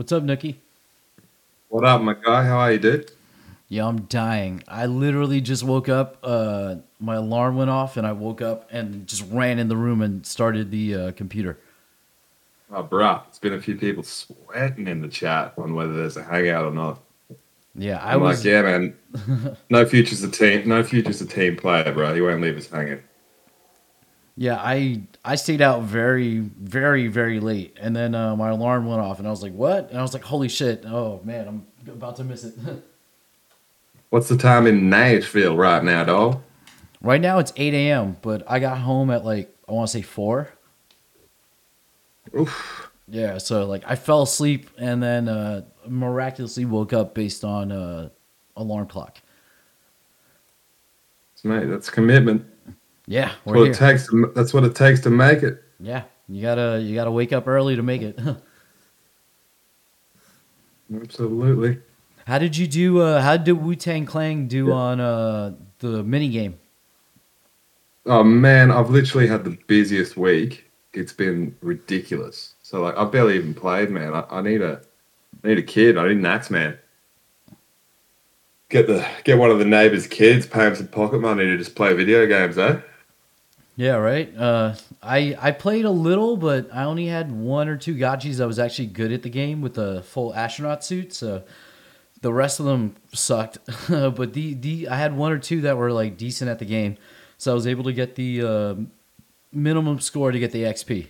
[0.00, 0.54] What's up, Nookie?
[1.68, 2.42] What up, my guy?
[2.46, 3.10] How are you, dude?
[3.68, 4.64] Yeah, I'm dying.
[4.66, 6.16] I literally just woke up.
[6.22, 10.00] Uh, my alarm went off, and I woke up and just ran in the room
[10.00, 11.58] and started the uh, computer.
[12.72, 16.22] Oh, bruh, it's been a few people sweating in the chat on whether there's a
[16.22, 16.98] hangout or not.
[17.74, 18.38] Yeah, I I'm was.
[18.38, 18.96] like, yeah, man.
[19.68, 20.66] No future's a team.
[20.66, 22.14] No future's a team player, bro.
[22.14, 23.02] He won't leave us hanging.
[24.40, 29.02] Yeah, I I stayed out very, very, very late, and then uh, my alarm went
[29.02, 30.82] off, and I was like, "What?" And I was like, "Holy shit!
[30.86, 32.54] Oh man, I'm about to miss it."
[34.08, 36.42] What's the time in Nashville right now, dog?
[37.02, 40.00] right now it's 8 a.m., but I got home at like I want to say
[40.00, 40.48] four.
[42.34, 42.90] Oof.
[43.08, 48.08] Yeah, so like I fell asleep and then uh, miraculously woke up based on uh,
[48.56, 49.18] alarm clock.
[51.44, 52.46] Mate, that's commitment.
[53.10, 53.72] Yeah, That's we're what here.
[53.72, 54.06] it takes.
[54.06, 55.60] To, that's what it takes to make it.
[55.80, 58.16] yeah, you gotta you gotta wake up early to make it.
[60.94, 61.78] Absolutely.
[62.26, 63.00] how did you do?
[63.00, 66.58] Uh, how did Wu Tang Clan do on uh, the mini game?
[68.06, 70.70] Oh man, I've literally had the busiest week.
[70.92, 72.54] It's been ridiculous.
[72.62, 74.14] So like, I barely even played, man.
[74.14, 74.80] I, I need a,
[75.44, 75.98] I need a kid.
[75.98, 76.78] I need an axe man.
[78.68, 81.74] Get the get one of the neighbors' kids, pay him some pocket money to just
[81.74, 82.80] play video games, eh?
[83.80, 84.30] Yeah, right.
[84.36, 88.46] Uh, I I played a little, but I only had one or two gotchis that
[88.46, 91.14] was actually good at the game with the full astronaut suit.
[91.14, 91.44] So
[92.20, 93.56] the rest of them sucked.
[93.88, 96.98] but the the I had one or two that were like decent at the game,
[97.38, 98.74] so I was able to get the uh,
[99.50, 101.06] minimum score to get the XP.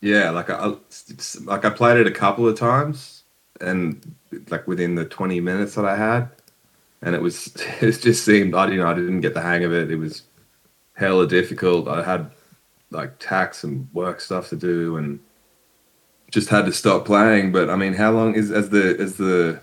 [0.00, 0.74] Yeah, like I
[1.44, 3.22] like I played it a couple of times,
[3.60, 4.16] and
[4.50, 6.28] like within the twenty minutes that I had,
[7.02, 9.72] and it was it just seemed I you know I didn't get the hang of
[9.72, 9.92] it.
[9.92, 10.22] It was
[10.96, 11.88] hella difficult.
[11.88, 12.30] I had
[12.90, 15.20] like tax and work stuff to do, and
[16.30, 17.52] just had to stop playing.
[17.52, 19.60] But I mean, how long is as the as the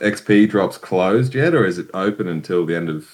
[0.00, 3.08] XP drops closed yet, or is it open until the end of?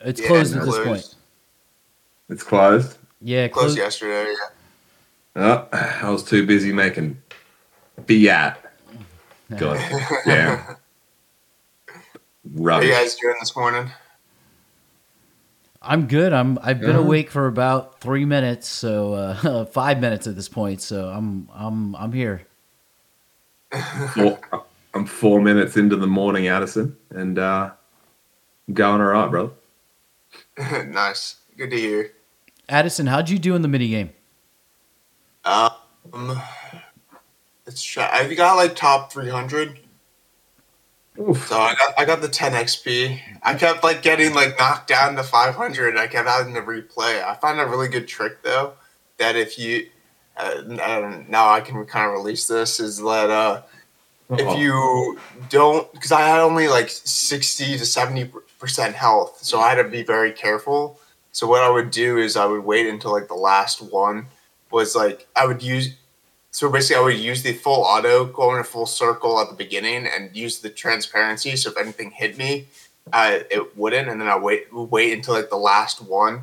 [0.00, 0.88] It's Yeah, closed at this closed.
[0.88, 1.14] point.
[2.28, 2.98] It's closed.
[3.22, 3.78] Yeah, Closed closed.
[3.78, 4.34] yesterday.
[5.36, 5.60] Yeah.
[5.72, 7.20] Oh, I was too busy making
[8.06, 8.60] fiat.
[9.56, 9.78] God
[10.26, 10.76] damn.
[12.52, 13.90] What are you guys doing this morning?
[15.86, 16.32] I'm good.
[16.32, 17.00] I'm I've been Yeah.
[17.00, 20.82] awake for about three minutes, so uh, five minutes at this point.
[20.82, 22.46] So I'm I'm I'm here.
[24.14, 24.40] Four,
[24.94, 27.70] I'm four minutes into the morning, Addison, and uh,
[28.68, 29.52] I'm going all right, bro.
[30.86, 31.36] nice.
[31.56, 32.12] Good to hear.
[32.68, 34.10] Addison, how'd you do in the mini game?
[35.44, 36.40] Um,
[37.66, 38.08] let's try.
[38.12, 39.80] I got like top 300.
[41.18, 41.48] Oof.
[41.48, 43.20] So I got I got the 10 XP.
[43.42, 45.96] I kept like getting like knocked down to 500.
[45.96, 47.22] I kept having to replay.
[47.24, 48.74] I found a really good trick though
[49.18, 49.88] that if you
[50.36, 50.62] uh,
[51.28, 53.62] now I can kind of release this is that uh
[54.30, 55.18] if you
[55.48, 59.88] don't because i had only like 60 to 70 percent health so i had to
[59.88, 60.98] be very careful
[61.32, 64.26] so what i would do is i would wait until like the last one
[64.70, 65.94] was like i would use
[66.56, 69.54] so basically i would use the full auto go in a full circle at the
[69.54, 72.66] beginning and use the transparency so if anything hit me
[73.12, 76.42] uh, it wouldn't and then i wait wait until like the last one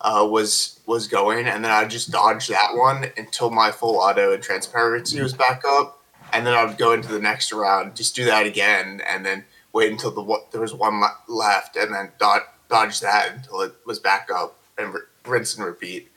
[0.00, 4.32] uh, was was going and then i just dodge that one until my full auto
[4.32, 6.02] and transparency was back up
[6.32, 9.44] and then I would go into the next round, just do that again, and then
[9.72, 13.98] wait until the there was one left, and then dodge, dodge that until it was
[13.98, 14.94] back up, and
[15.26, 16.10] rinse and repeat.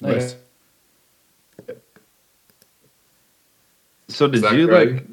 [0.00, 0.34] Nice.
[4.12, 4.94] So did you great?
[4.94, 5.04] like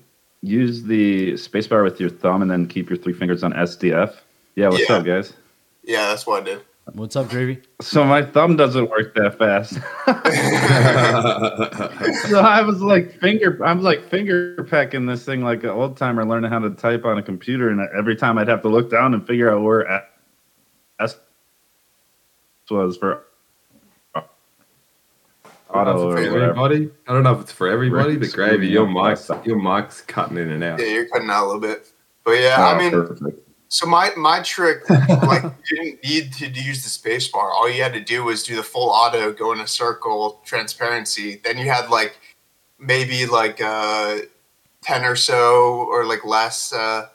[0.42, 4.16] use the spacebar with your thumb and then keep your three fingers on SDF?
[4.56, 4.98] Yeah, what's Yeah.
[4.98, 5.34] up, guys?
[5.84, 6.62] Yeah, that's what I did.
[6.94, 7.62] What's up, Gravy?
[7.82, 9.74] So my thumb doesn't work that fast.
[12.30, 15.98] so I was like finger, I was like finger pecking this thing like an old
[15.98, 18.90] timer learning how to type on a computer, and every time I'd have to look
[18.90, 20.04] down and figure out where a-
[21.00, 21.16] S
[22.72, 23.26] was for I don't know
[25.74, 26.52] auto if or it's for whatever.
[26.52, 26.90] everybody.
[27.08, 30.38] I don't know if it's for everybody, Rick but gravy, your mic's your mic's cutting
[30.38, 30.80] in and out.
[30.80, 31.92] Yeah, you're cutting out a little bit,
[32.24, 33.40] but yeah, Oh, I mean, perfect.
[33.68, 37.52] so my my trick, like, you didn't need to use the space bar.
[37.52, 41.40] All you had to do was do the full auto, go in a circle, transparency.
[41.44, 42.18] Then you had like
[42.80, 44.20] maybe like uh,
[44.82, 47.08] ten or so, or like less, uh,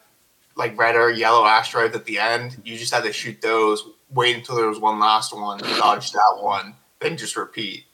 [0.56, 2.60] like red or yellow asteroids at the end.
[2.64, 3.88] You just had to shoot those.
[4.10, 7.84] Wait until there was one last one, dodge that one, then just repeat.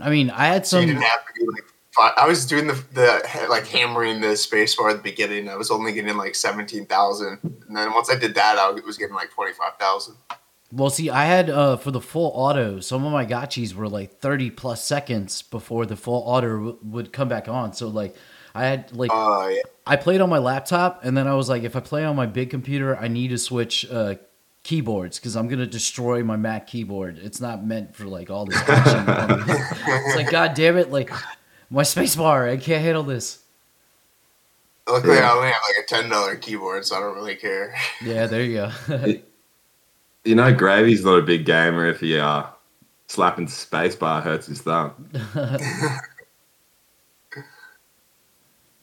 [0.00, 0.94] I mean, I had So you some.
[0.94, 1.64] didn't have to do like.
[1.94, 5.48] Five, I was doing the the like hammering the space bar at the beginning.
[5.50, 8.96] I was only getting like seventeen thousand, and then once I did that, I was
[8.96, 10.14] getting like twenty five thousand.
[10.72, 12.80] Well, see, I had uh, for the full auto.
[12.80, 17.12] Some of my gotchis were like thirty plus seconds before the full auto w- would
[17.12, 17.74] come back on.
[17.74, 18.16] So like,
[18.54, 19.60] I had like Uh, yeah.
[19.86, 22.24] I played on my laptop, and then I was like, if I play on my
[22.24, 24.14] big computer, I need to switch uh,
[24.62, 27.18] keyboards because I'm gonna destroy my Mac keyboard.
[27.18, 29.04] It's not meant for like all this action.
[29.86, 30.90] it's like, god damn it!
[30.90, 31.10] Like
[31.70, 33.38] my spacebar, I can't handle this.
[34.88, 35.30] Luckily, Yeah.
[35.30, 37.74] I only have like a ten dollar keyboard, so I don't really care.
[38.04, 38.54] Yeah, there you
[38.88, 39.12] go.
[40.24, 42.44] You know, Gravy's not a big gamer if he uh,
[43.08, 45.10] slapping spacebar hurts his thumb.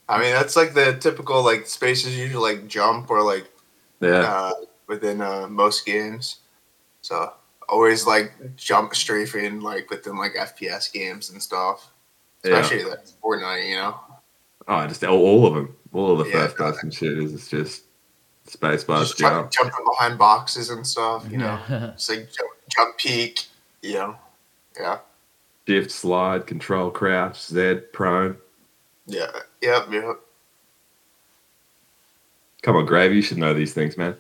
[0.09, 3.49] I mean, that's like the typical like spaces usually like jump or like
[4.01, 4.23] Yeah.
[4.23, 4.53] uh,
[4.89, 6.39] within uh, most games.
[7.01, 7.31] So
[7.69, 11.89] always like jump strafing like within like FPS games and stuff,
[12.43, 12.57] yeah.
[12.59, 13.69] especially like Fortnite.
[13.69, 13.99] You know.
[14.67, 15.73] Oh, just all, all of them.
[15.93, 16.45] All of the Yeah.
[16.47, 17.33] first person shooters.
[17.33, 17.83] It's just
[18.47, 19.71] spacebar Just jump, jump.
[19.71, 21.57] jumping behind boxes and stuff, you know.
[21.95, 23.45] It's like jump, jump peek,
[23.81, 24.15] you know.
[24.79, 24.99] Yeah,
[25.67, 28.37] Shift, slide, control, crouch, Z, prone.
[29.07, 29.27] yeah,
[29.61, 30.15] yep, yep.
[32.61, 34.15] Come on, Gravy, you should know these things, man.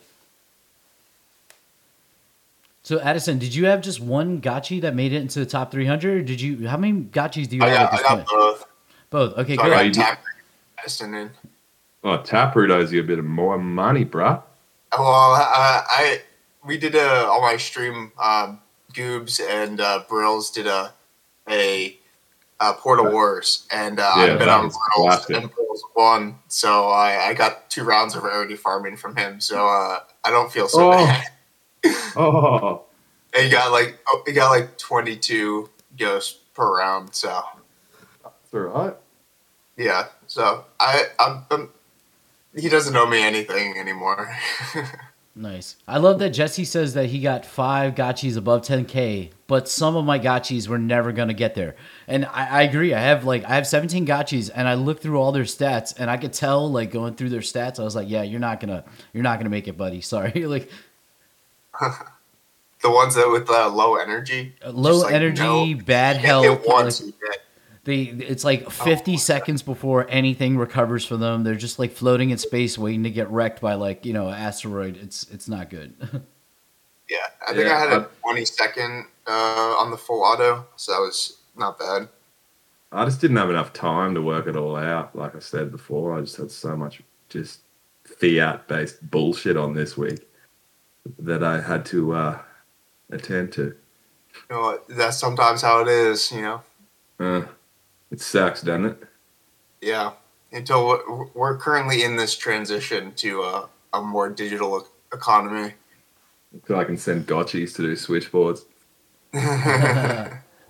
[2.89, 6.25] So Addison, did you have just one gotchi that made it into the top 300?
[6.25, 6.67] Did you?
[6.67, 8.27] How many gotchis do you I have got, at I this got point?
[8.31, 8.65] both.
[9.11, 9.37] Both.
[9.37, 9.73] Okay, So good.
[9.73, 10.23] I you got did- Tap
[10.79, 11.29] Addison in.
[12.03, 14.41] Oh, Taproot owes you a bit of more money, bruh.
[14.97, 15.43] Well, uh,
[15.87, 16.21] I
[16.65, 18.11] we did a on my stream.
[18.19, 18.59] Um,
[18.93, 20.91] Goobs and uh, Brills did a
[21.47, 21.95] a,
[22.59, 25.37] uh Portal Wars, and uh, Yeah, I've been on was Brills, classic.
[25.37, 26.39] and Brills won.
[26.47, 29.39] So I, I got two rounds of rarity farming from him.
[29.41, 31.05] So uh, I don't feel so Oh.
[31.05, 31.27] bad.
[32.15, 32.83] Oh,
[33.33, 37.13] And he got like oh, he got like twenty two ghosts per round.
[37.15, 37.41] So
[38.23, 38.95] that's all right.
[39.77, 40.07] yeah.
[40.27, 41.69] So I I'm, I'm
[42.55, 44.35] he doesn't owe me anything anymore.
[45.35, 45.77] Nice.
[45.87, 50.03] I love that Jesse says that he got five gotchis above 10k, but some of
[50.03, 51.77] my gotchis were never gonna get there.
[52.07, 52.93] And I, I agree.
[52.93, 56.09] I have like I have 17 gotchis, and I looked through all their stats, and
[56.09, 58.83] I could tell like going through their stats, I was like, yeah, you're not gonna
[59.13, 60.01] you're not gonna make it, buddy.
[60.13, 60.31] Sorry.
[60.45, 60.69] like
[62.81, 66.45] the ones that with uh, low energy, low like, energy, no, bad health.
[66.45, 67.13] hit once, like,
[67.83, 71.43] they it's like 50 seconds before anything recovers from them.
[71.43, 74.35] They're just like floating in space, waiting to get wrecked by like you know an
[74.35, 74.97] asteroid.
[74.97, 75.93] It's it's not good.
[77.09, 80.91] Yeah, I think Yeah, I had a 20 second uh, on the full auto, so
[80.91, 82.07] that was not bad.
[82.91, 85.15] I just didn't have enough time to work it all out.
[85.15, 87.61] Like I said before, I just had so much just
[88.03, 90.28] fiat based bullshit on this week
[91.17, 92.39] that I had to uh,
[93.11, 93.75] attend to.
[94.49, 96.61] You know, that's sometimes how it is, you know.
[97.19, 97.45] Uh,
[98.11, 99.03] it sucks, doesn't it?
[99.81, 100.11] Yeah,
[100.51, 105.73] until we're, we're currently in this transition to uh, a more digital e- economy.
[106.67, 108.65] So I can send gotchis to do switchboards.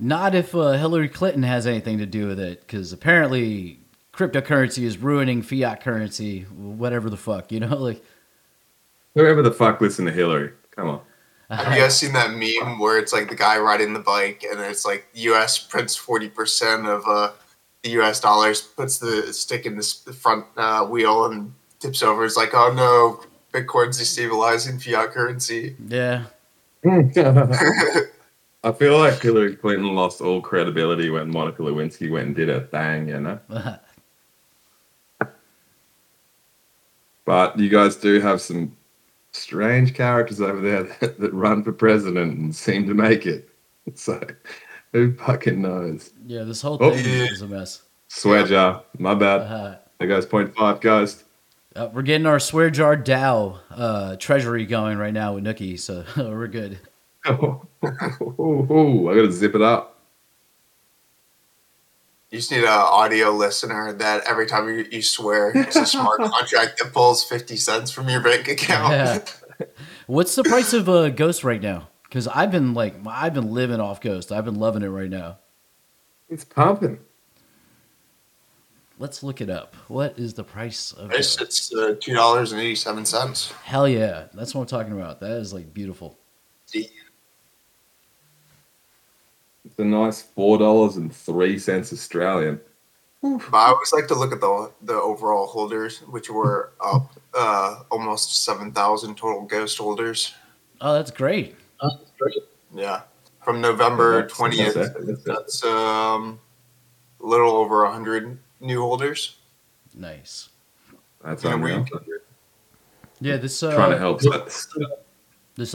[0.02, 3.80] Not if uh, Hillary Clinton has anything to do with it, because apparently
[4.14, 7.76] cryptocurrency is ruining fiat currency, whatever the fuck, you know?
[7.80, 8.04] Like,
[9.20, 11.02] Whoever the fuck listen to Hillary, come on.
[11.50, 14.60] Have you guys seen that meme where it's like the guy riding the bike and
[14.62, 15.58] it's like U.S.
[15.58, 17.32] prints 40% of uh,
[17.84, 18.20] the U.S.
[18.22, 22.24] dollars, puts the stick in the the front uh, wheel and tips over.
[22.24, 25.76] It's like, oh no, Bitcoin's destabilizing fiat currency.
[25.88, 26.26] yeah,
[26.86, 32.62] I feel like Hillary Clinton lost all credibility when Monica Lewinsky went and did her
[32.62, 33.40] thing, you know?
[37.30, 38.76] But you guys do have some
[39.32, 43.50] strange characters over there that, that run for president and seem to make it.
[43.96, 44.22] So
[44.94, 46.12] who fucking knows?
[46.28, 46.92] yeah, this whole Oh.
[46.92, 47.26] thing Yeah.
[47.32, 47.82] is a mess.
[48.08, 49.42] Swear jar, my bad.
[49.42, 51.24] Uh, There goes point five ghost.
[51.76, 56.04] uh, we're getting our swear jar DAO uh, treasury going right now with Nookie, so
[56.18, 56.78] we're good.
[57.26, 59.99] oh Oh, I gotta zip it up.
[62.30, 66.20] You just need an audio listener that every time you, you swear, it's a smart
[66.32, 68.94] contract that pulls 50 cents from your bank account.
[68.94, 69.66] Yeah.
[70.08, 71.90] What's the price of uh, Ghost right now?
[72.04, 74.32] Because I've been like, I've been living off Ghost.
[74.32, 75.40] I've been loving it right now.
[76.30, 77.00] It's pumping.
[79.00, 79.76] Let's look it up.
[79.88, 81.72] What is the price of It's, Ghost?
[81.72, 83.52] it's uh, $2.87.
[83.64, 85.20] Hell yeah, that's what I'm talking about.
[85.22, 86.18] That is like beautiful.
[89.70, 92.60] It's a nice four dollars and three cents Australian.
[93.22, 97.84] But I always like to look at the the overall holders, which were up uh,
[97.92, 100.34] almost 7,000 total ghost holders.
[100.82, 101.56] Oh, that's great.
[102.74, 103.02] Yeah.
[103.44, 106.40] From November 20th, that's it, that's that's um,
[107.22, 109.36] a little over 100 new holders.
[109.94, 110.50] Nice.
[111.24, 111.86] That's Yeah, unreal.
[111.92, 112.18] we-
[113.22, 114.22] Yeah, this uh, Trying to help.
[114.22, 114.68] this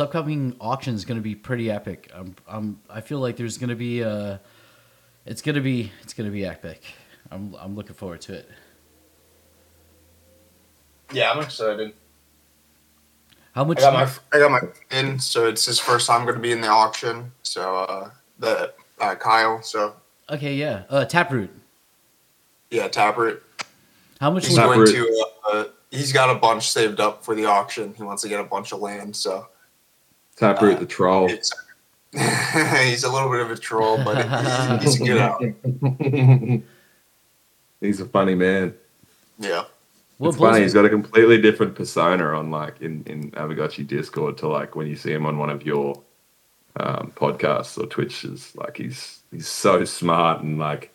[0.00, 2.11] upcoming auction is going to be pretty epic.
[2.14, 4.41] I'm, I'm, I feel like there's going to be a,
[5.26, 6.83] it's going to be, it's going to be epic.
[7.31, 8.50] I'm, I'm looking forward to it.
[11.12, 11.93] Yeah, I'm excited.
[13.55, 13.79] How much?
[13.79, 14.61] I got my I got my
[14.91, 17.31] in, so it's his first time going to be in the auction.
[17.43, 18.11] So uh,
[18.41, 19.95] the uh, Kyle, so
[20.29, 20.83] okay, yeah.
[20.91, 21.50] Uh, Taproot.
[22.71, 23.43] yeah, Taproot.
[24.21, 24.47] How much?
[24.47, 25.26] He's going to.
[25.53, 27.95] Uh, he's got a bunch saved up for the auction.
[27.95, 29.47] He wants to get a bunch of land, so
[30.37, 31.31] Taproot the troll.
[31.31, 31.53] it's.
[32.12, 34.17] he's a little bit of a troll, but
[34.81, 35.43] he's, he's a good out.
[37.81, 38.73] He's a funny man.
[39.38, 39.64] Yeah.
[40.19, 40.59] what it's funny.
[40.59, 44.75] me- He's got a completely different persona on like in in Aavegotchi Discord to like
[44.75, 46.00] when you see him on one of your
[46.76, 48.55] um, podcasts or Twitches.
[48.57, 50.95] Like he's he's so smart and like,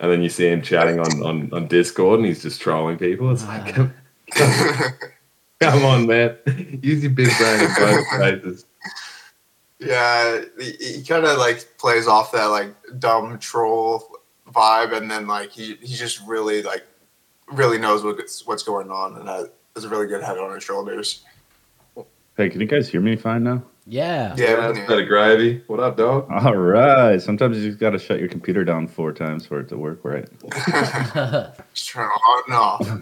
[0.00, 3.30] and then you see him chatting on on, on Discord and he's just trolling people.
[3.30, 3.94] It's like, come,
[5.60, 6.36] come on, man,
[6.82, 8.66] use your big brain in both places.
[9.78, 14.16] Yeah, he, he kind of like plays off that like dumb troll
[14.50, 16.86] vibe, and then like he he just really like
[17.52, 20.62] really knows what's what's going on, and has has a really good head on his
[20.62, 21.24] shoulders.
[22.36, 23.62] Hey, can you guys hear me fine now?
[23.86, 24.34] yeah.
[24.36, 25.62] Yeah, that's better gravy.
[25.66, 26.30] What up, dog?
[26.30, 27.20] All right.
[27.20, 30.00] Sometimes you just got to shut your computer down four times for it to work
[30.04, 30.28] right.
[31.74, 33.00] just turn on and off.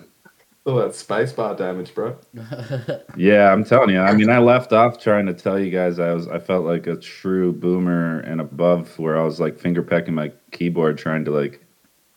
[0.76, 2.16] That space bar damage, bro.
[3.16, 4.00] Yeah, I'm telling you.
[4.00, 6.86] I mean, I left off trying to tell you guys I was I felt like
[6.86, 11.30] a true boomer and above where I was like finger pecking my keyboard trying to
[11.30, 11.64] like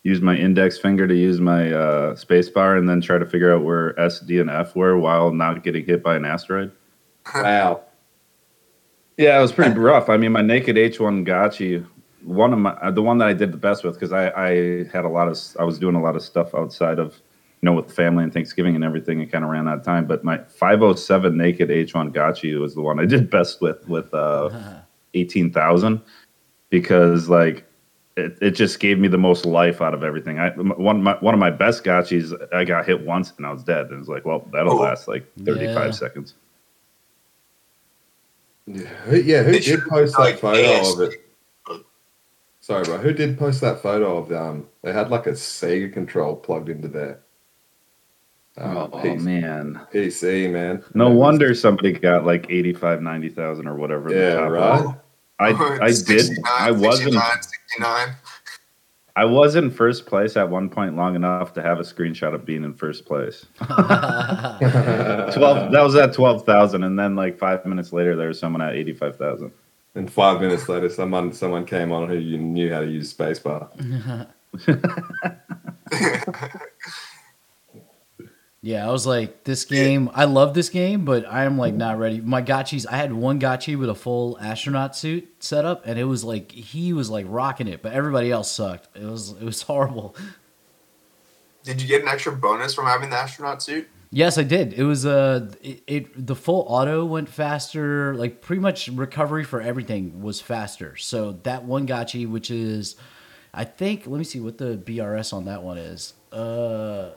[0.03, 3.53] use my index finger to use my uh, space bar and then try to figure
[3.53, 6.71] out where S, D, and F were while not getting hit by an asteroid.
[7.35, 7.81] Wow.
[9.17, 10.09] Yeah, it was pretty rough.
[10.09, 11.85] I mean, my naked H1 Gotchi,
[12.23, 14.49] one of my the one that I did the best with because I, I
[14.91, 17.21] had a lot of I was doing a lot of stuff outside of
[17.61, 19.19] you know with family and Thanksgiving and everything.
[19.21, 20.05] It kind of ran out of time.
[20.07, 24.49] But my 507 naked H1 Gotchi was the one I did best with with uh,
[25.13, 26.01] 18,000
[26.69, 27.65] because like
[28.17, 30.39] it, it just gave me the most life out of everything.
[30.39, 33.63] I one my, one of my best gotchis, I got hit once and I was
[33.63, 33.87] dead.
[33.91, 34.81] And it's like, well, that'll Oh.
[34.81, 35.91] last like 35 Yeah.
[35.91, 36.33] seconds.
[38.67, 40.93] Yeah, who, yeah, who They did post that like, photo ASD.
[40.93, 41.85] of it?
[42.61, 42.97] Sorry, bro.
[42.97, 44.67] Who did post that photo of um?
[44.83, 47.19] They had like a Sega control plugged into their
[48.57, 49.81] Oh, um, PC, man.
[49.93, 50.83] PC, man.
[50.93, 54.09] No That was- wonder somebody got like 85, 90,000 or whatever.
[54.09, 54.85] the Yeah, top right.
[54.85, 54.95] was.
[55.39, 55.49] I,
[55.85, 56.29] I did.
[56.47, 57.13] I wasn't.
[57.13, 58.09] 69, 69.
[59.15, 62.45] I was in first place at one point long enough to have a screenshot of
[62.45, 63.45] being in first place.
[63.59, 65.71] Twelve.
[65.71, 68.73] That was at twelve thousand, and then like five minutes later, there was someone at
[68.73, 69.51] eighty-five thousand.
[69.95, 73.67] And five minutes later, someone someone came on who you knew how to use spacebar.
[78.63, 81.97] Yeah, I was like, this game, I love this game, but I am like not
[81.97, 82.21] ready.
[82.21, 86.03] My gotchis, I had one gotchi with a full astronaut suit set up, and it
[86.03, 88.95] was like he was like rocking it, but everybody else sucked.
[88.95, 90.15] It was it was horrible.
[91.63, 93.87] Did you get an extra bonus from having the astronaut suit?
[94.11, 94.73] Yes, I did.
[94.73, 98.13] It was uh, it, it the full auto went faster.
[98.13, 100.97] Like pretty much recovery for everything was faster.
[100.97, 102.95] So that one gotchi, which is,
[103.55, 106.13] I think, let me see what the BRS on that one is.
[106.31, 107.11] Uh,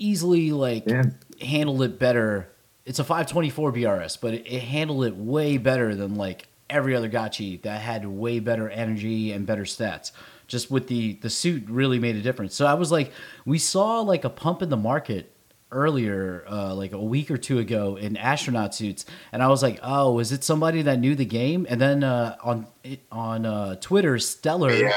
[0.00, 1.14] easily like Damn.
[1.40, 2.50] handled it better.
[2.86, 7.08] It's a 524 BRS, but it, it handled it way better than like every other
[7.08, 10.10] gotchi that had way better energy and better stats.
[10.48, 12.54] Just with the the suit really made a difference.
[12.56, 13.12] So I was like,
[13.44, 15.32] we saw like a pump in the market
[15.70, 19.78] earlier, uh, like a week or two ago in astronaut suits, and I was like,
[19.84, 21.66] oh, is it somebody that knew the game?
[21.70, 22.66] And then uh, on
[23.12, 24.90] on uh, Twitter, Stellar Yeah.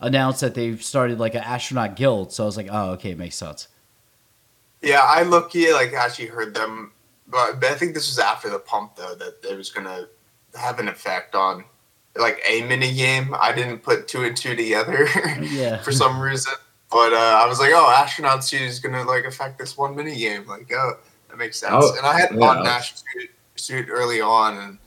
[0.00, 2.32] announced that they've started like an astronaut guild.
[2.32, 3.68] So I was like, oh, okay, makes sense.
[4.86, 6.92] Yeah, I look key like actually heard them,
[7.26, 10.06] but, but I think this was after the pump though that it was gonna
[10.58, 11.64] have an effect on
[12.16, 13.34] like a mini game.
[13.38, 15.06] I didn't put two and two together
[15.42, 15.78] Yeah.
[15.82, 16.54] for some reason,
[16.90, 20.16] but uh, I was like, oh, astronaut suit is gonna like affect this one mini
[20.16, 20.46] game.
[20.46, 21.74] Like, oh, that makes sense.
[21.76, 22.38] Oh, and I had yeah.
[22.38, 24.78] bought an astronaut suit, suit early on, and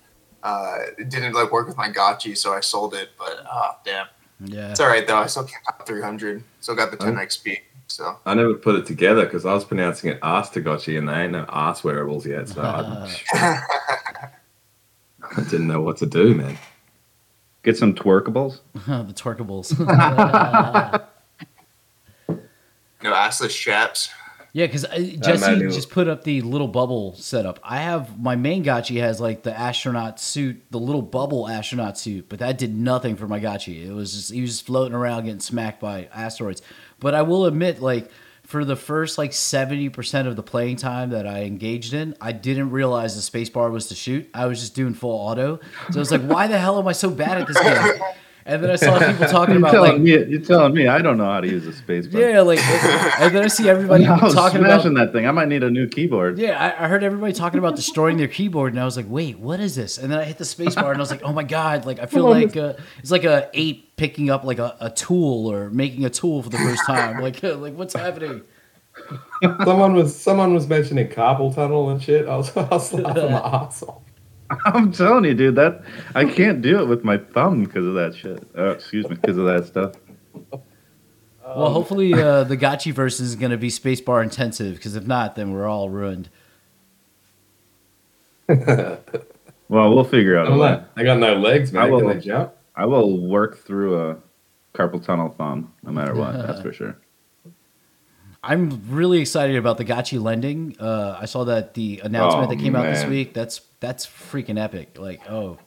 [0.44, 3.10] uh, it didn't like work with my gotchi, so I sold it.
[3.18, 4.08] But oh damn,
[4.46, 4.72] Yeah.
[4.72, 5.18] it's all right though.
[5.18, 6.44] I still came out 300.
[6.62, 7.22] Still got the 10 Oh.
[7.22, 7.58] XP.
[7.90, 11.24] So I never put it together because I was pronouncing it ass Tagachi and they
[11.24, 13.10] ain't no ass wearables yet, so I,
[15.36, 16.58] I didn't know what to do, man.
[17.64, 18.60] Get some twerkables.
[18.74, 19.78] the twerkables.
[23.04, 24.10] no assless chaps.
[24.54, 27.60] yeah, because uh, Jesse just put up the little bubble setup.
[27.64, 32.30] I have my main gotchi has like the astronaut suit, the little bubble astronaut suit,
[32.30, 33.86] but that did nothing for my gotchi.
[33.86, 36.62] It was just he was floating around getting smacked by asteroids.
[37.00, 38.10] But I will admit, like
[38.44, 42.72] for the first like 70% of the playing time that I engaged in, I didn't
[42.72, 44.28] realize the space bar was to shoot.
[44.34, 45.60] I was just doing full auto.
[45.92, 48.02] So I was like, why the hell am I so bad at this game?
[48.50, 51.04] And then I saw people talking You're about telling like me, you're telling me I
[51.04, 52.20] don't know how to use a space bar.
[52.20, 55.28] yeah, like and then I see everybody I was talking about smashing that thing.
[55.28, 56.40] I might need a new keyboard.
[56.40, 59.38] Yeah, I, I heard everybody talking about destroying their keyboard, and I was like, "Wait,
[59.38, 61.32] what is this?" And then I hit the space bar, and I was like, "Oh
[61.32, 64.76] my god!" Like I feel like uh, it's like a ape picking up like a,
[64.80, 67.20] a tool or making a tool for the first time.
[67.30, 68.42] Like, like what's happening?
[69.64, 72.28] someone was someone was mentioning carpal tunnel and shit.
[72.28, 74.02] I was, I was laughing my ass off.
[74.66, 75.84] I'm telling you, dude, that
[76.16, 78.44] I can't do it with my thumb because of that shit.
[78.58, 79.94] Uh, excuse me, because of that stuff.
[81.46, 85.36] well, hopefully uh, the Gotchi verse is going to be spacebar intensive, because if not,
[85.36, 86.30] then we're all ruined.
[89.70, 90.72] Well, we'll figure out a I'm way.
[90.72, 91.84] like, I got no legs, man.
[91.84, 92.54] I will- Can they jump?
[92.76, 94.18] I will work through a
[94.74, 96.34] carpal tunnel thumb, no matter what.
[96.34, 96.98] That's for sure.
[98.44, 100.76] I'm really excited about the Gotchi lending.
[100.80, 103.34] Uh, I saw that the announcement Oh, that came out this week.
[103.34, 104.98] That's that's freaking epic.
[104.98, 105.58] Like, oh,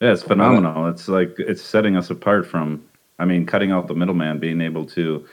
[0.00, 0.86] Yeah, it's phenomenal.
[0.88, 2.84] It's like it's setting us apart from,
[3.18, 5.26] I mean, cutting out the middleman, being able to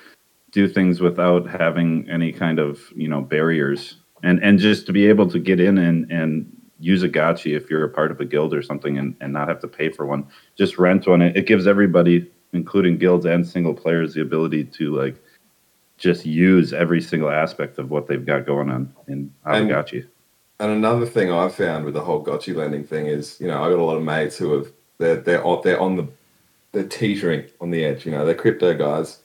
[0.52, 5.06] do things without having any kind of you know barriers, and and just to be
[5.08, 8.26] able to get in and and use a gotchi if you're a part of a
[8.26, 10.26] guild or something, and and not have to pay for one.
[10.58, 11.22] Just rent one.
[11.22, 15.22] It, it gives everybody, including guilds and single players, the ability to like
[15.98, 20.06] just use every single aspect of what they've got going on in And- Aavegotchi.
[20.60, 23.70] And another thing I've found with the whole gotchi lending thing is, you know, I
[23.70, 26.08] got a lot of mates who have they're they're on, they're on the
[26.72, 28.06] they're teetering on the edge.
[28.06, 29.20] You know, they're crypto guys,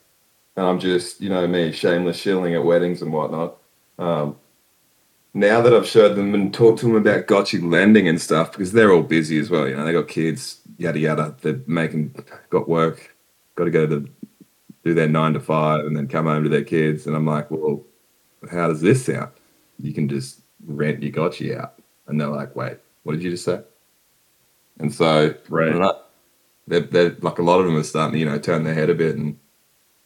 [0.56, 3.58] and I'm just you know me shameless shilling at weddings and whatnot.
[3.98, 4.36] Um,
[5.34, 8.72] now that I've showed them and talked to them about gotchi lending and stuff, because
[8.72, 9.68] they're all busy as well.
[9.68, 11.36] You know, they got kids, yada yada.
[11.42, 12.14] They're making
[12.50, 13.14] got work,
[13.54, 14.08] got to go to
[14.88, 17.06] do their nine to five, and then come home to their kids.
[17.06, 17.84] And I'm like, well,
[18.50, 19.30] how does this sound?
[19.78, 21.74] You can just rent your gotchi out.
[22.06, 23.60] And they're like, wait, what did you just say?
[24.80, 25.74] And so, Right.
[25.74, 25.92] I.
[26.66, 28.90] They're, they're like a lot of them are starting to, you know, turn their head
[28.90, 29.38] a bit and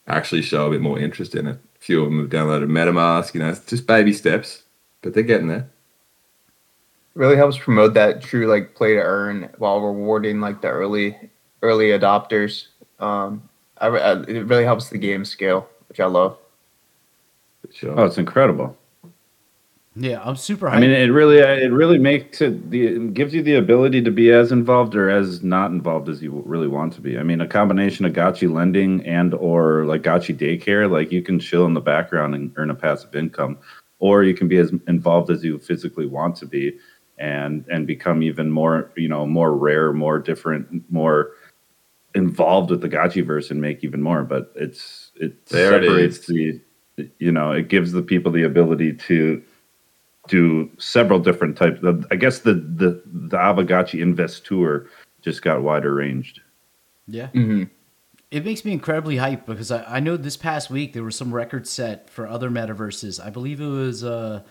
[0.07, 1.57] actually show a bit more interest in it.
[1.75, 4.63] A few of them have downloaded MetaMask, you know, it's just baby steps,
[5.01, 5.69] but they're getting there.
[7.15, 11.29] really helps promote that true like play to earn while rewarding like the early
[11.61, 12.67] early adopters.
[12.99, 13.49] Um,
[13.83, 16.37] I, I, uh, it really helps the game scale, which I love.
[17.71, 17.99] Sure.
[17.99, 18.77] Oh, it's incredible.
[19.95, 20.67] yeah, I'm super.
[20.67, 20.73] Hyped.
[20.73, 22.69] I mean, it really, uh, it really makes it.
[22.69, 26.21] The it gives you the ability to be as involved or as not involved as
[26.21, 27.17] you really want to be.
[27.17, 31.39] I mean, a combination of gotchi lending and or like gotchi daycare, like you can
[31.39, 33.57] chill in the background and earn a passive income,
[33.99, 36.77] or you can be as involved as you physically want to be,
[37.17, 41.31] and and become even more, you know, more rare, more different, more
[42.15, 44.23] involved with the gotchi verse and make even more.
[44.23, 46.61] But it's it There it separates the,
[47.19, 49.41] you know, it gives the people the ability to
[50.27, 51.79] do several different types.
[51.83, 54.89] Of, I guess the the the Aavegotchi Investor
[55.21, 56.41] just got wider ranged.
[57.07, 57.27] yeah.
[57.27, 57.63] Mm-hmm.
[58.31, 61.33] It makes me incredibly hyped because I, I know this past week there was some
[61.33, 63.23] record set for other metaverses.
[63.23, 64.41] I believe it was uh,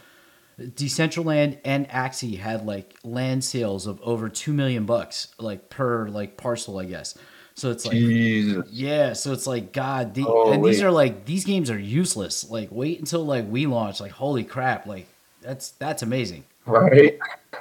[0.61, 6.37] Decentraland and Axie had like land sales of over two million bucks, like per like
[6.37, 7.16] parcel, I guess.
[7.55, 8.67] So it's like Jesus.
[8.71, 12.51] yeah, so it's like God, the, Oh, and these are like these games are useless.
[12.51, 14.01] Like wait until like we launch.
[14.01, 15.07] Like holy crap, like
[15.41, 16.45] that's that's amazing.
[16.67, 17.19] Right.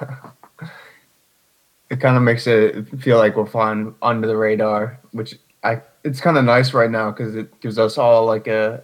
[1.90, 6.20] it kind of makes it feel like we're flying under the radar, which I it's
[6.20, 8.82] kind of nice right now because it gives us all like a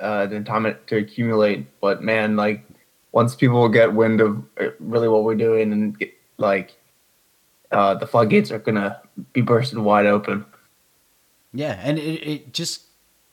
[0.00, 1.66] uh, the time to accumulate.
[1.80, 2.64] But man, like
[3.12, 6.76] once people get wind of uh, really what we're doing and get, like
[7.70, 9.00] uh, the floodgates are gonna
[9.32, 10.44] be bursting wide open.
[11.52, 12.82] Yeah, and it, it just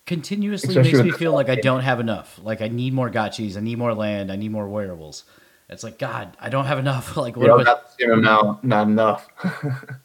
[0.06, 2.40] continuously Especially makes me the feel like I don't have enough.
[2.42, 5.24] Like I need more gotchis, I need more land, I need more wearables.
[5.70, 7.18] It's like God, I don't have enough.
[7.18, 9.28] Like what You know, am not the same amount, not enough.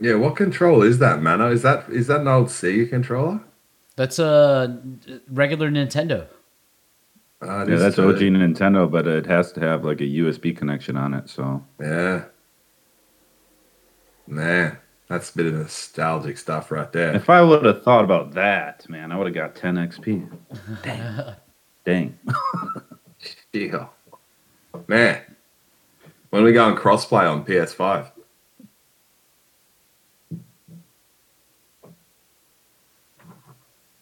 [0.00, 1.50] Yeah, what control is that, Mano?
[1.50, 3.40] Is that is that an old Sega controller?
[3.96, 4.80] That's a
[5.28, 6.28] regular Nintendo.
[7.40, 8.08] Uh, Yeah, that's too.
[8.08, 11.28] OG Nintendo, but it has to have like a USB connection on it.
[11.28, 12.24] So Yeah.
[14.26, 14.76] Man,
[15.08, 17.14] that's a bit of nostalgic stuff right there.
[17.14, 20.28] if I would have thought about that, man, I would have got 10 XP.
[20.82, 21.34] Dang.
[21.84, 22.18] Dang.
[23.52, 23.86] Yeah.
[24.86, 25.22] Man.
[26.30, 28.12] When we go on crossplay on PS5.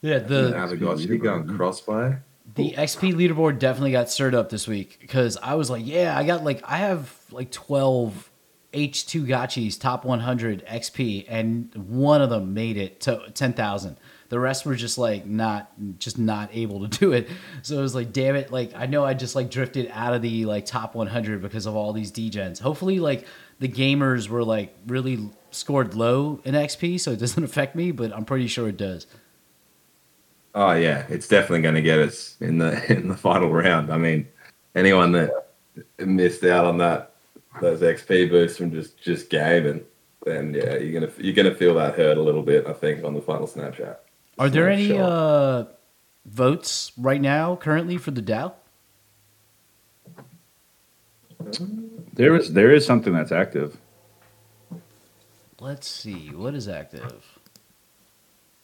[0.03, 1.03] Yeah, the have we gotcha.
[1.03, 2.21] You go on crossplay.
[2.57, 6.25] The XP leaderboard definitely got stirred up this week because I was like, yeah, I
[6.25, 8.31] got like I have like twelve
[8.77, 13.97] H2 gachis top 100 XP, and one of them made it to 10,000.
[14.29, 17.29] The rest were just like not, just not able to do it.
[17.63, 18.53] So it was like, damn it!
[18.53, 21.75] Like I know I just like drifted out of the like top 100 because of
[21.75, 22.61] all these degens.
[22.61, 23.27] Hopefully, like
[23.61, 27.93] the gamers were like really scored low in XP, so it doesn't affect me.
[27.93, 29.07] But I'm pretty sure it does.
[30.57, 33.93] Oh yeah, it's definitely going to get us in the in the final round.
[33.93, 34.27] I mean,
[34.75, 35.31] anyone that
[35.99, 37.13] missed out on that
[37.61, 39.85] those XP boosts from just just gaming,
[40.25, 42.67] then yeah, you're gonna you're gonna feel that hurt a little bit.
[42.67, 43.99] I think on the final Snapchat.
[44.39, 45.13] Are there any Snapshot.
[45.13, 45.65] uh,
[46.25, 48.55] votes right now currently for the DAO?
[52.15, 53.77] There is there is something that's active.
[55.61, 56.31] Let's see.
[56.31, 57.25] What is active?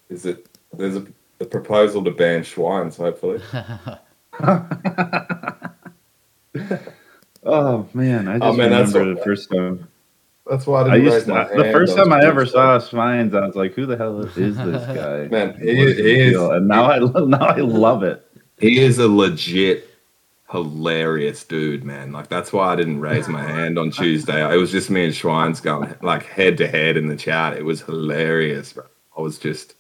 [0.09, 0.46] Is it?
[0.74, 1.07] There's a,
[1.42, 2.96] a proposal to ban Schweins.
[2.96, 3.40] Hopefully,
[7.44, 9.88] Oh man, I oh, just Oh, man, that's remember so- the first time.
[10.48, 13.74] that's why I used to, the first time I ever saw Spines, I was like,
[13.74, 14.57] "Who the hell is this
[14.96, 18.24] guy?" Man, he, What is he is and now I now I love it.
[18.59, 19.88] he is a legit
[20.50, 22.12] hilarious dude, man.
[22.12, 24.52] Like that's why I didn't raise my hand on Tuesday.
[24.52, 27.57] It was just me and Schweins going like head to head in the chat.
[27.57, 28.85] It was hilarious, bro.
[29.16, 29.76] I was just l-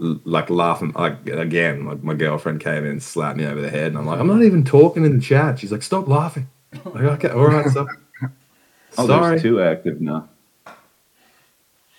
[0.00, 0.92] like laughing.
[0.94, 4.06] Like again, my, my girlfriend came in and slapped me over the head, and I'm
[4.06, 5.58] like, I'm not even talking in the chat.
[5.58, 6.48] She's like, stop laughing.
[6.84, 7.86] Like, okay, all right, so
[8.98, 9.30] Oh, sorry.
[9.30, 10.28] there's two active now.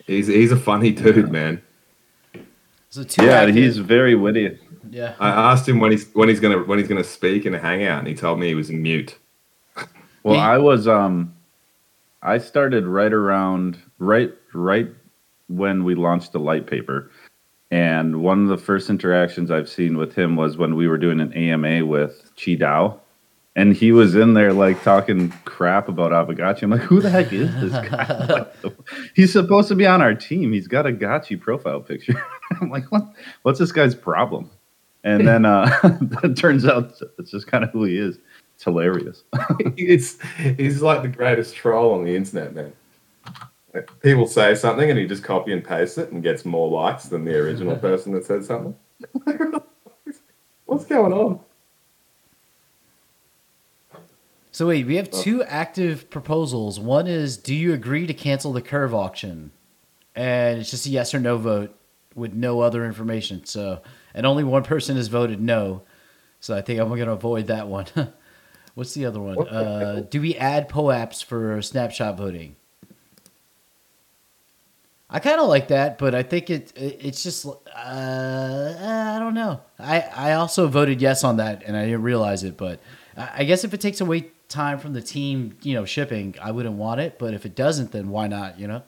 [0.08, 1.62] He's he's a funny dude, man.
[2.90, 4.58] So two Yeah, active- he's very witty.
[4.90, 5.16] yeah.
[5.20, 8.00] I asked him when he's when he's gonna when he's gonna speak in a hangout,
[8.00, 9.18] and he told me he was mute.
[10.24, 11.36] Well, He- I was um,
[12.22, 14.88] I started right around right right
[15.48, 17.11] when we launched the light paper,
[17.72, 21.22] and one of the first interactions I've seen with him was when we were doing
[21.22, 23.00] an AMA with Chi Dao,
[23.56, 26.64] and he was in there like talking crap about Aavegotchi.
[26.64, 28.46] I'm like, who the heck is this guy?
[29.16, 30.52] He's supposed to be on our team.
[30.52, 32.22] He's got a Gachi profile picture.
[32.62, 33.08] I'm like, what?
[33.44, 34.50] What's this guy's problem?
[35.04, 35.70] And then uh,
[36.24, 38.20] it turns out it's just kind of who he is.
[38.56, 39.24] It's hilarious.
[39.76, 40.20] he's
[40.58, 42.74] he's like the greatest troll on the internet, man.
[43.74, 47.06] Like, People say something and he just copy and paste it and gets more likes
[47.06, 48.76] than the original person that said something.
[50.66, 51.40] What's going on?
[54.54, 56.80] So wait, we have two active proposals.
[56.80, 59.52] One is, do you agree to cancel the curve auction?
[60.14, 61.74] And it's just a yes or no vote
[62.16, 63.46] with no other information.
[63.46, 63.82] So,
[64.14, 65.84] and only one person has voted no.
[66.42, 67.86] So I think I'm going to avoid that one.
[68.76, 69.48] What's the other one?
[69.48, 72.56] Uh, do we add POAPs for snapshot voting?
[75.14, 79.34] I kind of like that, but I think it, it it's just uh, I don't
[79.34, 79.60] know.
[79.78, 82.56] I I also voted yes on that, and I didn't realize it.
[82.56, 82.80] But
[83.18, 86.52] I I guess if it takes away time from the team, you know, shipping, I
[86.52, 87.20] wouldn't want it.
[87.20, 88.58] But if it doesn't, then why not?
[88.58, 88.84] You know.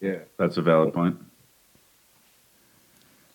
[0.00, 0.18] Yeah.
[0.36, 1.16] That's a valid point.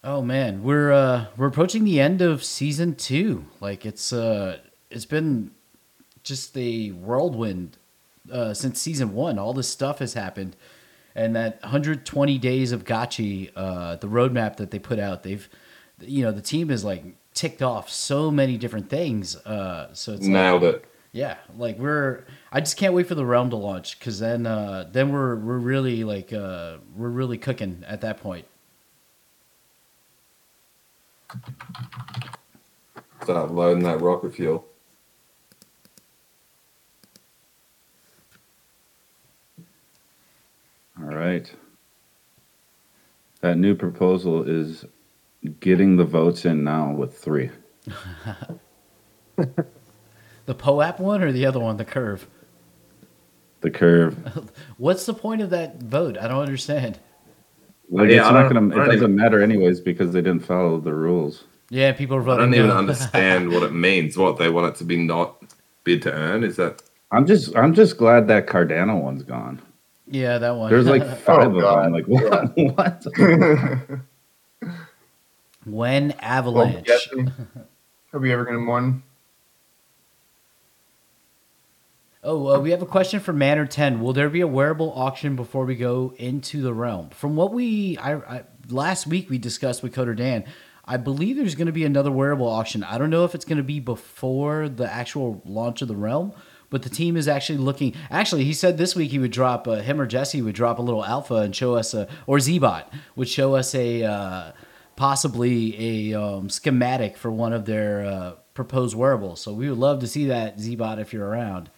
[0.04, 3.46] Oh man, we're uh we're approaching the end of season two.
[3.62, 5.52] Like it's uh it's been
[6.28, 7.78] just the whirlwind
[8.32, 9.40] uh since season one.
[9.40, 10.56] All this stuff has happened.
[11.16, 15.48] And that 120 days of Gachi, uh, the roadmap that they put out, they've
[16.00, 19.36] you know, the team is like ticked off so many different things.
[19.38, 20.86] Uh so it's like, Nailed it.
[21.12, 22.26] yeah, like we're.
[22.52, 25.58] I just can't wait for the realm to launch because then, uh, then we're we're
[25.58, 28.46] really like uh, we're really cooking at that point.
[33.24, 34.66] Start loading that rocket fuel.
[41.00, 41.52] All right.
[43.42, 44.86] That new proposal is
[45.60, 47.50] getting the votes in now with three.
[50.46, 52.26] The POAP one or the other one, the curve.
[53.60, 54.50] The curve.
[54.78, 56.18] What's the point of that vote?
[56.18, 57.00] I don't understand.
[57.90, 58.82] Like Yeah, it's I not don't- gonna.
[58.84, 61.44] It doesn't even- matter anyways because they didn't follow the rules.
[61.70, 64.18] Yeah, people are I don't even understand what it means.
[64.18, 65.36] What they want it to be not
[65.84, 66.82] bid to earn is that
[67.12, 67.54] I'm just.
[67.58, 69.62] I'm just glad that Cardano one's gone.
[70.10, 70.72] Yeah, that one.
[70.72, 71.86] There's like five of God.
[71.86, 71.94] them.
[71.94, 72.06] Like
[72.56, 73.06] what?
[73.08, 74.00] what?
[75.66, 76.86] when Avalanche.
[76.86, 77.32] guessing.
[78.14, 79.04] Are we ever gonna win?
[82.24, 84.02] Oh, uh, we have a question from Manor Ten.
[84.02, 87.10] Will there be a wearable auction before we go into the realm?
[87.10, 90.44] From what we, I, I last week we discussed with Coder Dan,
[90.84, 92.84] I believe there's going to be another wearable auction.
[92.84, 96.34] I don't know if it's going to be before the actual launch of the realm,
[96.70, 97.94] but the team is actually looking.
[98.10, 100.82] Actually, he said this week he would drop uh, him or Jesse would drop a
[100.82, 104.04] little alpha and show us a, or Zbot would show us a.
[104.04, 104.52] Uh,
[104.98, 109.40] possibly a um, schematic for one of their uh, proposed wearables.
[109.40, 111.70] So we would love to see that Zbot if you're around.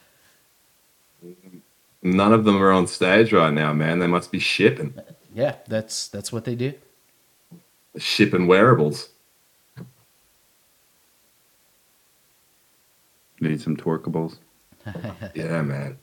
[2.01, 3.99] None of them are on stage right now, man.
[3.99, 4.93] They must be shipping,
[5.35, 6.73] Yeah, that's that's what they do.
[7.97, 9.09] shipping wearables.
[13.41, 14.37] Need some twerkables.
[15.35, 15.97] Yeah, man.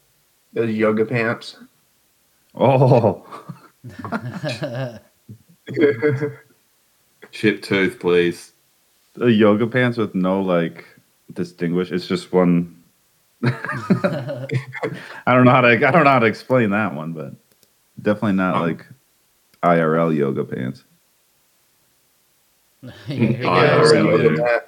[0.53, 1.57] Those yoga pants.
[2.55, 3.25] Oh,
[7.33, 8.53] Chip tooth, please.
[9.15, 10.85] the yoga pants with no like
[11.33, 11.91] distinguish.
[11.91, 12.83] It's just one.
[13.45, 14.47] I
[15.27, 15.69] don't know how to.
[15.69, 17.33] I don't know how to explain that one, but
[18.01, 18.87] definitely not Um, like
[19.63, 20.85] IRL yoga pants.
[22.83, 24.61] I Yeah, already yoga do.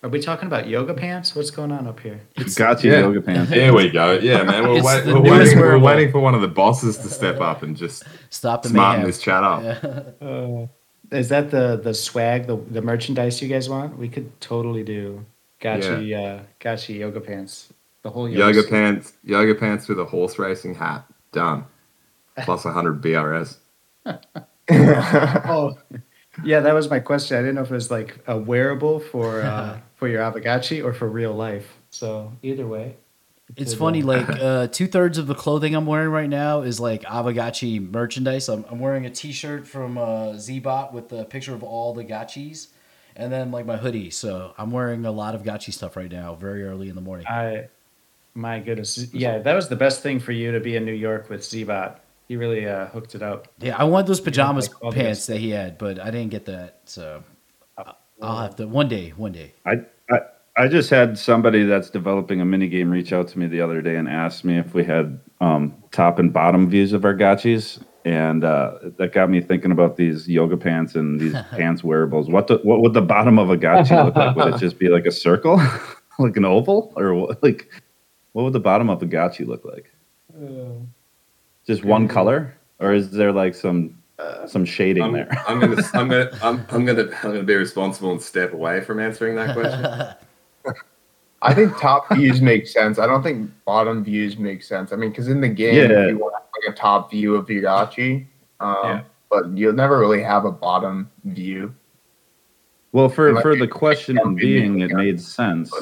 [0.00, 0.10] Pant.
[0.10, 1.34] Are we talking about yoga pants?
[1.34, 2.20] What's going on up here?
[2.56, 3.00] Gotcha yeah.
[3.00, 3.50] yoga pants.
[3.50, 4.12] There we go.
[4.12, 4.62] Yeah, man.
[4.64, 7.76] We're, wait, we're, waiting, we're waiting for one of the bosses to step up and
[7.76, 9.06] just Stop the smarten mayhem.
[9.06, 9.62] this chat up.
[9.62, 10.02] Yeah.
[10.20, 10.66] Uh,
[11.10, 13.96] is that the the swag, the the merchandise you guys want?
[13.96, 15.24] We could totally do
[15.60, 17.72] Gachi, uh, Gachi yoga pants.
[18.02, 18.70] The whole Yoga suit.
[18.70, 21.04] pants, yoga pants with a horse racing hat.
[21.32, 21.64] Done.
[22.42, 23.56] Plus 100 BRS.
[24.70, 25.78] Oh,
[26.44, 27.38] yeah, that was my question.
[27.38, 30.92] I didn't know if it was like a wearable for uh, for your Aavegotchi or
[30.94, 31.76] for real life.
[31.90, 32.96] So either way,
[33.56, 34.18] It's funny, one.
[34.26, 38.48] like uh, two thirds of the clothing I'm wearing right now is like Aavegotchi merchandise.
[38.48, 42.68] I'm, I'm wearing a T-shirt from uh, Zbot with a picture of all the gachis,
[43.16, 44.10] and then like my hoodie.
[44.10, 47.26] So I'm wearing a lot of gachi stuff right now, very early in the morning.
[47.26, 47.68] I,
[48.34, 51.28] my goodness, yeah, that was the best thing for you to be in New York
[51.28, 51.96] with Zbot.
[52.28, 53.48] He really uh, hooked it up.
[53.58, 56.82] Yeah, I want those pajamas like pants that he had, but I didn't get that.
[56.84, 57.37] So I-
[58.20, 59.10] I'll have to one day.
[59.10, 59.54] One day.
[59.64, 60.18] I, I
[60.58, 63.80] I just had somebody that's developing a mini game reach out to me the other
[63.80, 67.80] day and asked me if we had um, top and bottom views of our gachis,
[68.04, 72.28] and uh, that got me thinking about these yoga pants and these pants wearables.
[72.28, 74.34] What the, what would the bottom of a gachi look like?
[74.34, 75.62] Would it just be like a circle,
[76.18, 77.70] like an oval, or what, like
[78.32, 79.92] what would the bottom of a gachi look like?
[81.68, 83.97] Just one color, or is there like some
[84.46, 85.28] some shading I'm, there?
[85.46, 89.00] I'm gonna, I'm gonna, I'm, I'm gonna, I'm gonna be responsible and step away from
[89.00, 90.74] answering that question.
[91.42, 92.98] I think top views make sense.
[92.98, 94.92] I don't think bottom views make sense.
[94.92, 96.08] I mean, because in the game, Yeah.
[96.08, 98.26] you want like a top view of Yugachi,
[98.58, 99.00] um, Yeah.
[99.30, 101.72] but you'll never really have a bottom view.
[102.90, 105.72] Well, for Like, for the question can't being, it made sense,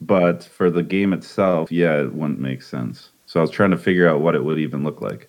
[0.00, 3.10] but for the game itself, yeah, it wouldn't make sense.
[3.26, 5.28] So I was trying to figure out what it would even look like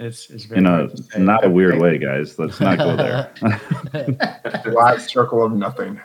[0.00, 1.18] It's, it's very in a hard to say.
[1.18, 2.38] not a weird way, guys.
[2.38, 3.30] Let's not go there.
[4.72, 6.00] Wide circle of nothing.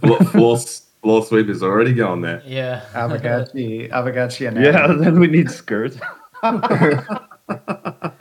[0.00, 0.58] floor, floor,
[1.00, 2.42] floor sweep is already gone there.
[2.44, 2.84] Yeah.
[2.92, 5.96] Aavegotchi, Aavegotchi, and yeah, then we need skirts.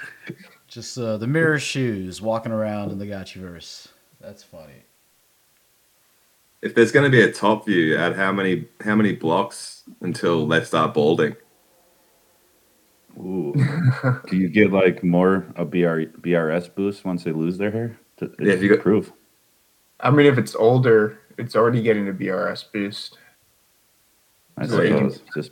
[0.67, 3.87] Just uh, the mirror shoes walking around in the Gachiverse.
[4.21, 4.83] That's funny.
[6.61, 10.45] If there's going to be a top view, at how many, how many blocks until
[10.45, 11.35] they start balding?
[13.19, 13.53] Ooh.
[14.29, 17.99] Do you get like more a BR, BRS boost once they lose their hair?
[18.17, 19.11] To, Yeah, if you got- proof.
[19.99, 23.17] I mean, if it's older, it's already getting a BRS boost.
[24.57, 25.51] I So suppose just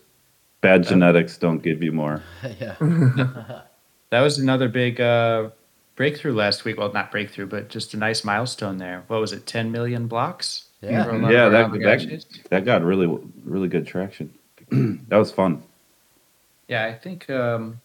[0.61, 2.21] bad genetics don't give you more.
[2.59, 2.75] yeah.
[4.09, 5.49] That was another big uh,
[5.97, 6.77] breakthrough last week.
[6.77, 9.03] Well, not breakthrough, but just a nice milestone there.
[9.07, 9.45] What was it?
[9.45, 10.69] 10 million blocks?
[10.79, 11.03] Yeah.
[11.03, 14.33] For a lot Yeah, that, that that got really really good traction.
[14.71, 15.61] that was fun.
[16.67, 17.79] Yeah, I think um,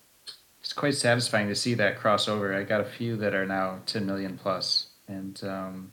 [0.60, 2.56] it's quite satisfying to see that crossover.
[2.56, 5.92] I got a few that are now 10 million plus, and um,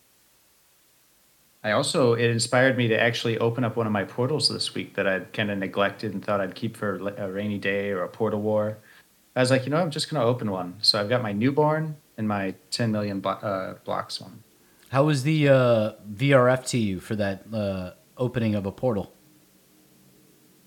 [1.63, 4.95] I also it inspired me to actually open up one of my portals this week
[4.95, 8.07] that I'd kind of neglected and thought I'd keep for a rainy day or a
[8.07, 8.77] portal war.
[9.35, 10.75] I was like, you know, I'm just gonna open one.
[10.81, 14.43] So I've got my newborn and my 10 million blo- uh, blocks one.
[14.89, 19.13] How was the uh, VRF to you for that uh, opening of a portal?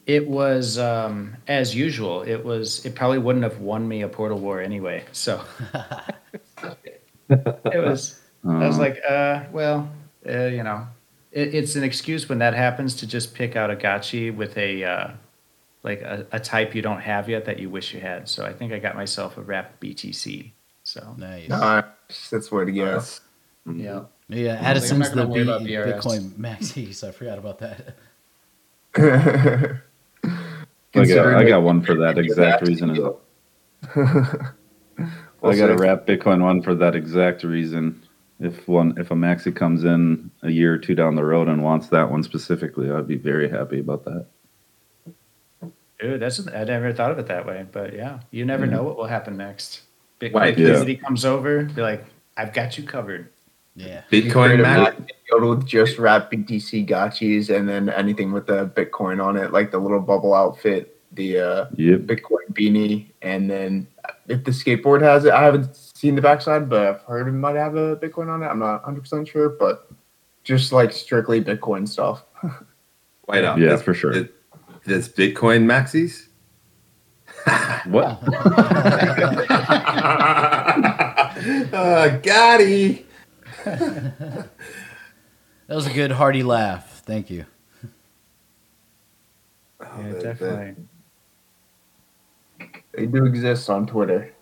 [0.06, 2.22] It was um, as usual.
[2.22, 2.84] It was.
[2.84, 5.04] It probably wouldn't have won me a portal war anyway.
[5.12, 5.40] So
[7.28, 8.18] it was.
[8.44, 9.88] I was Uh, like, uh, well,
[10.28, 10.86] uh, you know,
[11.30, 14.82] it, it's an excuse when that happens to just pick out a gachi with a
[14.84, 15.10] uh,
[15.84, 18.28] like a, a type you don't have yet that you wish you had.
[18.28, 20.50] So I think I got myself a wrap BTC.
[20.82, 21.48] So Nice.
[21.48, 21.84] Nice.
[22.30, 22.84] That's the way to go.
[22.84, 23.20] Yes.
[23.72, 26.02] yeah, Yeah, I was like, I'm Addison's the gonna worry B- about BRS.
[26.02, 27.06] Bitcoin maxis.
[27.06, 27.96] I forgot about that.
[30.94, 32.90] Uh, I got, I got one for that exact reason.
[32.90, 32.98] as
[33.96, 34.52] well.
[35.44, 38.02] I got a wrap Bitcoin one for that exact reason.
[38.40, 41.62] If one, if a maxi comes in a year or two down the road and
[41.62, 44.26] wants that one specifically, I'd be very happy about that.
[46.00, 47.66] dude, that's I never thought of it that way.
[47.70, 49.82] But yeah, you never know what will happen next.
[50.20, 50.66] Bitcoin Wait, yeah.
[50.66, 52.04] community comes over, be like,
[52.36, 53.28] I've got you covered.
[53.74, 54.02] Yeah.
[54.10, 54.96] Bitcoin create a Max.
[55.40, 59.78] with just wrap BTC gotchis and then anything with the Bitcoin on it, like the
[59.78, 62.00] little bubble outfit, the uh, Yep.
[62.00, 63.86] Bitcoin beanie, and then
[64.28, 67.56] if the skateboard has it, I haven't seen the backside, but I've heard it might
[67.56, 68.46] have a Bitcoin on it.
[68.46, 69.90] I'm not 100 percent sure, but
[70.44, 72.24] just like strictly Bitcoin stuff.
[73.28, 73.56] Wait up.
[73.58, 74.12] Yeah, there's- for sure.
[74.12, 74.28] there-
[74.84, 76.28] There's Bitcoin maxis.
[77.86, 78.04] What?
[81.72, 83.04] uh, Gotti.
[85.68, 87.02] That was a good hearty laugh.
[87.06, 87.46] Thank you.
[89.80, 90.74] Oh, Yeah, the- the- definitely.
[92.92, 94.32] They do exist on Twitter.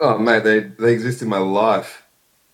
[0.00, 2.02] Oh man, they they exist in my life.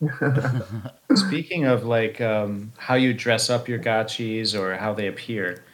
[1.14, 5.64] Speaking of like um, how you dress up your gotchis or how they appear,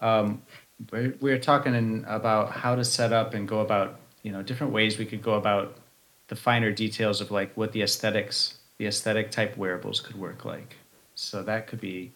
[0.00, 0.42] um,
[0.92, 4.72] we're, we're talking in, about how to set up and go about you know different
[4.72, 5.76] ways we could go about
[6.28, 10.76] the finer details of like what the aesthetics, the aesthetic type wearables could work like.
[11.14, 12.12] So that could be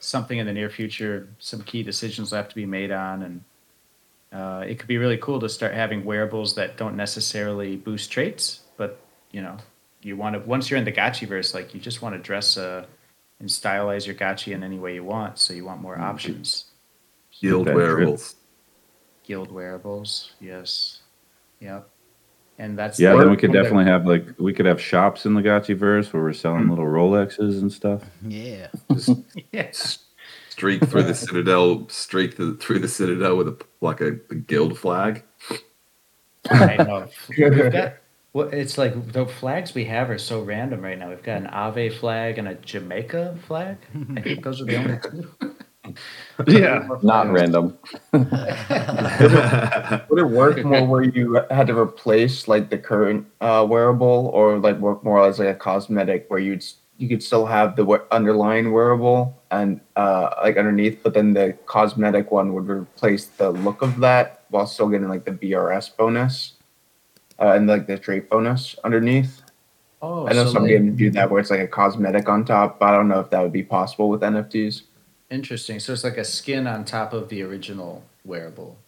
[0.00, 1.28] something in the near future.
[1.38, 3.44] Some key decisions will have to be made on, and
[4.32, 8.60] uh, it could be really cool to start having wearables that don't necessarily boost traits,
[8.76, 9.56] but you know
[10.02, 12.56] you want to once you're in the gotchi verse like you just want to dress
[12.56, 12.84] uh
[13.40, 16.66] and stylize your gotchi in any way you want so you want more options
[17.40, 18.36] Guild wearables.
[19.24, 21.00] guild wearables yes
[21.60, 21.88] yep
[22.58, 25.42] and that's Yeah, then we could definitely have like we could have shops in the
[25.42, 26.70] Gotchi verse where we're selling mm-hmm.
[26.70, 28.04] little Rolexes and stuff.
[28.26, 28.68] Yeah.
[28.92, 29.10] Just
[29.52, 29.70] yeah.
[30.48, 31.88] streak through the citadel.
[31.88, 35.22] Streak the, through the citadel with a like a, a guild flag.
[36.50, 37.08] I know.
[37.38, 37.94] We've got
[38.32, 41.08] well, it's like the flags we have are so random right now.
[41.08, 43.78] We've got an Aave flag and a Jamaica flag.
[44.16, 45.54] I think those are the only two.
[46.46, 46.88] Yeah.
[47.02, 47.78] Not random.
[48.12, 48.24] Would
[50.18, 54.78] it work more where you had to replace like the current uh, wearable, or like
[54.78, 56.64] work more as like a cosmetic where you'd
[56.98, 62.30] you could still have the underlying wearable and uh, like underneath, but then the cosmetic
[62.32, 66.54] one would replace the look of that while still getting like the BRS bonus
[67.40, 69.42] uh, and like the trait bonus underneath.
[70.02, 72.44] Oh, I know so some like- games do that where it's like a cosmetic on
[72.44, 74.82] top, but I don't know if that would be possible with NFTs.
[75.30, 75.78] Interesting.
[75.80, 78.78] So it's like a skin on top of the original wearable.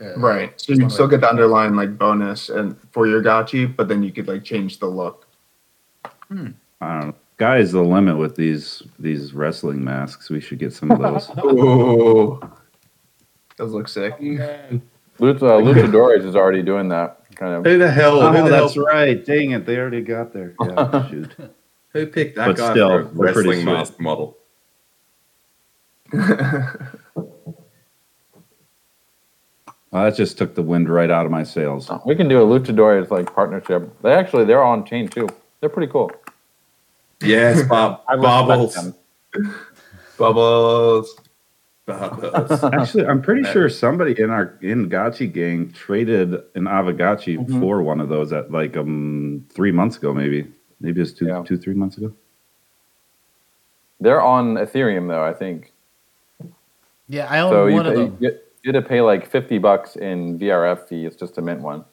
[0.00, 0.52] Uh, Right.
[0.60, 4.12] So you'd still get the underlying like bonus and for your gotchi, but then you
[4.12, 5.26] could like change the look.
[6.30, 7.16] I don't.
[7.36, 10.28] Guys, the limit with these these wrestling masks.
[10.30, 11.30] We should get some of those.
[11.44, 12.40] Ooh.
[13.56, 14.16] Those look sick.
[14.18, 14.80] Lucha,
[15.18, 17.64] Luchadores is already doing that kind of.
[17.64, 18.20] Who the hell?
[18.20, 19.24] oh, who, the that's hell right.
[19.24, 20.54] Dang it, they already got there.
[20.64, 21.34] Yeah, shoot.
[21.92, 24.36] who picked that But guy still, for a they're pretty wrestling mask model?
[29.90, 31.90] Well, that just took the wind right out of my sails.
[32.04, 33.90] We can do a Luchadores like partnership.
[34.02, 35.28] They actually they're on chain too.
[35.60, 36.12] They're pretty cool.
[37.22, 38.02] Yes, Bob.
[38.08, 38.76] I Bubbles.
[40.18, 41.16] Bubbles.
[41.86, 42.64] Bubbles.
[42.74, 47.58] Actually, I'm pretty sure somebody in our in Gotchi gang traded an Aavegotchi Mhm.
[47.58, 50.46] for one of those at like um three months ago, maybe.
[50.80, 51.42] Maybe it's two, Yeah.
[51.46, 52.12] two, three months ago.
[54.00, 55.72] They're on Ethereum though, I think.
[57.08, 58.16] Yeah, I own So you, one of them.
[58.20, 61.84] you, you had to pay like fifty bucks in VRF fees just to mint one.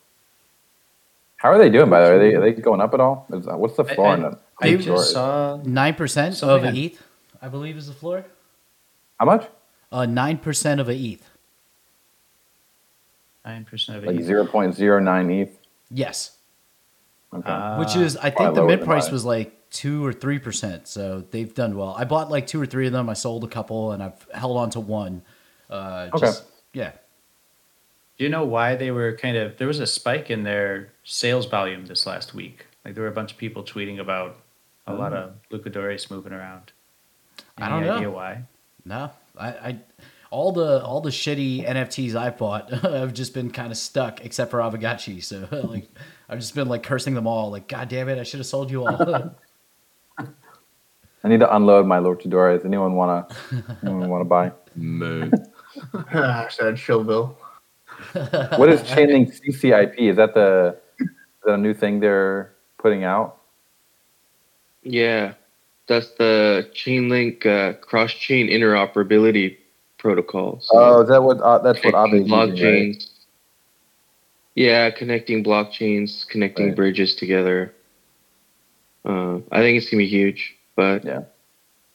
[1.38, 2.16] How are they doing by the way?
[2.16, 3.26] Are they, are they going up at all?
[3.32, 4.38] Is, what's the floor I- on them?
[4.62, 4.86] I Luchadores?
[4.86, 7.04] just saw Nine percent of Something an I- ETH,
[7.42, 8.26] I believe, is the floor.
[9.20, 9.48] How much?
[9.92, 11.30] Uh, nine percent of a ETH.
[13.46, 14.24] nine percent of Like it.
[14.24, 15.58] zero point zero nine ETH.
[15.92, 16.38] Yes,
[17.34, 17.44] Okay.
[17.48, 20.88] Ah, which is I think the lower mid price was like two or three percent.
[20.88, 21.94] So they've done well.
[21.98, 23.10] I bought like two or three of them.
[23.10, 25.22] I sold a couple, and I've held on to one.
[25.70, 26.26] Uh, Okay.
[26.28, 26.92] just, yeah.
[28.18, 29.58] Do you know why they were kind of?
[29.58, 32.66] There was a spike in their sales volume this last week.
[32.86, 34.38] Like there were a bunch of people tweeting about
[34.88, 36.72] a lot of Luchadores moving around.
[37.58, 38.12] I don't know.
[38.12, 38.44] why?
[38.86, 39.80] No, I, I
[40.32, 44.52] all the all the shitty NFTs I've bought have just been kind of stuck, except
[44.52, 45.24] for Aavegotchi.
[45.24, 45.90] So like,
[46.30, 47.50] I've just been like cursing them all.
[47.52, 49.36] Like, God damn it, I should have sold you all.
[51.26, 52.64] I need to unload my Luchadores.
[52.66, 53.28] Anyone wanna
[53.84, 54.52] anyone wanna buy?
[54.76, 55.32] Moon.
[55.94, 57.36] Hashtag Chillville.
[58.60, 59.98] What is Chainlink CCIP?
[59.98, 61.08] Is that the is
[61.46, 63.38] that a new thing they're putting out?
[64.84, 65.34] Yeah,
[65.88, 69.58] that's the Chainlink uh, cross-chain interoperability
[69.98, 70.60] protocol.
[70.62, 73.04] So Oh, is that what uh, that's what connecting Aave is using, right?
[74.54, 76.76] Yeah, connecting blockchains, connecting Right.
[76.76, 77.74] bridges together.
[79.04, 81.24] Uh, I think it's gonna be huge, but Yeah.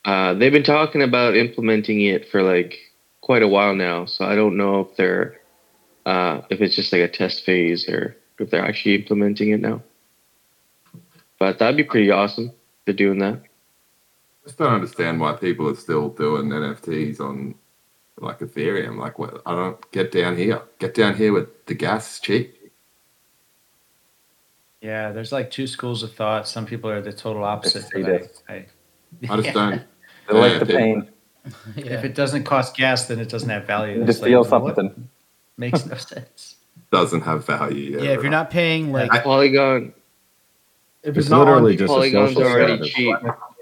[0.04, 2.78] uh, they've been talking about implementing it for like
[3.20, 4.06] quite a while now.
[4.06, 5.40] So I don't know if they're
[6.06, 9.82] uh, if it's just like a test phase or if they're actually implementing it now.
[11.38, 12.46] But that'd be pretty awesome.
[12.46, 12.54] if
[12.86, 13.34] They're doing that.
[13.34, 17.54] I just don't understand why people are still doing NFTs on
[18.18, 18.98] like Ethereum.
[18.98, 19.42] Like, what?
[19.46, 20.62] I don't get down here.
[20.78, 22.56] Get down here with the gas is cheap.
[24.80, 26.48] Yeah, there's like two schools of thought.
[26.48, 27.84] Some people are the total opposite.
[27.92, 28.30] but.
[28.48, 28.66] I, I,
[29.28, 29.82] I just don't.
[30.28, 31.08] They like Yeah, the people- pain.
[31.76, 34.04] If it doesn't cost gas, then it doesn't have value.
[34.04, 34.48] To It's like, feel what?
[34.76, 35.08] something.
[35.56, 36.56] Makes no sense.
[36.92, 37.98] Doesn't have value.
[38.00, 39.92] Yeah, if you're not paying like Polygon,
[41.02, 42.92] If It's not literally on just a Polygon's social already status.
[42.94, 43.16] cheap.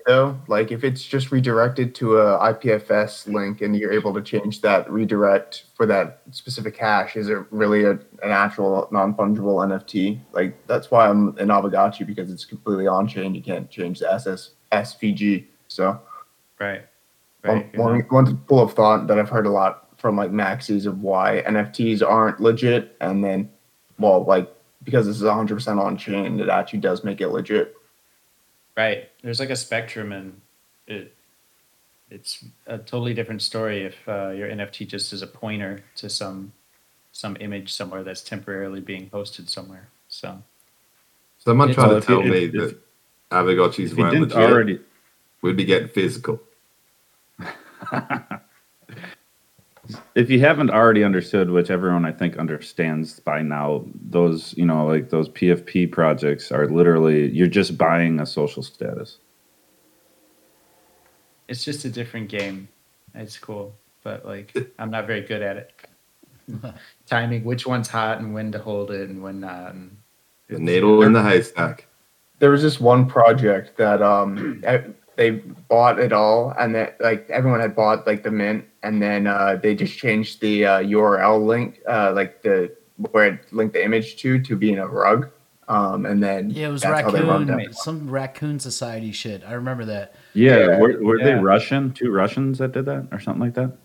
[0.08, 4.62] Though, like if it's just redirected to a IPFS link and you're able to change
[4.62, 10.18] that redirect for that specific hash, is it really a, an actual non-fungible NFT?
[10.32, 13.34] Like that's why I'm in Aavegotchi because it's completely on-chain.
[13.34, 15.44] You can't change the SS SVG.
[15.68, 16.00] So
[16.58, 16.86] Right.
[17.44, 17.78] one, Right.
[17.78, 21.02] one, not- one pool of thought that I've heard a lot from like maxis of
[21.02, 23.50] why NFTs aren't legit, and then
[23.98, 24.50] well, like
[24.84, 27.74] because this is 100% on-chain, it actually does make it legit.
[28.78, 29.10] Right.
[29.22, 30.40] There's like a spectrum, and
[30.86, 31.12] it
[32.10, 36.52] it's a totally different story if uh, your NFT just is a pointer to some
[37.10, 39.88] some image somewhere that's temporarily being hosted somewhere.
[40.08, 40.40] So
[41.38, 42.76] Someone It's- tried Well, to if you- tell me if- that if-
[43.32, 44.80] Aavegotchis If you weren't didn't legit, already,
[45.42, 46.40] we'd be getting physical.
[50.14, 54.86] if you haven't already understood, which everyone I think understands by now, those you know
[54.86, 59.18] like those PFP projects are literally you're just buying a social status.
[61.48, 62.68] it's just a different game.
[63.14, 65.72] It's cool, but like I'm not very good at it.
[67.06, 69.74] Timing which one's hot and when to hold it and when not.
[69.74, 69.96] And
[70.48, 71.86] The needle in the haystack.
[72.38, 74.62] there was this one project that um
[75.18, 75.30] they
[75.68, 79.58] bought it all and that like everyone had bought like the mint and then uh
[79.60, 82.72] they just changed the uh, url link uh like the
[83.10, 85.28] where it linked the image to to being a rug
[85.68, 89.42] um and then yeah, it was that's how they run raccoon some raccoon society shit.
[89.46, 90.14] I remember that.
[90.32, 90.78] Yeah, Yeah.
[90.78, 91.92] were, were they Russian?
[91.92, 93.76] Two Russians that did that, or something like that.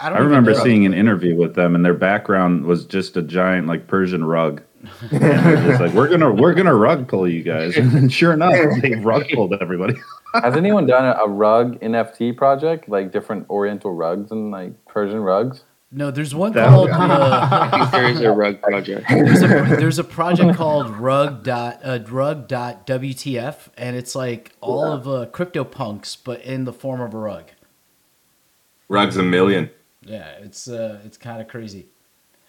[0.00, 3.22] I don't I remember seeing an interview with them, and their background was just a
[3.22, 4.62] giant like Persian rug.
[5.10, 9.24] And like we're gonna we're gonna rug pull you guys, and sure enough, they rug
[9.34, 9.94] pulled everybody.
[10.34, 15.20] Has anyone done a, a rug NFT project, like different Oriental rugs and like Persian
[15.20, 15.64] rugs?
[15.90, 19.06] No, there's one That- called I uh, there is a rug project.
[19.08, 24.52] there's a there's a project called rug dot uh, rug dot WTF, and it's like
[24.60, 27.46] all of uh, crypto punks, but in the form of a rug.
[28.88, 29.70] Rugs a million.
[30.02, 31.88] Yeah, it's uh, it's kind of crazy.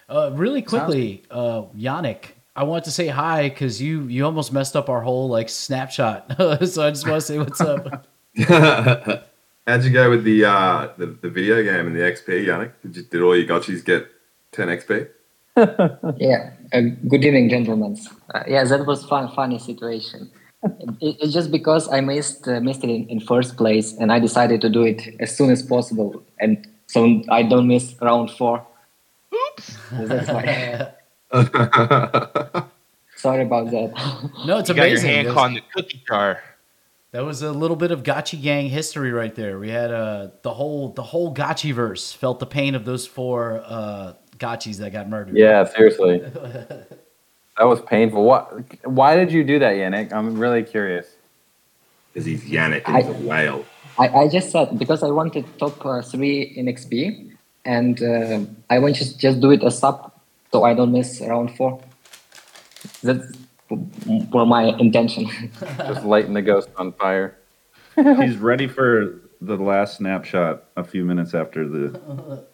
[0.10, 4.76] Uh, really quickly, uh, Yannick, I want to say hi because you you almost messed
[4.76, 6.36] up our whole like snapshot.
[6.38, 8.07] so I just want to say what's up.
[9.68, 12.72] How'd you go with the uh the, the video game and the XP, Yannick?
[12.82, 14.07] Did, you, did all your gotchis get
[14.51, 15.10] 10 XP?
[16.18, 16.51] Yeah.
[16.72, 17.97] Uh, good evening, gentlemen.
[18.34, 20.32] Uh, yeah, that was fun, funny situation.
[21.01, 24.20] it, it's just because I missed uh, missed it in, in first place, and I
[24.20, 28.66] decided to do it as soon as possible, and so I don't miss round four.
[29.60, 30.07] Oops.
[30.10, 30.93] That's why.
[33.16, 34.30] Sorry about that.
[34.45, 35.10] No, it's you got your amazing.
[35.10, 36.41] hand There's- caught in the cookie jar.
[37.12, 39.57] That was a little bit of Gotchi Gang history right there.
[39.57, 43.64] We had uh, the whole the whole Gotchi verse felt the pain of those four
[43.66, 45.36] uh, Gotchis that got murdered.
[45.36, 46.20] Yeah, seriously.
[47.57, 48.24] that was painful.
[48.24, 48.86] What?
[48.86, 50.14] Why did you do that, Yannick?
[50.14, 51.07] I'm really curious.
[52.14, 53.66] Because he's Yannick and he's a whale.
[53.97, 57.28] I, I just said because I wanted top uh, three in XP,
[57.66, 58.39] and uh,
[58.70, 60.12] I want to just do it as sub,
[60.51, 61.82] so I don't miss round four.
[63.03, 63.26] That's
[64.32, 65.28] for my intention.
[65.78, 67.38] Just lighting the ghost on fire.
[67.95, 72.45] He's ready for the last snapshot a few minutes after the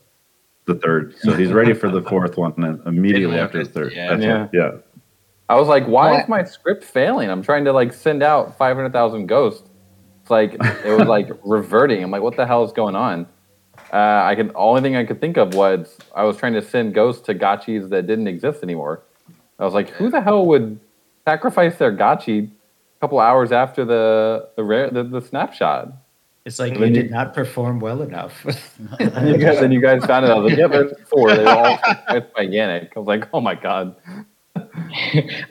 [0.66, 1.16] the third.
[1.20, 3.94] So he's ready for the fourth one immediately after the third.
[3.94, 4.10] yeah.
[4.10, 4.48] That's Yeah.
[4.52, 4.72] yeah.
[5.48, 7.30] I was like, why Well, is my script failing?
[7.30, 9.70] I'm trying to like send out 500,000 ghosts.
[10.22, 12.04] It's like it was like reverting.
[12.04, 13.28] I'm like, what the hell is going on?
[13.94, 16.94] Uh, I could only thing I could think of was I was trying to send
[16.94, 19.02] ghosts to gotchis that didn't exist anymore.
[19.60, 20.80] I was like, who the hell would
[21.26, 25.94] sacrifice their gotchi a couple hours after the the rare the, the snapshot?
[26.46, 28.46] it's like And you you- did not perform well enough.
[29.00, 30.30] And you guys, then you guys found it.
[30.32, 31.34] I was like, yeah, there's four.
[31.36, 32.90] They were all sacrificed by Yannick.
[32.96, 33.96] I was like, oh my god.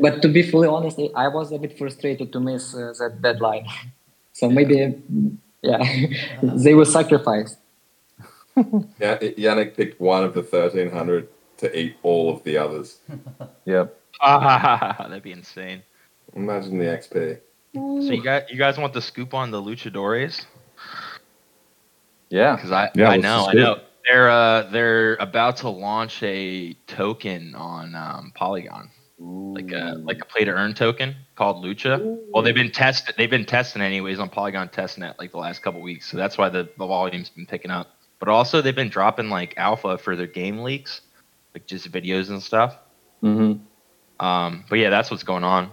[0.00, 3.66] but to be fully honest, I was a bit frustrated to miss uh, that deadline.
[4.32, 4.96] So maybe,
[5.62, 5.82] yeah,
[6.42, 7.58] they were sacrificed.
[9.00, 11.28] Yeah, Yannick picked one of the 1300
[11.58, 12.98] to eat all of the others.
[13.66, 13.98] Yep.
[14.20, 15.82] Ah, that'd be insane.
[16.34, 17.40] Imagine the XP.
[17.74, 20.44] So you guys, you guys want the scoop on the luchadores?
[22.28, 22.54] Yeah.
[22.54, 23.80] Because I, Yeah, I know, I know.
[24.06, 28.90] They're uh, they're about to launch a token on um, Polygon.
[29.18, 32.18] like a like a play to earn token called Lucha.
[32.30, 33.14] Well, they've been tested.
[33.16, 36.50] They've been testing anyways on Polygon testnet like the last couple weeks, so that's why
[36.50, 37.93] the, the volume's been picking up.
[38.20, 41.02] But also they've been dropping like alpha for their game leaks,
[41.54, 42.78] like just videos and stuff.
[43.20, 43.54] hmm
[44.20, 45.70] Um, but yeah, that's what's going on.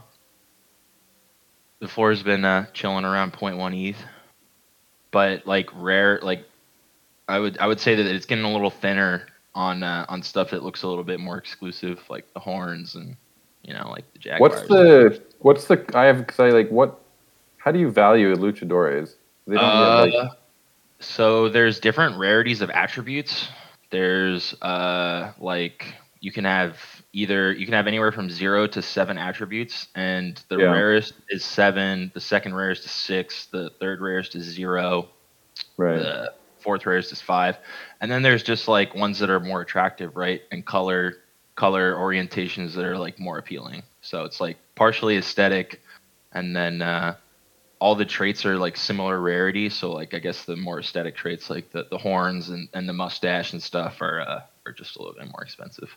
[1.79, 3.97] The floor's been uh, chilling around 0.1 ETH,
[5.11, 6.45] but like rare, like
[7.27, 10.51] I would I would say that it's getting a little thinner on uh, on stuff
[10.51, 13.15] that looks a little bit more exclusive, like the horns and
[13.63, 14.51] you know like the jaguars.
[14.51, 16.99] What's the what's the I have because I like what?
[17.57, 19.15] How do you value luchadores?
[19.47, 20.31] They don't Uh, get, like,
[21.01, 23.47] so there's different rarities of attributes.
[23.91, 26.77] There's uh like you can have
[27.13, 30.71] either you can have anywhere from zero to seven attributes, and the Yeah.
[30.71, 35.09] rarest is seven, the second rarest is six, the third rarest is zero,
[35.77, 35.97] right.
[35.99, 37.57] the fourth rarest is five,
[37.99, 40.41] and then there's just like ones that are more attractive, right?
[40.51, 41.15] And color
[41.55, 43.83] color orientations that are like more appealing.
[44.01, 45.81] So it's like partially aesthetic,
[46.31, 47.15] and then uh,
[47.81, 49.67] all the traits are like similar rarity.
[49.67, 52.93] So like I guess the more aesthetic traits like the, the horns and, and the
[52.93, 55.89] mustache and stuff are uh, are just a little bit more expensive.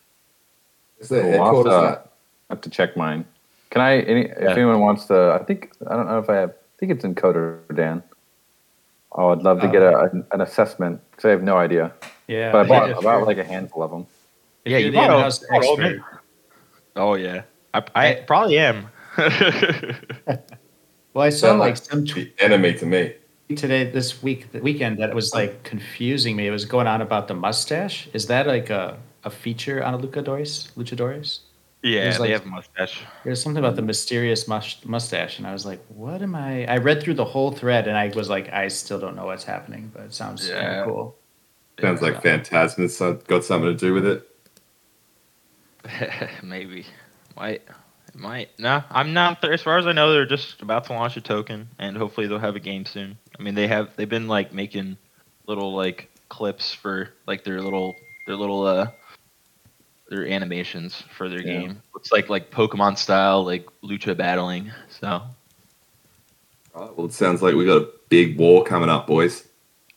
[0.98, 1.34] Is the Cool.
[1.34, 2.08] I'll headquarters have to-
[2.50, 3.24] I have to check mine.
[3.70, 4.00] Can I?
[4.00, 4.50] Any, Yeah.
[4.52, 6.50] If anyone wants to, I think I don't know if I have.
[6.50, 8.02] I think it's encoder, Dan.
[9.12, 11.92] Oh, I'd love to get a, an, an assessment because I have no idea.
[12.26, 12.50] Yeah.
[12.52, 14.06] But I bought if about like a handful of them.
[14.64, 15.16] Yeah, you're you the bought all-
[15.52, 16.02] all of expert.
[16.96, 17.42] Oh yeah,
[17.74, 18.88] I, I probably am.
[21.14, 23.14] Well, I saw Sound like like some tweet the enemy to me.
[23.56, 26.46] today this week the weekend that was like confusing me.
[26.46, 28.08] It was going on about the mustache.
[28.12, 30.72] Is that like a, a feature on a Luchadores?
[30.76, 31.40] Luchadores?
[31.82, 33.02] yeah, There's, they have a mustache.
[33.24, 36.78] There's something about the mysterious mus- mustache, and I was like, "What am I?" I
[36.78, 39.92] read through the whole thread, and I was like, "I still don't know what's happening,
[39.94, 40.80] but it sounds kind Yeah.
[40.80, 41.16] of cool."
[41.80, 44.28] Sounds like Phantasma's so- got something to do with it.
[46.42, 46.86] Maybe.
[47.36, 47.62] Might.
[48.14, 48.50] It might.
[48.58, 49.42] No, I'm not.
[49.44, 52.38] As far as I know, they're just about to launch a token, and hopefully they'll
[52.38, 53.18] have a game soon.
[53.38, 53.90] I mean, they have.
[53.96, 54.96] They've been like making
[55.46, 57.94] little like clips for like their little
[58.26, 58.90] their little uh
[60.08, 61.60] their animations for their Yeah.
[61.60, 61.82] game.
[61.96, 64.70] It's like like Pokemon style, like lucha battling.
[64.88, 65.22] So
[66.74, 69.46] Right, well, it sounds like we got a big war coming up, boys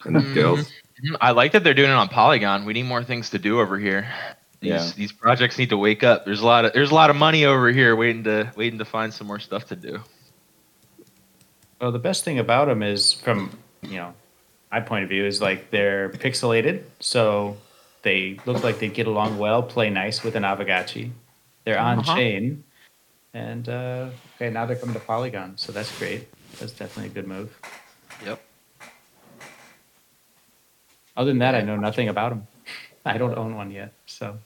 [0.05, 0.33] and Mhm.
[0.33, 0.71] girls.
[1.03, 1.17] Mhm.
[1.21, 2.65] I like that they're doing it on Polygon.
[2.65, 4.07] We need more things to do over here.
[4.59, 4.91] These Yeah.
[4.95, 6.25] these projects need to wake up.
[6.25, 8.85] There's a lot of there's a lot of money over here waiting to waiting to
[8.85, 10.01] find some more stuff to do.
[11.79, 13.51] Well, the best thing about them is, from
[13.83, 14.13] you know,
[14.71, 17.55] my point of view, is like they're pixelated, so
[18.01, 21.11] they look like they get along well, play nice with an Aavegotchi.
[21.65, 22.15] They're on Uh-huh.
[22.15, 22.63] chain,
[23.35, 26.27] and uh, okay, now they're coming to Polygon, so that's great.
[26.59, 27.55] That's definitely a good move.
[28.25, 28.41] Yep.
[31.15, 32.47] Other than that, I know nothing about them.
[33.05, 34.37] I don't own one yet, so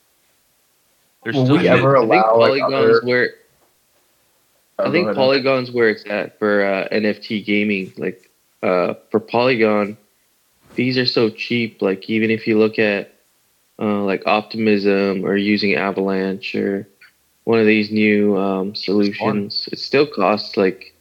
[1.23, 3.01] There's Will still we ever I think allow like Polygon's other?
[3.05, 3.29] where
[4.79, 5.15] I go think.
[5.15, 7.93] Polygon's where it's at for uh, NFT gaming.
[7.97, 8.31] Like
[8.63, 9.97] uh, for Polygon,
[10.73, 11.81] fees are so cheap.
[11.81, 13.13] Like even if you look at
[13.79, 16.87] uh, like Optimism or using Avalanche or
[17.43, 20.95] one of these new um, solutions, it still costs like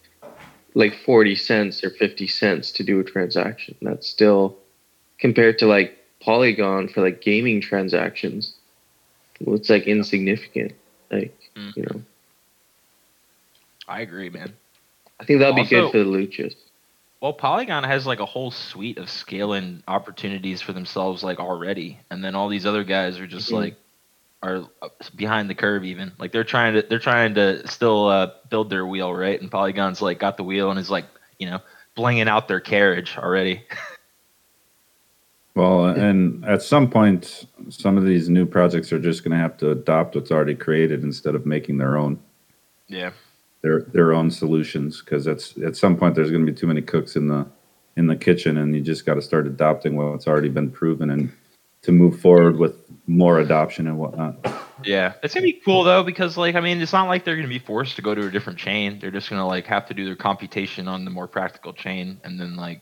[0.74, 3.74] like forty cents or fifty cents to do a transaction.
[3.80, 4.58] That's still
[5.18, 8.54] compared to like Polygon for like gaming transactions.
[9.40, 10.72] Well, It's like insignificant.
[11.10, 11.76] Like Mm.
[11.76, 12.02] you know.
[13.88, 14.54] I agree, man.
[15.18, 16.54] I think that'll be good for the Luchas.
[17.20, 22.24] Well, Polygon has like a whole suite of scaling opportunities for themselves, like already, and
[22.24, 23.54] then all these other guys are just Mhm.
[23.54, 23.76] like
[24.42, 25.84] are uh, behind the curve.
[25.84, 29.38] Even like they're trying to they're trying to still uh, build their wheel, right?
[29.40, 31.04] And Polygon's like got the wheel and is like
[31.38, 31.60] you know
[31.96, 33.64] blinging out their carriage already.
[35.54, 39.56] Well, and at some point, some of these new projects are just going to have
[39.58, 42.20] to adopt what's already created instead of making their own
[42.86, 43.10] yeah.
[43.62, 45.00] their their own solutions.
[45.00, 47.46] Because it's at some point there's going to be too many cooks in the
[47.96, 51.32] in the kitchen, and you just got to start adopting what's already been proven and
[51.82, 52.76] to move forward with
[53.06, 54.36] more adoption and whatnot.
[54.84, 57.48] Yeah, it's gonna be cool though because like I mean it's not like they're gonna
[57.48, 58.98] be forced to go to a different chain.
[58.98, 62.38] They're just gonna like have to do their computation on the more practical chain, and
[62.38, 62.80] then like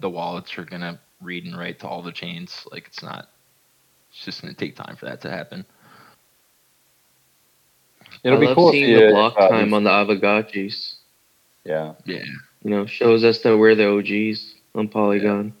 [0.00, 2.66] the wallets are gonna read and write to all the chains.
[2.70, 3.28] Like it's not.
[4.10, 5.64] It's just gonna take time for that to happen.
[8.24, 10.96] It'll I be love cool seeing if the you, block uh, time on the Aavegotchis.
[11.64, 12.24] Yeah, Yeah.
[12.62, 15.54] You know, shows us that we're the OGs on Polygon.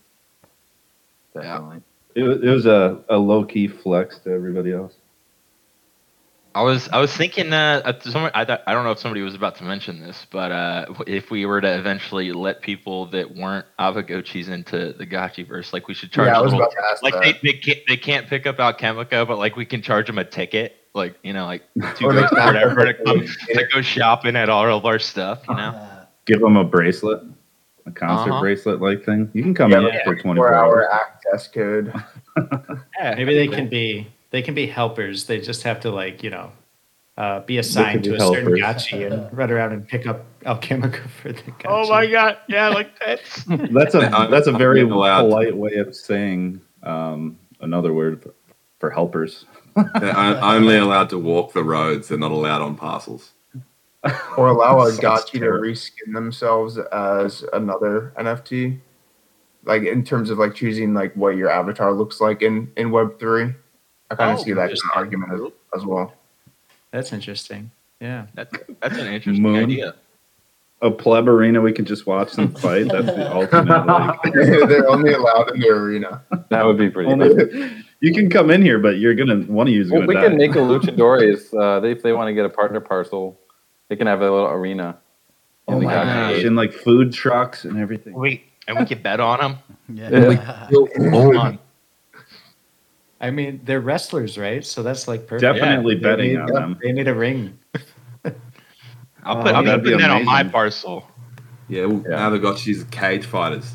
[1.34, 1.82] definitely.
[2.14, 4.94] It was, it was a, a low key flex to everybody else.
[6.54, 9.22] I was I was thinking uh at some, I thought, I don't know if somebody
[9.22, 13.34] was about to mention this, but uh if we were to eventually let people that
[13.34, 16.72] weren't Aavegotchis into the Gotchi like we should charge Yeah, I a was little about
[16.72, 17.22] to ask like that.
[17.42, 20.24] they, they can't they can't pick up Alchemica, but like we can charge them a
[20.24, 21.62] ticket like you know, like
[21.96, 23.20] two Or they ghosts or can- whatever to come
[23.54, 25.40] to go shopping at all of our stuff.
[25.48, 25.88] You know,
[26.26, 27.22] Give them a bracelet,
[27.86, 28.40] a concert Uh-huh.
[28.40, 29.30] bracelet like thing.
[29.32, 30.04] You can come Yeah, in yeah.
[30.04, 31.00] for 24 hour hours.
[31.24, 31.92] access code.
[32.98, 35.26] Yeah, maybe they can be they can be helpers.
[35.26, 36.50] They just have to like you know
[37.16, 41.08] uh, be assigned be to a certain gotchi and run around and pick up alchemica
[41.22, 41.66] for the gotchi.
[41.66, 43.20] Oh my god, yeah, like that.
[43.72, 48.34] That's a I'm- that's a I'm very polite way of saying um, another word for,
[48.80, 49.44] for helpers.
[49.74, 52.08] They're only allowed to walk the roads.
[52.08, 53.32] They're not allowed on parcels.
[54.36, 58.78] Or allow a gotchi to reskin themselves as another NFT.
[59.64, 63.20] Like in terms of like choosing like what your avatar looks like in in Web
[63.20, 63.54] three.
[64.12, 65.40] I kind of Oh, see that as an argument as,
[65.80, 66.12] as well.
[66.90, 67.70] That's interesting.
[68.00, 68.26] Yeah.
[68.34, 69.56] That's that's an interesting Moon.
[69.64, 69.94] idea.
[70.82, 72.88] A pleb arena, we can just watch them fight.
[72.88, 73.86] That's the ultimate.
[73.86, 74.32] Like,
[74.68, 76.22] They're only allowed in the arena.
[76.50, 77.10] That would be pretty.
[77.12, 80.04] only, Only, you can come in here, but you're gonna one of you is well,
[80.06, 80.26] we die.
[80.28, 81.54] can make a luchadores.
[81.56, 83.38] Uh, they, if they want to get a partner parcel,
[83.88, 84.98] they can have a little arena.
[85.68, 86.32] Oh in my gosh.
[86.32, 86.44] age.
[86.44, 88.12] in like food trucks and everything.
[88.14, 89.58] Wait, and we can bet on them.
[89.94, 90.68] yeah.
[91.12, 91.58] Hold on.
[93.22, 94.64] I mean, they're wrestlers, right?
[94.66, 95.42] So that's like perfect.
[95.42, 96.78] Definitely They betting need- on them.
[96.82, 97.58] They need a ring.
[99.24, 99.54] I'll Oh, put.
[99.54, 101.06] I'm that'd be putting that on my parcel.
[101.68, 102.16] Yeah, well, Yeah.
[102.16, 103.74] now they've got she's cage fighters.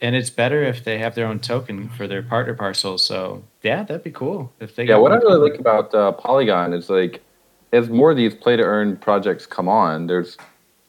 [0.00, 2.98] And it's better if they have their own token for their partner parcel.
[2.98, 4.52] So yeah, that'd be cool.
[4.58, 5.50] If they Yeah, what I really token.
[5.52, 7.22] like about uh, Polygon is like,
[7.72, 10.36] as more of these play to earn projects come on, there's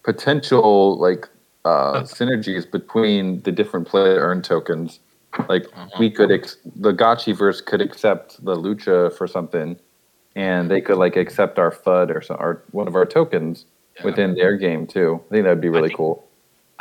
[0.03, 1.29] potential like
[1.63, 4.99] uh, synergies between the different play to earn tokens.
[5.49, 5.65] Like
[5.99, 9.77] we could, ex- the Gotchiverse could accept the Lucha for something,
[10.35, 13.65] and they could like accept our FUD or so, or one of our tokens
[13.97, 14.05] Yeah.
[14.05, 15.21] within their game too.
[15.27, 16.27] I think that'd be really think- cool.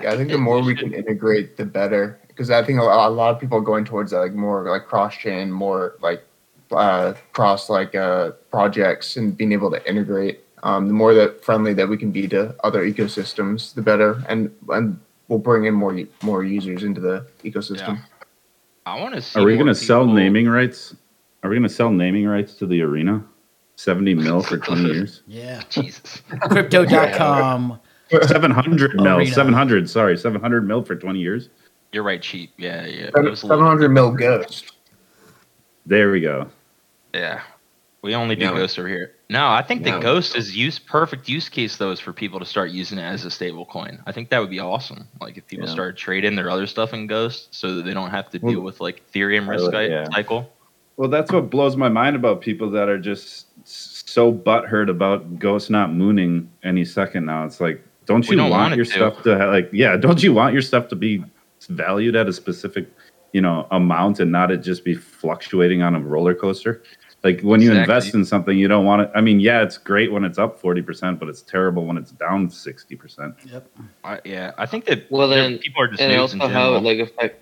[0.03, 2.19] Yeah, I think the more we can integrate, the better.
[2.29, 4.69] Because I think a lot, a lot of people are going towards that, like more
[4.69, 6.23] like cross chain, more like
[6.71, 10.41] uh, cross like uh, projects, and being able to integrate.
[10.63, 14.51] Um, the more that friendly that we can be to other ecosystems, the better, and
[14.71, 14.99] and
[15.29, 18.01] we'll bring in more more users into the ecosystem.
[18.87, 19.39] I want to see.
[19.41, 20.95] Are we gonna sell naming rights?
[21.43, 23.25] Are we gonna sell naming rights to the arena?
[23.77, 25.23] Seventy mil for twenty years.
[25.27, 25.63] Yeah.
[25.69, 26.23] Jesus.
[26.51, 27.79] Crypto.com.
[28.27, 29.07] Seven hundred mil.
[29.19, 29.31] Arena.
[29.33, 29.89] Seven hundred.
[29.89, 31.49] Sorry, seven hundred mil for twenty years.
[31.93, 32.53] You're right, cheap.
[32.57, 33.11] Yeah, yeah.
[33.15, 34.73] It was a Seven little- hundred mil ghost.
[35.87, 36.49] There we go.
[37.15, 37.43] Yeah.
[38.03, 38.53] We only do Yeah.
[38.55, 39.15] Ghost over here.
[39.33, 39.95] No, I think Yeah.
[39.95, 43.03] the Ghost is use perfect use case though is for people to start using it
[43.03, 43.99] as a stable coin.
[44.07, 45.09] I think that would be awesome.
[45.23, 45.73] Like if people Yeah.
[45.73, 48.61] start trading their other stuff in Ghost so that they don't have to Well- deal
[48.61, 50.05] with like Ethereum risk would- yeah.
[50.13, 50.53] cycle.
[50.99, 55.71] Well, that's what blows my mind about people that are just so butthurt about Ghost
[55.71, 57.47] not mooning any second now.
[57.47, 58.91] It's like, don't you don't want, want your to.
[58.91, 61.25] stuff to ha- like, yeah, don't you want your stuff to be
[61.71, 62.87] valued at a specific,
[63.33, 66.83] you know, amount and not it just be fluctuating on a roller coaster?
[67.25, 67.95] Like when you Exactly.
[67.95, 69.11] invest in something, you don't want it.
[69.15, 72.11] I mean, yeah, it's great when it's up forty percent, but it's terrible when it's
[72.11, 73.37] down sixty percent.
[73.47, 73.71] Yep.
[74.03, 76.77] I, yeah, I think that Well, then- people are just and also in how general.
[76.79, 77.39] it like affect.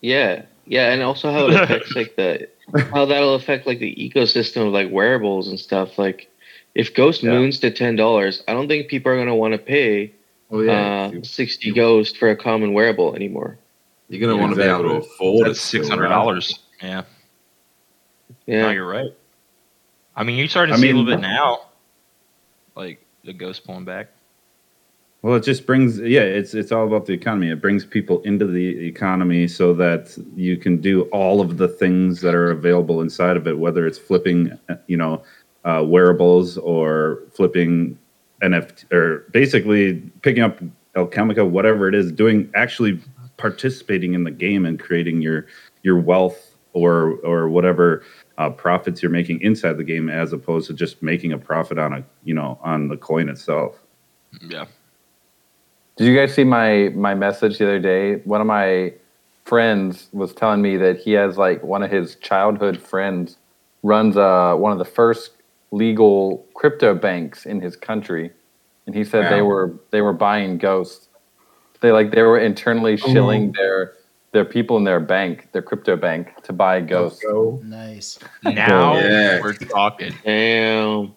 [0.00, 2.48] Yeah, yeah, and also how it affects like the
[2.92, 5.98] how that'll affect like the ecosystem of like wearables and stuff.
[5.98, 6.30] Like,
[6.74, 7.30] if Ghost Yeah.
[7.30, 10.12] moons to ten dollars, I don't think people are gonna want to pay
[10.50, 13.58] Oh yeah, uh, sixty Ghost for a common wearable anymore.
[14.08, 15.14] you're gonna want to be able to exactly.
[15.16, 15.62] afford That's it.
[15.62, 16.58] six hundred dollars.
[16.82, 17.02] Yeah.
[18.46, 19.12] No, Yeah, you're right.
[20.16, 21.60] I mean, you're starting to I see a little bit now,
[22.74, 24.08] like the Ghost pulling back.
[25.22, 27.50] Well, it just brings yeah, it's it's all about the economy.
[27.50, 32.20] It brings people into the economy so that you can do all of the things
[32.20, 35.22] that are available inside of it, whether it's flipping, uh, you know,
[35.64, 37.98] uh, wearables or flipping
[38.42, 40.60] NFT or basically picking up
[40.94, 43.00] Alchemica, whatever it is, doing actually
[43.38, 45.46] participating in the game and creating your
[45.82, 48.04] your wealth or or whatever
[48.38, 51.92] uh, profits you're making inside the game, as opposed to just making a profit on
[51.92, 53.76] a you know on the coin itself.
[54.40, 54.66] Yeah.
[55.96, 58.16] Did you guys see my my message the other day?
[58.20, 58.94] One of my
[59.44, 63.38] friends was telling me that he has like one of his childhood friends
[63.82, 65.32] runs uh one of the first
[65.70, 68.30] legal crypto banks in his country,
[68.86, 71.08] and he said they were they were buying ghosts.
[71.80, 73.94] They like they were internally shilling their
[74.32, 77.22] their people in their bank, their crypto bank, to buy ghosts.
[77.22, 77.60] Go.
[77.64, 78.18] Nice.
[78.44, 79.40] Now Yeah.
[79.40, 80.12] we're talking.
[80.24, 81.14] damn.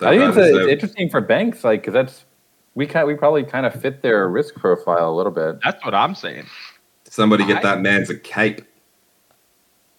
[0.00, 2.24] I think it's, a, uh, it's interesting for banks, like because that's
[2.74, 5.58] we kind we probably kind of fit their risk profile a little bit.
[5.64, 6.46] That's what I'm saying.
[7.04, 8.62] somebody get I- that man's a cape.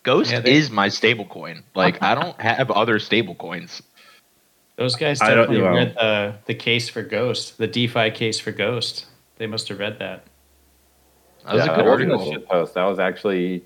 [0.03, 1.63] Ghost Yeah, they- is my stable coin.
[1.75, 3.81] Like I don't have other stable coins.
[4.77, 8.39] Those guys I don't- definitely well- read the the case for Ghost, the DeFi case
[8.39, 9.05] for Ghost.
[9.37, 10.25] They must have read that.
[11.45, 12.35] That was yeah, a good article.
[12.35, 12.73] a post.
[12.75, 13.63] That was actually,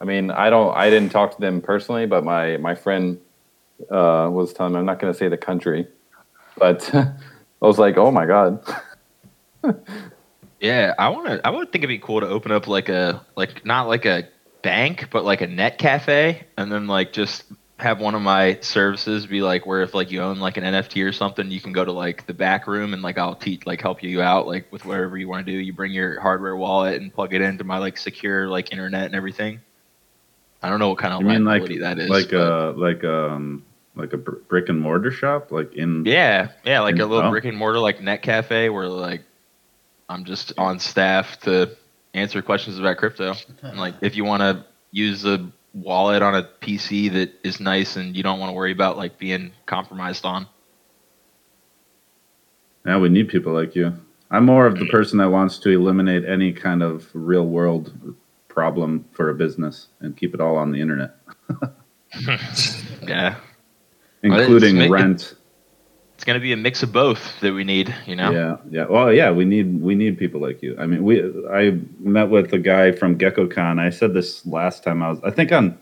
[0.00, 3.18] I mean, I don't, I didn't talk to them personally, but my my friend
[3.90, 4.78] uh, was telling me.
[4.78, 5.86] I'm not going to say the country,
[6.56, 7.14] but I
[7.60, 8.64] was like, oh my god.
[10.62, 11.44] Yeah, I want to.
[11.44, 14.28] I would think it'd be cool to open up like a like not like a
[14.62, 17.42] bank, but like a net cafe, and then like just
[17.82, 21.04] have one of my services be like where if like you own like an NFT
[21.06, 23.80] or something, you can go to like the back room and like I'll teach like
[23.80, 25.58] help you out like with whatever you want to do.
[25.58, 29.14] You bring your hardware wallet and plug it into my like secure like internet and
[29.14, 29.60] everything.
[30.62, 32.08] I don't know what kind of You mean like that is.
[32.08, 33.64] like but- a like um
[33.94, 37.30] like a br- brick and mortar shop like in Yeah, yeah, like a little Oh.
[37.30, 39.22] brick and mortar like net cafe where like
[40.08, 41.76] I'm just on staff to
[42.14, 43.34] answer questions about crypto.
[43.62, 47.96] And, like if you want to use a wallet on a PC that is nice
[47.96, 50.46] and you don't want to worry about like being compromised on.
[52.86, 53.94] Yeah, we need people like you.
[54.30, 54.90] I'm more of the mm.
[54.90, 58.16] person that wants to eliminate any kind of real world
[58.48, 61.16] problem for a business and keep it all on the internet,
[63.02, 63.36] Yeah,
[64.22, 65.34] including rent.
[66.22, 67.92] It's gonna be a mix of both that we need.
[68.06, 68.30] You know.
[68.30, 68.84] Yeah, yeah.
[68.88, 70.76] Well, yeah, we need we need people like you.
[70.78, 71.20] I mean, we
[71.50, 73.80] I met with a guy from GeckoCon.
[73.80, 75.76] I said this last time I was I think on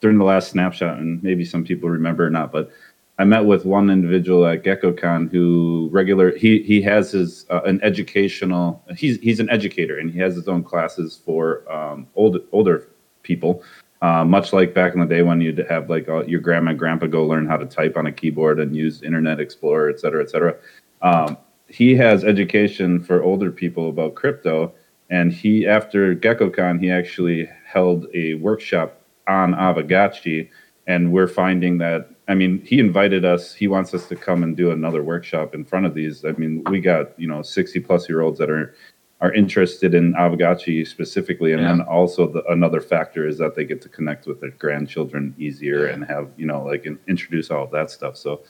[0.00, 2.72] during the last snapshot and maybe some people remember or not, but
[3.20, 7.78] I met with one individual at GeckoCon who regular he he has his uh, an
[7.84, 12.88] educational he's he's an educator and he has his own classes for um, old older
[13.22, 13.62] people.
[14.04, 16.78] Uh, much like back in the day when you'd have like uh, your grandma and
[16.78, 20.22] grandpa go learn how to type on a keyboard and use Internet Explorer, et cetera,
[20.22, 20.54] et cetera.
[21.00, 21.38] Um,
[21.68, 24.74] he has education for older people about crypto,
[25.08, 30.50] and he after GeckoCon he actually held a workshop on Aavegotchi,
[30.86, 33.54] and we're finding that I mean he invited us.
[33.54, 36.26] He wants us to come and do another workshop in front of these.
[36.26, 38.74] I mean we got you know sixty plus year olds that are
[39.20, 43.80] are interested in Aavegotchi specifically, and then also the, another factor is that they get
[43.82, 47.70] to connect with their grandchildren easier and have you know like in, introduce all of
[47.70, 48.16] that stuff.
[48.16, 48.42] So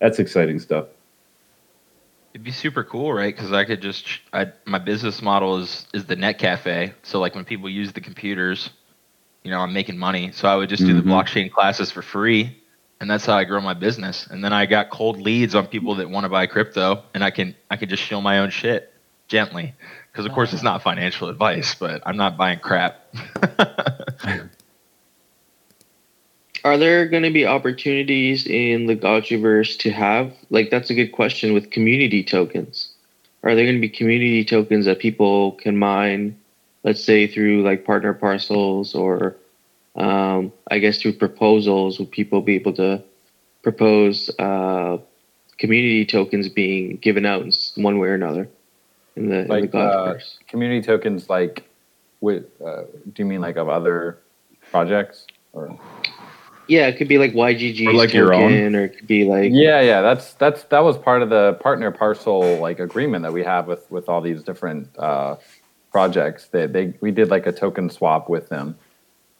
[0.00, 0.86] that's exciting stuff.
[2.34, 3.34] It'd be super cool, right?
[3.34, 6.94] Because I could just, I my business model is is the net cafe.
[7.02, 8.70] So like when people use the computers,
[9.44, 10.32] you know, I'm making money.
[10.32, 11.12] So I would just do the Mhm.
[11.12, 12.61] blockchain classes for free,
[13.02, 14.28] and that's how I grow my business.
[14.28, 17.32] And then I got cold leads on people that want to buy crypto, and I
[17.32, 18.94] can I can just show my own shit
[19.26, 19.74] gently.
[20.12, 23.04] Because of course it's not financial advice, but I'm not buying crap.
[26.64, 31.10] Are there going to be opportunities in the Gotchiverse to have like that's a good
[31.10, 32.92] question with community tokens?
[33.42, 36.38] Are there going to be community tokens that people can mine,
[36.84, 39.36] let's say through like partner parcels or
[39.96, 41.98] um, I guess through proposals?
[41.98, 43.02] Would people be able to
[43.62, 44.98] propose uh,
[45.58, 48.48] community tokens being given out in one way or another
[49.16, 50.14] in the, in the Like uh,
[50.48, 51.68] community tokens, like
[52.20, 52.82] with uh,
[53.12, 54.18] do you mean like of other
[54.70, 55.78] projects or?
[56.68, 58.50] Yeah, it could be like YGG Or like your own?
[58.50, 61.54] token, or it could be like Yeah, yeah, that's that's that was part of the
[61.60, 65.36] partner parcel like agreement that we have with with all these different uh,
[65.90, 66.46] projects.
[66.46, 68.76] They they we did like a token swap with them,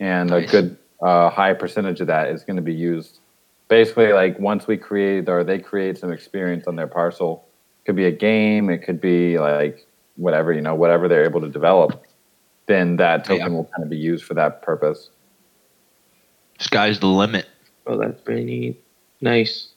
[0.03, 3.21] and a good uh, high percentage of that is going to be used.
[3.69, 7.47] Basically, like once we create or they create some experience on their parcel,
[7.87, 9.87] could be a game, it could be like
[10.17, 12.05] whatever you know, whatever they're able to develop.
[12.67, 13.39] Then that Yeah.
[13.39, 15.11] token will kind of be used for that purpose.
[16.59, 17.47] Sky's the limit.
[17.87, 18.83] Oh, that's very neat.
[19.21, 19.69] Nice.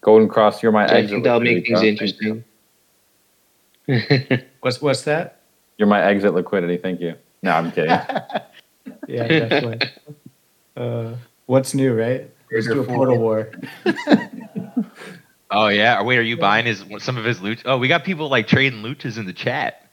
[0.00, 1.10] Golden Cross, you're my I exit.
[1.10, 1.96] think that'll make things John.
[1.96, 2.44] Thank you.
[3.88, 4.44] interesting.
[4.60, 5.37] What's what's that?
[5.78, 6.76] You're my exit liquidity.
[6.76, 7.14] Thank you.
[7.42, 7.98] No, I'm kidding.
[9.06, 9.88] Yeah, definitely.
[10.76, 11.14] uh,
[11.46, 12.30] what's new, right?
[12.50, 13.50] Let's do a portal war.
[15.50, 16.02] Oh yeah.
[16.02, 17.62] Wait, are you buying his some of his loot?
[17.64, 19.88] Oh, we got people like trading luchas in the chat.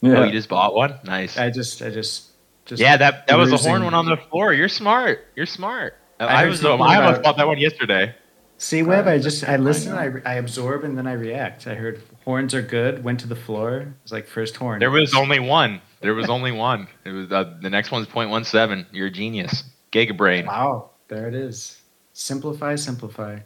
[0.00, 0.18] Yeah.
[0.18, 0.98] Oh, you just bought one?
[1.04, 1.36] Nice.
[1.36, 2.28] I just, I just,
[2.64, 4.52] just yeah, that that was a horn one on the floor.
[4.52, 5.26] You're smart.
[5.34, 5.96] You're smart.
[6.20, 8.14] I I, heard was I almost bought that one yesterday.
[8.60, 11.66] See, Web, I just, I listen, I, I absorb, and then I react.
[11.66, 13.02] I heard horns are good.
[13.02, 13.94] Went to the floor.
[14.02, 14.80] It's like first horn.
[14.80, 15.80] There was only one.
[16.02, 16.86] There was only one.
[17.06, 18.84] It was uh, the next one's 0.17.
[18.92, 19.64] You're a genius.
[19.92, 20.46] Gigabrain.
[20.46, 21.80] Wow, there it is.
[22.12, 23.36] Simplify, simplify.
[23.36, 23.42] I,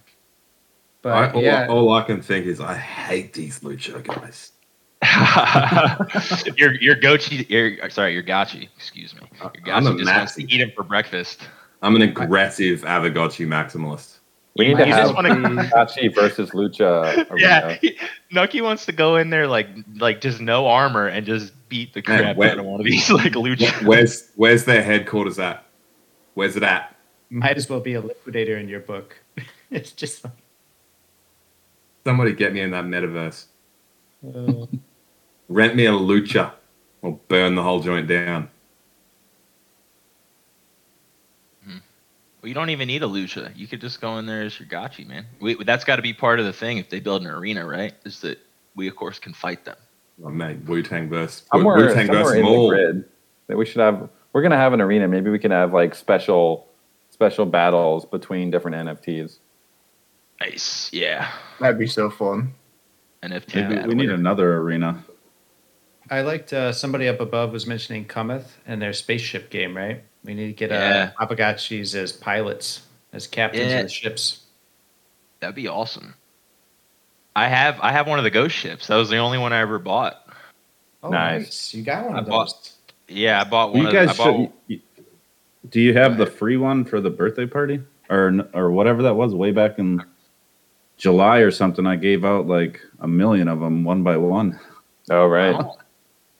[1.03, 4.51] But all, yeah, all I can think is I hate these lucha guys.
[6.57, 8.69] your your gochi, your sorry, your gotchi.
[8.77, 9.21] Excuse me.
[9.65, 11.49] Your I'm a gotchi just wants to eat him for breakfast.
[11.83, 14.14] I'm an aggressive Aavegotchi maximalist.
[14.57, 15.35] We need You to just have wanna-
[15.75, 17.29] Hachi versus Lucha.
[17.31, 17.37] Arena.
[17.37, 17.99] Yeah, he-
[18.31, 22.03] Nucky wants to go in there like like just no armor and just beat the
[22.07, 23.85] Man, crap where- out of one of these like lucha.
[23.85, 25.65] Where's where's their headquarters at?
[26.35, 26.91] Where's it at?
[27.31, 29.17] might as well be a liquidator in your book.
[29.71, 30.33] it's just like,
[32.07, 33.47] Somebody get me in that metaverse.
[34.27, 34.67] uh,
[35.49, 36.53] Rent me a lucha
[37.03, 38.51] or burn the whole joint down.
[42.45, 43.57] Well, you don't even need a Lucha.
[43.57, 45.25] You could just go in there as your Gotchi, man.
[45.41, 47.95] We, that's got to be part of the thing if they build an arena, right?
[48.05, 48.39] Is that
[48.77, 49.79] we of course can fight them.
[50.23, 53.03] Oh, mate, Wu Tang versus Somewhere, Wu Tang somewhere versus Maul.
[53.47, 54.11] that we should have.
[54.35, 55.09] We're gonna have an arena.
[55.09, 56.69] Maybe we can have like special,
[57.09, 59.39] special battles between different NFTs.
[60.39, 61.31] Nice, yeah.
[61.61, 62.53] That'd be so fun.
[63.23, 63.55] NFT.
[63.55, 63.89] Maybe battle.
[63.89, 65.03] we need another arena.
[66.11, 70.03] I liked uh, somebody up above was mentioning Cometh and their spaceship game, right?
[70.25, 71.13] We need to get Yeah.
[71.19, 72.83] uh, Aavegotchis as pilots,
[73.13, 73.79] as captains Yeah.
[73.79, 74.43] of the ships.
[75.41, 76.15] That'd be awesome.
[77.37, 78.87] I have I have one of the ghost ships.
[78.87, 80.27] That was the only one I ever bought.
[81.03, 81.75] Oh, Nice.
[81.75, 82.71] You got one I of bought- those.
[83.09, 83.83] Yeah, I bought one.
[83.83, 84.53] you of, guys I bought, should.
[84.69, 84.81] you-
[85.69, 89.35] Do you have the free one for the birthday party or or whatever that was
[89.35, 90.03] way back in
[90.97, 91.87] July or something?
[91.87, 94.59] I gave out like a million of them one by one.
[95.11, 95.77] Oh right, Oh.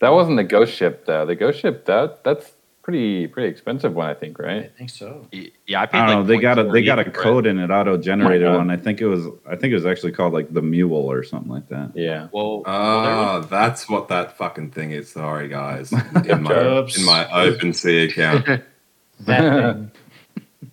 [0.01, 1.25] That wasn't the ghost ship though.
[1.27, 4.65] The ghost ship that that's pretty pretty expensive one, I think, right?
[4.65, 5.27] I think so.
[5.67, 6.25] yeah, I paid I don't like know.
[6.35, 7.15] They got a they got a 0.48 it.
[7.15, 8.67] code in it, auto generated Oh my God.
[8.67, 8.71] one.
[8.71, 11.51] I think it was I think it was actually called like the Mule or something
[11.51, 11.93] like that.
[11.95, 12.29] Yeah.
[12.33, 15.11] Well, well, there Ah, that's what that fucking thing is.
[15.11, 15.93] Sorry, guys.
[16.29, 16.99] In my, Oops.
[16.99, 18.63] in my OpenSea account.
[19.21, 19.91] That thing.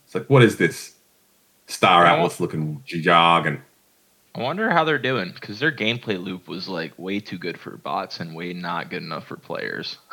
[0.04, 0.96] It's like, what is this?
[1.68, 3.62] Star I Atlas looking jargon.
[4.34, 7.76] I wonder how they're doing because their gameplay loop was like way too good for
[7.78, 9.98] bots and way not good enough for players.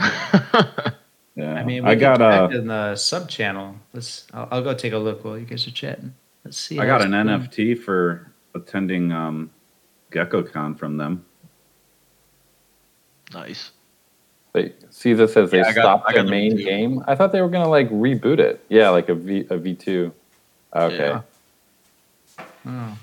[1.37, 3.77] Yeah, I mean, we I got connect a in the sub channel.
[3.93, 4.27] Let's.
[4.35, 6.13] I'll, I'll go take a look while you guys are chatting.
[6.45, 6.81] Let's see.
[6.81, 7.41] I got an it's doing.
[7.77, 9.49] NFT for attending um,
[10.11, 11.25] GeckoCon from them.
[13.33, 13.71] nice.
[14.53, 16.65] They Caesar says they Yeah, I stopped I their got main too.
[16.65, 17.05] game.
[17.07, 18.65] I thought they were gonna like reboot it.
[18.69, 20.13] Yeah, like a V a V two.
[20.75, 20.97] Okay.
[20.97, 22.45] Yeah.
[22.67, 22.99] Oh.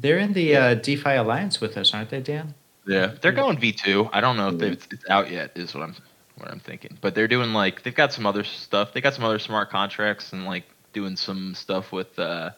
[0.00, 2.54] They're in the uh, DeFi Alliance with us, aren't they, Dan?
[2.86, 4.08] Yeah, they're going V two.
[4.12, 5.52] I don't know if it's out yet.
[5.56, 5.96] Is what I'm
[6.36, 6.96] what I'm thinking.
[7.00, 8.92] But they're doing like they've got some other stuff.
[8.94, 12.50] They got some other smart contracts and like doing some stuff with uh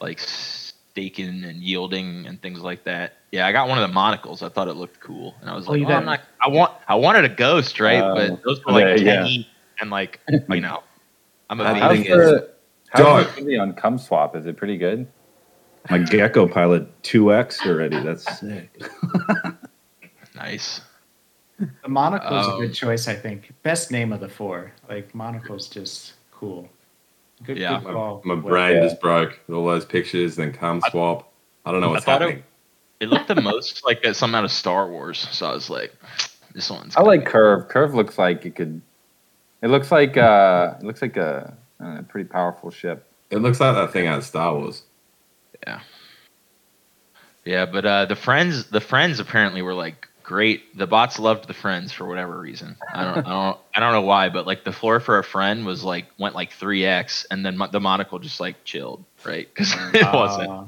[0.00, 3.14] like staking and yielding and things like that.
[3.32, 4.42] Yeah, I got one of the monocles.
[4.42, 6.20] I thought it looked cool, and I was Oh, like, oh, I'm not.
[6.40, 8.00] I want I wanted a ghost, right?
[8.00, 9.16] Uh, but those were like yeah, yeah.
[9.16, 9.48] ten E
[9.80, 10.82] and like you know,
[11.50, 12.50] I'm a big How's the
[12.88, 14.36] how's the community on ComethSwap?
[14.36, 15.06] Is it pretty good?
[15.90, 18.00] My Gecko Pilot 2X already.
[18.00, 18.70] That's sick.
[20.34, 20.80] nice.
[21.58, 23.52] The monocle's a Um, good choice, I think.
[23.62, 24.72] Best name of the four.
[24.88, 26.68] Like monocle's just cool.
[27.44, 27.78] Good, Yeah.
[27.78, 28.22] good My, call.
[28.24, 28.82] my Well, brain Yeah.
[28.82, 29.38] just broke.
[29.50, 31.32] All those pictures, then come swap.
[31.64, 32.44] I don't know what's thought it- happening.
[33.00, 35.94] It looked the most like something out of Star Wars, so I was like,
[36.54, 36.96] this one's.
[36.96, 37.68] I like be- Curve.
[37.68, 38.80] Curve looks like it could.
[39.60, 43.06] It looks like uh, it looks like a, a pretty powerful ship.
[43.30, 44.82] It looks like that thing out of Star Wars.
[45.66, 45.80] Yeah,
[47.44, 50.76] Yeah, but uh, the friends, the friends apparently were like great.
[50.76, 52.76] The bots loved the friends for whatever reason.
[52.92, 55.64] I don't, I don't, I don't know why, but like the floor for a friend
[55.64, 59.48] was like went like three x, and then mo- the monocle just like chilled, right?
[59.54, 60.50] Because it wasn't.
[60.50, 60.64] uh,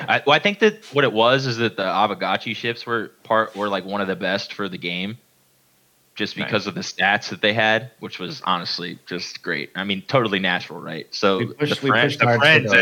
[0.00, 3.54] I, well, I think that what it was is that the Aavegotchi ships were part
[3.54, 5.18] were like one of the best for the game,
[6.16, 9.70] just because of the stats that they had, which was honestly just great.
[9.76, 11.06] I mean, totally natural, right?
[11.14, 12.72] So We pushed- the, we friend- the friends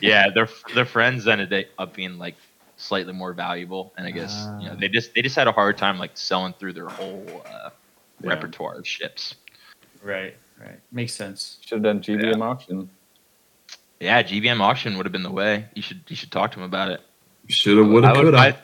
[0.00, 2.34] yeah, their their friends ended up being like
[2.76, 4.78] slightly more valuable, and I guess you know Ah.
[4.80, 7.70] they just they just had a hard time like selling through their whole uh,
[8.20, 8.30] Yeah.
[8.30, 9.34] repertoire of ships.
[10.02, 10.78] right, right.
[10.92, 11.58] Makes sense.
[11.64, 12.88] Should have done GBM auction.
[14.00, 15.66] Yeah, GBM auction would have been the way.
[15.74, 17.00] You should you should talk to him about it.
[17.48, 18.36] Shoulda, woulda, I would coulda.
[18.36, 18.56] buy,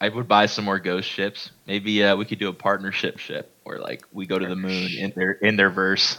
[0.00, 1.50] I would buy some more ghost ships.
[1.66, 4.88] Maybe uh, we could do a partnership ship where like we go to the moon
[4.98, 6.18] in their in their verse,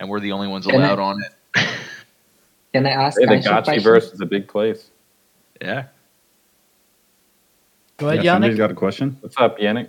[0.00, 1.32] and we're the only ones Can I- allowed on it.
[2.72, 3.82] Can I ask Hey, the Kansha a Gotchi question?
[3.82, 4.90] verse is a big place.
[5.60, 5.84] yeah.
[7.98, 8.58] Go ahead, Yeah, somebody's Yannick.
[8.58, 9.16] got a question.
[9.20, 9.88] What's up, Yannick?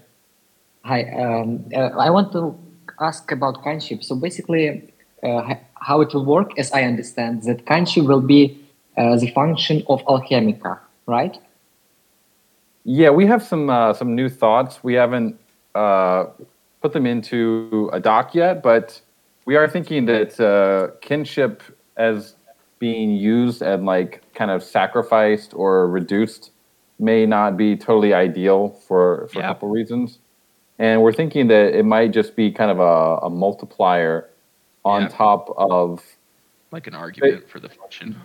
[0.83, 2.57] Hi, um, uh, I want to
[2.99, 4.03] ask about kinship.
[4.03, 8.57] So basically, uh, how it will work, as I understand, that kinship will be
[8.97, 11.37] uh, the function of Alchemica, right?
[12.83, 14.83] Yeah, we have some uh, some new thoughts.
[14.83, 15.37] We haven't
[15.75, 16.25] uh,
[16.81, 18.99] put them into a doc yet, but
[19.45, 21.61] we are thinking that uh, kinship
[21.97, 22.33] as
[22.79, 26.51] being used and like kind of sacrificed or reduced
[26.97, 29.45] may not be totally ideal for for Yeah.
[29.45, 30.19] a couple reasons.
[30.79, 34.29] And we're thinking that it might just be kind of a, a multiplier
[34.85, 35.07] on Yeah.
[35.09, 36.01] top of
[36.71, 38.15] Like an argument for the function.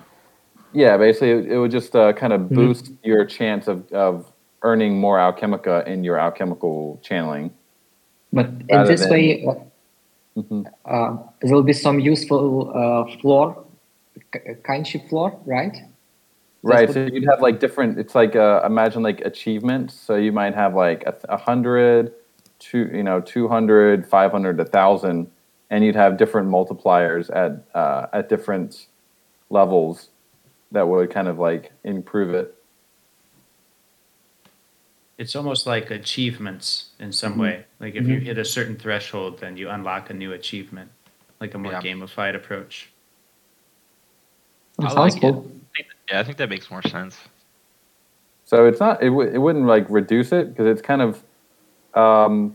[0.72, 4.30] yeah, basically, it, it would just uh, kind of boost your chance of, of
[4.62, 7.52] earning more alchemica in your alchemical channeling.
[8.32, 9.54] But in this than- way, uh,
[10.36, 10.66] Mhm.
[10.84, 13.04] uh, there will be some useful uh,
[14.14, 15.76] floor, k- Kanshi floor, right?
[16.62, 16.90] Right.
[16.90, 17.98] So you'd have like different.
[17.98, 19.94] It's like uh, imagine like achievements.
[19.94, 22.12] So you might have like a, a hundred,
[22.58, 25.30] two, you know, 200, 500, a thousand,
[25.68, 28.86] and you'd have different multipliers at uh, at different
[29.50, 30.08] levels
[30.72, 32.54] that would kind of like improve it.
[35.18, 37.40] It's almost like achievements in some Mhm.
[37.40, 37.64] way.
[37.78, 40.90] Like if you hit a certain threshold, then you unlock a new achievement,
[41.40, 41.80] like a more Yeah.
[41.82, 42.90] gamified approach.
[44.80, 45.34] I Sounds like it.
[46.10, 47.16] Yeah, I think that makes more sense.
[48.44, 51.22] So it's not it, w- it wouldn't like reduce it because it's kind of
[51.94, 52.54] um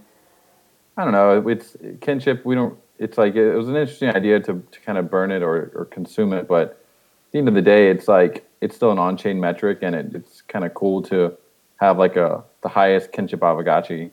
[0.97, 4.61] I don't know it's kinship we don't it's like it was an interesting idea to,
[4.71, 7.61] to kind of burn it or, or consume it but at the end of the
[7.61, 11.35] day it's like it's still an on-chain metric and it, it's kind of cool to
[11.77, 14.11] have like a the highest kinship Aavegotchi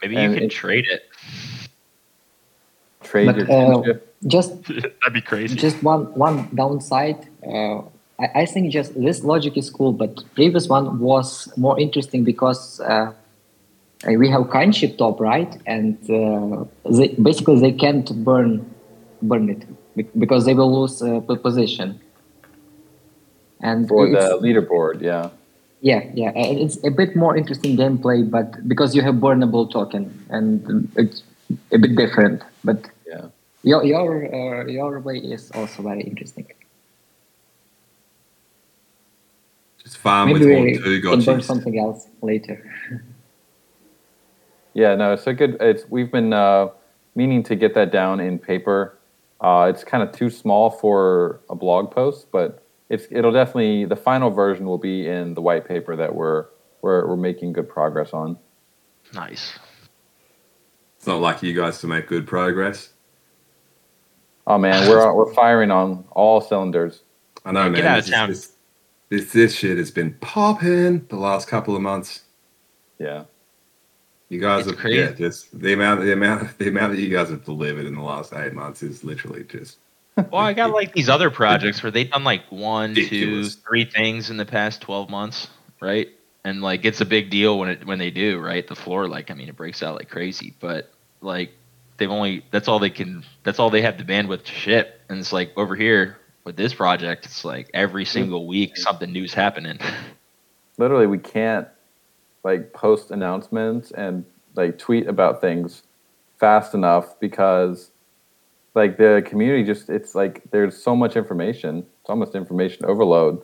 [0.00, 1.02] Maybe And you can it- trade it.
[3.02, 5.56] trade But, your uh, kinship Just That'd be crazy.
[5.56, 7.28] just one one downside.
[7.46, 7.78] Uh,
[8.20, 12.80] I, I think just this logic is cool, but previous one was more interesting because
[12.80, 13.12] uh,
[14.06, 18.68] we have kinship top right, and uh, they, basically they can't burn
[19.22, 19.66] burn it
[20.18, 22.00] because they will lose uh, position.
[23.60, 25.30] And for the leaderboard yeah
[25.82, 30.88] yeah, yeah, it's a bit more interesting gameplay, but because you have burnable token, and
[30.96, 31.24] it's
[31.72, 32.40] a bit different.
[32.62, 33.01] But yeah
[33.62, 36.46] your your uh, your way is also very interesting.
[39.82, 42.62] Just farm Maybe with we one, two can burn something else later.
[44.74, 45.56] Yeah, no, it's a good.
[45.60, 46.68] It's we've been uh,
[47.14, 48.96] meaning to get that down in paper.
[49.40, 53.96] Uh, it's kind of too small for a blog post, but it's it'll definitely the
[53.96, 56.46] final version will be in the white paper that we're
[56.80, 58.38] we're we're making good progress on.
[59.12, 59.58] Nice.
[60.96, 62.91] It's not like you guys to make good progress.
[64.46, 67.02] Oh man, we're we're firing on all cylinders.
[67.44, 67.74] I know, man.
[67.74, 68.28] Get out of this, is- town.
[68.30, 68.52] This,
[69.08, 72.22] this this shit has been popping the last couple of months.
[72.98, 73.24] Yeah,
[74.28, 77.30] You guys It's have yeah, just the amount the amount the amount that you guys
[77.30, 79.78] have delivered in the last eight months is literally just
[80.16, 84.30] Well, I got like these other projects where they've done like one, two, three things
[84.30, 85.48] in the past twelve months,
[85.80, 86.08] right?
[86.44, 88.66] And like it's a big deal when it when they do, right?
[88.66, 90.90] The floor, like I mean, it breaks out like crazy, but
[91.20, 91.52] like
[91.96, 95.18] they've only that's all they can that's all they have the bandwidth to ship, and
[95.18, 99.78] it's like over here with this project, it's like every single week something new's happening.
[100.78, 101.68] literally, we can't
[102.44, 104.24] like post announcements and
[104.54, 105.82] like tweet about things
[106.38, 107.90] fast enough because
[108.74, 113.40] like the community just it's like there's so much information it's almost information overload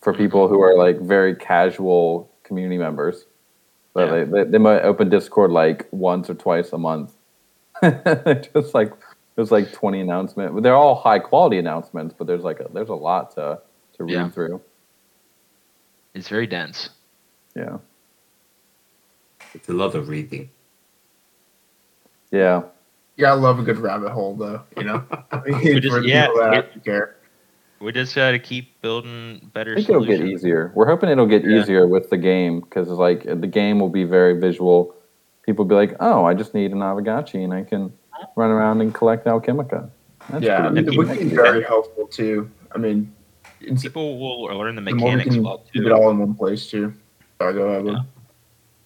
[0.00, 0.22] for mm-hmm.
[0.22, 3.26] people who are like very casual community members.
[3.92, 4.24] But Yeah.
[4.24, 7.12] they, they, they might open discord like once or twice a month
[8.54, 8.92] just like
[9.36, 12.94] there's like 20 announcements they're all high quality announcements but there's like a, there's a
[12.94, 13.60] lot to
[13.96, 14.28] to read Yeah.
[14.30, 14.60] through
[16.14, 16.90] it's very dense.
[17.54, 17.78] yeah
[19.54, 20.50] it's a lot of reading.
[22.30, 22.62] yeah
[23.16, 24.62] Yeah, gotta love a good rabbit hole, though.
[24.76, 25.04] You know,
[25.46, 27.14] We just- for yeah, that we- care.
[27.80, 29.72] We just got to keep building better.
[29.72, 30.72] I think it'll get easier.
[30.74, 31.60] We're hoping it'll get Yeah.
[31.60, 34.94] easier with the game because like the game will be very visual.
[35.48, 37.90] People be like, "Oh, I just need an Aavegotchi and I can
[38.36, 39.88] run around and collect Alchemica."
[40.28, 40.98] That's yeah, I pretty mean, the easy.
[40.98, 42.50] wiki very helpful too.
[42.72, 43.10] I mean,
[43.62, 46.18] it's, People will learn the the more we mechanics can well keep it all in
[46.18, 46.92] one place too.
[47.38, 47.84] Sorry, go ahead.
[47.86, 47.96] Lou.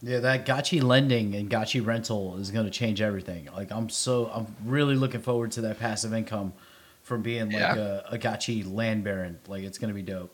[0.02, 3.48] Yeah, that Gotchi lending and Gotchi rental is going to change everything.
[3.56, 6.52] Like I'm so I'm really looking forward to that passive income
[7.02, 8.02] from being like Yeah.
[8.08, 9.40] a, a Gotchi land baron.
[9.48, 10.30] Like it's going to be dope.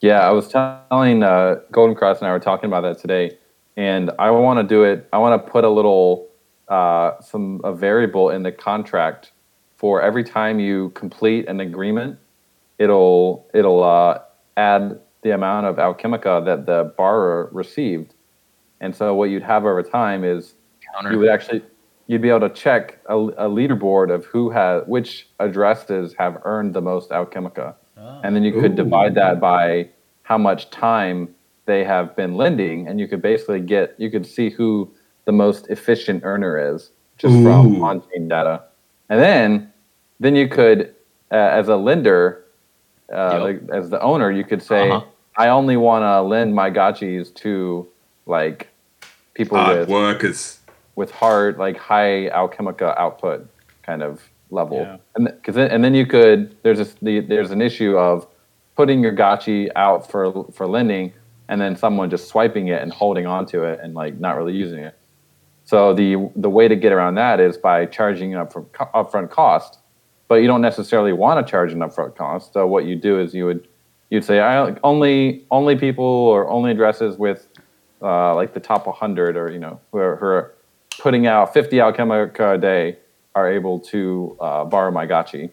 [0.00, 3.36] Yeah, I was telling uh, Golden Cross and I were talking about that today,
[3.80, 5.08] and I want to do it.
[5.10, 6.28] I want to put a little
[6.68, 9.32] uh, some a variable in the contract
[9.76, 12.18] for every time you complete an agreement,
[12.78, 14.18] it'll it'll uh,
[14.58, 18.14] add the amount of Alchemica that the borrower received,
[18.80, 20.54] and so what you'd have over time is
[20.92, 21.12] Counter.
[21.12, 21.62] you would actually
[22.06, 26.74] you'd be able to check a, a leaderboard of who has which addresses have earned
[26.74, 28.20] the most Alchemica Oh.
[28.24, 28.84] and then you could Ooh.
[28.84, 29.88] divide that by
[30.22, 31.34] how much time
[31.70, 34.68] they have been lending and you could basically get you could see who
[35.28, 36.90] the most efficient earner is
[37.22, 37.84] just from Ooh.
[37.88, 38.54] on-chain data
[39.08, 39.72] and then
[40.18, 40.78] then you could
[41.30, 42.44] uh, as a lender
[43.12, 43.42] uh, Yep.
[43.42, 45.04] like, as the owner you could say Uh-huh.
[45.44, 47.52] i only want to lend my gotchis to
[48.26, 48.58] like
[49.38, 50.40] people Hard with workers.
[50.96, 53.38] with hard like high alchemica output
[53.88, 54.12] kind of
[54.50, 54.96] level Yeah.
[55.14, 58.26] and because then, and then you could there's this the, there's an issue of
[58.78, 60.22] putting your gotchi out for
[60.56, 61.12] for lending
[61.50, 64.78] and then someone just swiping it and holding onto it and like not really using
[64.78, 64.98] it.
[65.64, 69.80] So the the way to get around that is by charging up co- upfront cost
[70.30, 72.52] but you don't necessarily want to charge an upfront cost.
[72.52, 73.66] So what you do is you would
[74.10, 77.48] you'd say I only only people or only addresses with
[78.00, 80.54] uh, like the top 100 or you know who are, who are
[81.00, 82.96] putting out 50 alchemica a day
[83.34, 85.50] are able to uh, borrow my gotchi,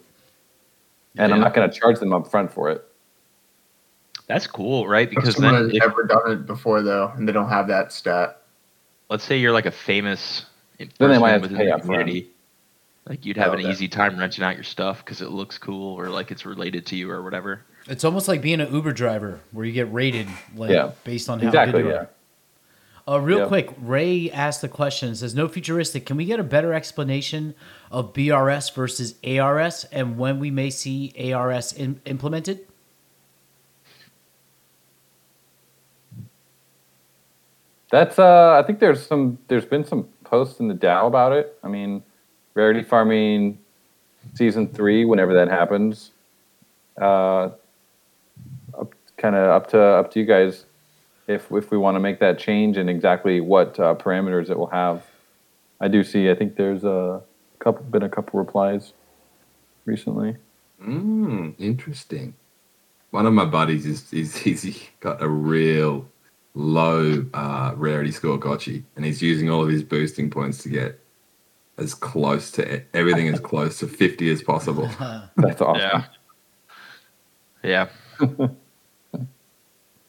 [1.16, 2.84] and I'm not going to charge them up front for it.
[4.28, 5.08] That's cool, right?
[5.08, 7.92] Because someone then, has if, never done it before though, and they don't have that
[7.92, 8.42] stat.
[9.08, 10.44] let's say you're like a famous
[10.78, 12.28] Then they person might have to within pay the up community,
[13.08, 13.70] like you'd have an okay.
[13.70, 16.96] easy time renting out your stuff because it looks cool or like it's related to
[16.96, 17.62] you or whatever.
[17.86, 20.90] It's almost like being an Uber driver where you get rated like Yeah.
[21.04, 21.80] based on how Exactly.
[21.82, 21.98] good you Yeah.
[22.00, 22.08] are.
[23.08, 23.48] Uh, real Yep.
[23.48, 25.14] quick, Ray asked the question.
[25.14, 26.04] Says, "No futuristic.
[26.04, 27.54] Can we get a better explanation
[27.90, 32.66] of BRS versus ARS and when we may see ARS in, implemented?"
[37.90, 41.58] That's uh I think there's some there's been some posts in the DAO about it.
[41.62, 42.02] I mean,
[42.54, 43.58] rarity farming
[44.34, 46.10] season three, whenever that happens.
[47.00, 47.50] Uh
[49.16, 50.64] kinda up to up to you guys
[51.26, 54.68] if if we want to make that change and exactly what uh, parameters it will
[54.68, 55.04] have.
[55.80, 57.22] I do see I think there's a
[57.58, 58.92] couple been a couple replies
[59.84, 60.36] recently.
[60.82, 62.34] Mm, interesting.
[63.10, 66.06] One of my buddies is is he's got a real
[66.58, 70.98] low uh, rarity score gotchi, and he's using all of his boosting points to get
[71.78, 74.88] as close to everything as close to fifty as possible.
[75.36, 76.04] That's awesome.
[77.62, 77.88] Yeah.
[78.20, 78.48] Yeah.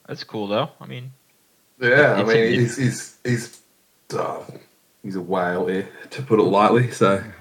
[0.08, 0.70] That's cool though.
[0.82, 1.12] I mean,
[1.80, 3.62] Yeah, I It's a- mean he's he's he's
[4.18, 4.42] uh,
[5.04, 6.90] he's a whale here, to put it lightly.
[6.92, 7.24] So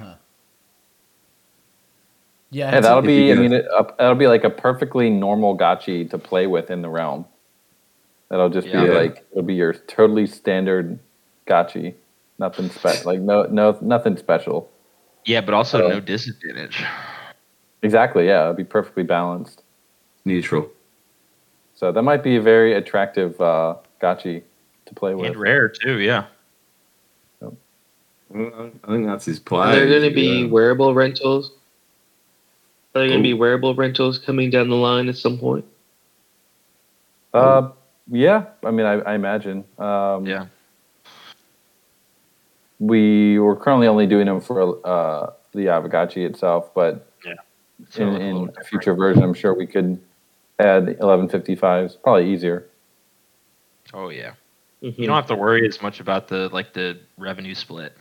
[2.51, 3.33] Yeah, Yeah, that'll be.
[3.33, 6.83] I mean, it, uh, that'll be like a perfectly normal gotchi to play with in
[6.83, 7.25] the realm.
[8.29, 8.83] That'll just Yeah.
[8.85, 8.95] be Yeah.
[8.99, 10.99] like it'll be your totally standard
[11.47, 11.95] gotchi.
[12.39, 13.13] Nothing special.
[13.13, 14.71] Like no, no, nothing special.
[15.25, 16.83] yeah, but also Uh, no disadvantage.
[17.83, 18.27] Exactly.
[18.27, 19.63] Yeah, it'll be perfectly balanced.
[20.25, 20.71] neutral.
[21.75, 24.43] So that might be a very attractive uh, gotchi
[24.85, 25.27] to play with.
[25.29, 26.25] And rare too, yeah.
[27.43, 27.49] I
[28.87, 29.69] think that's his plan.
[29.69, 29.79] Are play.
[29.79, 30.47] there going to be Yeah.
[30.49, 31.51] wearable rentals?
[32.95, 35.65] Are there going to be wearable rentals coming down the line at some point?
[37.33, 37.71] Uh,
[38.11, 38.47] yeah.
[38.65, 39.65] I mean, I, I imagine.
[39.79, 40.47] Um, Yeah.
[42.81, 47.07] We we're currently only doing them for uh, the Aavegotchi itself, but
[47.91, 50.01] So in, a in little a future version, I'm sure we could
[50.61, 52.01] add 1155s.
[52.03, 52.67] Probably easier.
[53.93, 54.33] Oh yeah.
[54.83, 54.97] Mhm.
[54.99, 57.93] You don't have to worry as much about the like the revenue split.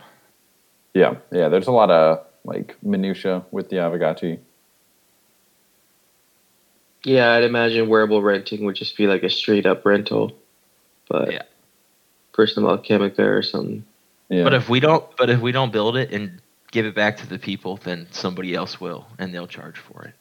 [0.94, 1.48] Yeah, yeah.
[1.48, 4.38] There's a lot of like minutia with the Aavegotchi.
[7.08, 10.36] Yeah, I'd imagine wearable renting would just be like a straight up rental,
[11.08, 11.42] but Yeah.
[12.34, 13.82] for some alchemica or something.
[14.28, 16.38] Yeah, But if we don't but if we don't build it and
[16.70, 20.14] give it back to the people, then somebody else will and they'll charge for it.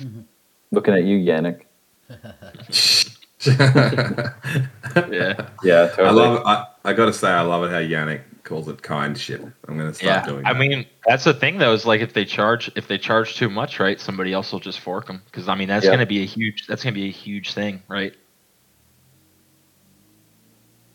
[0.70, 1.62] looking at you, Yannick.
[5.10, 5.48] Yeah.
[5.64, 6.08] Yeah, totally.
[6.08, 6.42] I love.
[6.46, 9.42] I, I got to say, I love it how Yannick calls it kind ship.
[9.68, 10.36] I'm going to start doing.
[10.36, 10.42] Yeah.
[10.42, 10.46] doing.
[10.46, 10.58] I that.
[10.58, 13.80] mean, that's the thing though, is like if they charge if they charge too much,
[13.80, 15.90] right, somebody else will just fork them because I mean that's Yeah.
[15.90, 18.14] going to be a huge that's going to be a huge thing, right?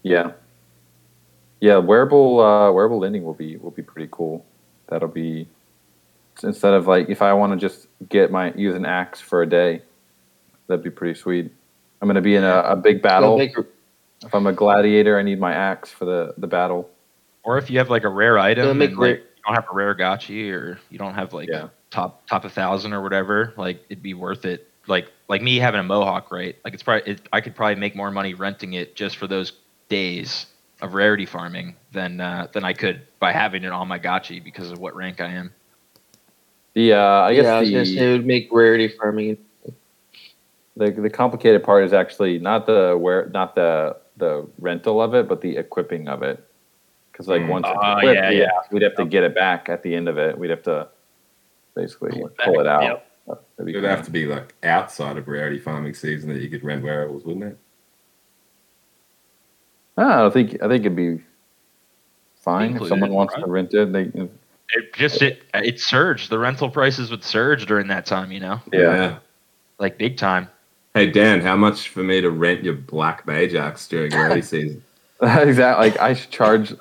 [0.03, 0.31] Yeah,
[1.61, 1.77] yeah.
[1.77, 4.45] Wearable uh, wearable lending will be will be pretty cool.
[4.87, 5.47] That'll be
[6.43, 9.49] instead of like if I want to just get my use an axe for a
[9.49, 9.81] day,
[10.67, 11.51] that'd be pretty sweet.
[12.01, 13.39] I'm gonna be in a, a big battle.
[13.41, 16.89] If I'm a gladiator, I need my axe for the, the battle.
[17.45, 19.95] Or if you have like a rare item, and, like, you don't have a rare
[19.95, 21.69] gotchi, or you don't have like Yeah.
[21.91, 24.67] top top a thousand or whatever, like it'd be worth it.
[24.87, 26.55] Like like me having a mohawk, right?
[26.65, 29.53] Like it's probably it, I could probably make more money renting it just for those
[29.89, 30.47] days
[30.81, 34.71] of rarity farming than uh, than I could by having it on my gotchi because
[34.71, 35.53] of what rank I am.
[36.73, 39.37] The uh, I guess yeah, I was the, gonna say it would make rarity farming.
[40.75, 45.27] the the complicated part is actually not the where not the the rental of it,
[45.27, 46.43] but the equipping of it.
[47.15, 47.47] Because like Mm.
[47.47, 48.45] once it's equipped, yeah, we'd, yeah.
[48.61, 50.37] Have, we'd have to get it back at the end of it.
[50.37, 50.89] We'd have to
[51.73, 52.83] basically Pull pull it it, out.
[52.83, 53.11] yep.
[53.57, 56.83] It would have to be like outside of rarity farming season that you could rent
[56.83, 57.57] wearables, wouldn't it?
[59.97, 61.21] Ah, I think I think it'd be
[62.35, 63.45] fine if someone wants right?
[63.45, 63.93] to rent it.
[63.93, 64.11] They,
[64.73, 66.29] It just it it surged.
[66.29, 69.19] The rental prices would surge during that time, you know, Yeah.
[69.79, 70.49] like big time.
[70.93, 74.83] Hey Dan, how much for me to rent your black mage axe during rarity season?
[75.21, 75.89] exactly.
[75.89, 76.73] Like I should charge.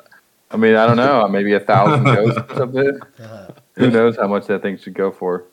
[0.55, 3.01] I mean, I don't know, maybe a thousand ghosts or something.
[3.21, 5.45] Uh, Who knows how much that thing should go for?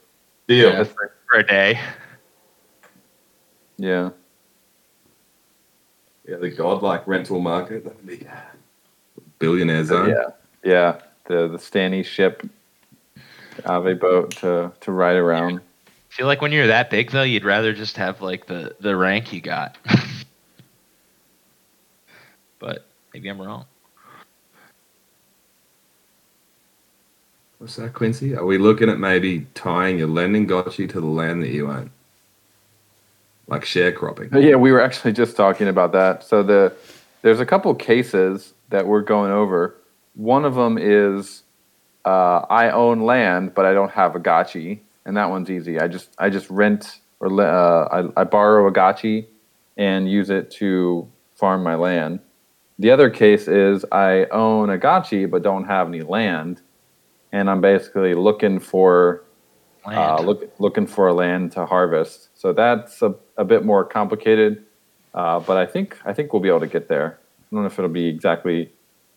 [0.48, 0.70] Deal.
[0.72, 1.80] Yeah, for, for a day.
[3.78, 4.12] Yeah.
[6.28, 7.84] Yeah, the godlike rental market.
[7.84, 8.28] That'd be
[9.40, 10.10] billionaire So, zone.
[10.10, 10.30] yeah,
[10.64, 11.00] yeah.
[11.26, 12.48] The the Stanny ship,
[13.64, 15.62] Aave boat to to ride around.
[15.88, 18.96] I feel like when you're that big though, you'd rather just have like the the
[18.96, 19.80] rank you got.
[22.60, 23.66] but maybe I'm wrong.
[27.62, 28.36] What's that, Quincy?
[28.36, 31.92] Are we looking at maybe tying your lending gotchi to the land that you own?
[33.46, 34.32] Like sharecropping?
[34.44, 36.24] Yeah, we were actually just talking about that.
[36.24, 36.74] So the
[37.22, 39.76] there's a couple cases that we're going over.
[40.16, 41.44] One of them is
[42.04, 45.80] uh, I own land, but I don't have a gotchi, and that one's easy.
[45.80, 47.86] I just I just rent or uh,
[48.18, 49.28] I, I borrow a gotchi
[49.78, 52.22] and use it to farm my land.
[52.80, 56.60] The other case is I own a gotchi but don't have any land,
[57.32, 59.24] and I'm basically looking for
[59.86, 62.30] uh, look, looking for a land to harvest.
[62.36, 64.64] So that's a, a bit more complicated,
[65.14, 67.20] uh, but I think I think we'll be able to get there.
[67.40, 68.72] I don't know if it'll be exactly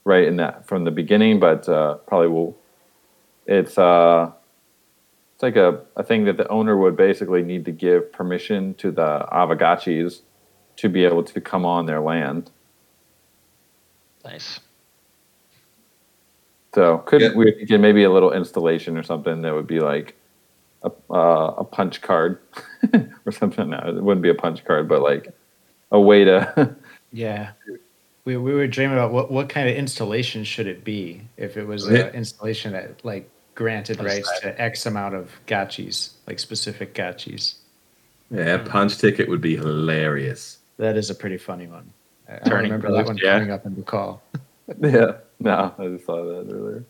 [0.05, 2.57] right in that from the beginning, but uh, probably will.
[3.47, 4.33] It's uh,
[5.35, 8.91] it's like a, a thing that the owner would basically need to give permission to
[8.91, 10.23] the Aavegotchis
[10.77, 12.51] to be able to come on their land.
[14.25, 14.61] nice.
[16.75, 17.33] So could Yeah.
[17.35, 20.17] we get maybe a little installation or something that would be like
[20.83, 22.39] a uh, a punch card
[23.27, 23.71] or something.
[23.71, 25.29] No, it wouldn't be a punch card, but like
[25.93, 26.75] a way to.
[27.13, 27.53] Yeah.
[28.25, 31.65] We, we were dreaming about what, what kind of installation should it be if it
[31.65, 32.07] was Yeah.
[32.07, 36.93] an installation that like granted What is rights to X amount of gotchis, like specific
[36.93, 37.55] gotchis.
[38.33, 40.59] Yeah, punch ticket would be hilarious.
[40.79, 41.93] That is a pretty funny one.
[42.29, 43.35] I, I remember that one yeah.
[43.39, 44.21] coming up in the call.
[44.81, 46.85] yeah, no, I just saw that earlier.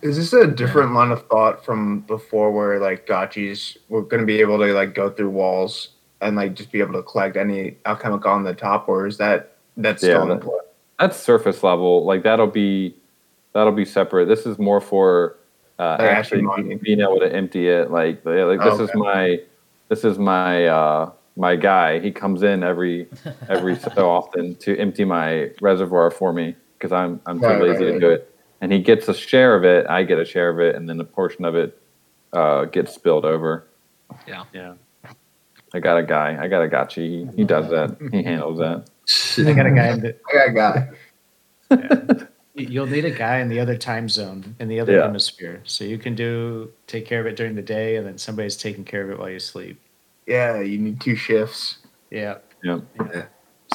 [0.00, 4.26] Is this a different line of thought from before where like gotchis were going to
[4.26, 5.88] be able to like go through walls
[6.20, 9.56] and like just be able to collect any alchemic on the top or is that
[9.76, 10.58] that's Yeah, still in that- play?
[11.00, 12.04] That's surface level.
[12.04, 12.94] Like that'll be
[13.54, 14.26] that'll be separate.
[14.26, 15.36] This is more for
[15.78, 16.78] uh, Like actually actually mining.
[16.78, 17.90] being able to empty it.
[17.90, 19.40] Like yeah, like this is my
[19.88, 21.98] this is my uh, my guy.
[22.00, 23.08] He comes in every
[23.48, 27.84] every so often to empty my reservoir for me because I'm I'm too Right, lazy
[27.84, 28.34] right, to do it.
[28.60, 29.86] And he gets a share of it.
[29.88, 31.80] I get a share of it, and then a portion of it
[32.32, 33.68] uh, gets spilled over.
[34.26, 34.44] Yeah.
[34.52, 34.74] Yeah.
[35.74, 36.36] I got a guy.
[36.40, 37.00] I got a gotcha.
[37.00, 37.96] He, he does that.
[38.10, 38.88] He handles that.
[39.46, 40.88] I got a guy in the, I got a guy.
[41.70, 42.24] yeah.
[42.54, 45.02] You'll need a guy in the other time zone, in the other Yeah.
[45.04, 45.60] hemisphere.
[45.64, 48.84] So you can do take care of it during the day and then somebody's taking
[48.84, 49.80] care of it while you sleep.
[50.26, 51.78] Yeah, you need two shifts.
[52.10, 52.38] Yeah.
[52.64, 52.80] Yeah.
[53.14, 53.26] Yeah.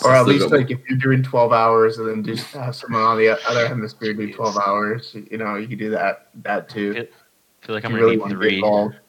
[0.04, 3.18] Or at least like if you're doing 12 hours and then just have someone on
[3.18, 6.96] the other hemisphere do 12 hours, you know, you can do that that too.
[6.98, 9.00] I feel like I'm really need want to get three.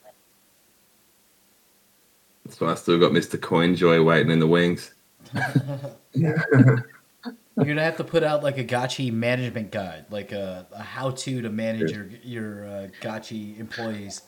[2.44, 3.38] That's why I still got Mr.
[3.38, 4.94] Coinjoy waiting in the wings.
[7.56, 11.40] You're gonna have to put out like a gotchi management guide, like a, a how-to
[11.40, 14.22] to manage your your uh, gotchi employees.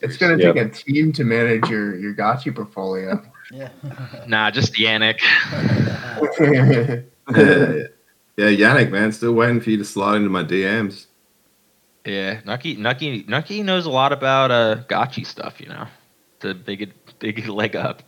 [0.00, 0.52] It's going to Yeah.
[0.52, 3.20] take a team to manage your your gotchi portfolio.
[3.52, 3.70] Yeah.
[4.26, 5.20] Nah, just Yannick.
[6.40, 7.02] yeah,
[8.36, 11.06] yeah, Yannick, man, still waiting for you to slide into my DMs.
[12.04, 15.60] Yeah, Nucky, Nucky, Nucky knows a lot about uh gotchi stuff.
[15.60, 15.86] You know,
[16.36, 18.02] it's a big, big leg up.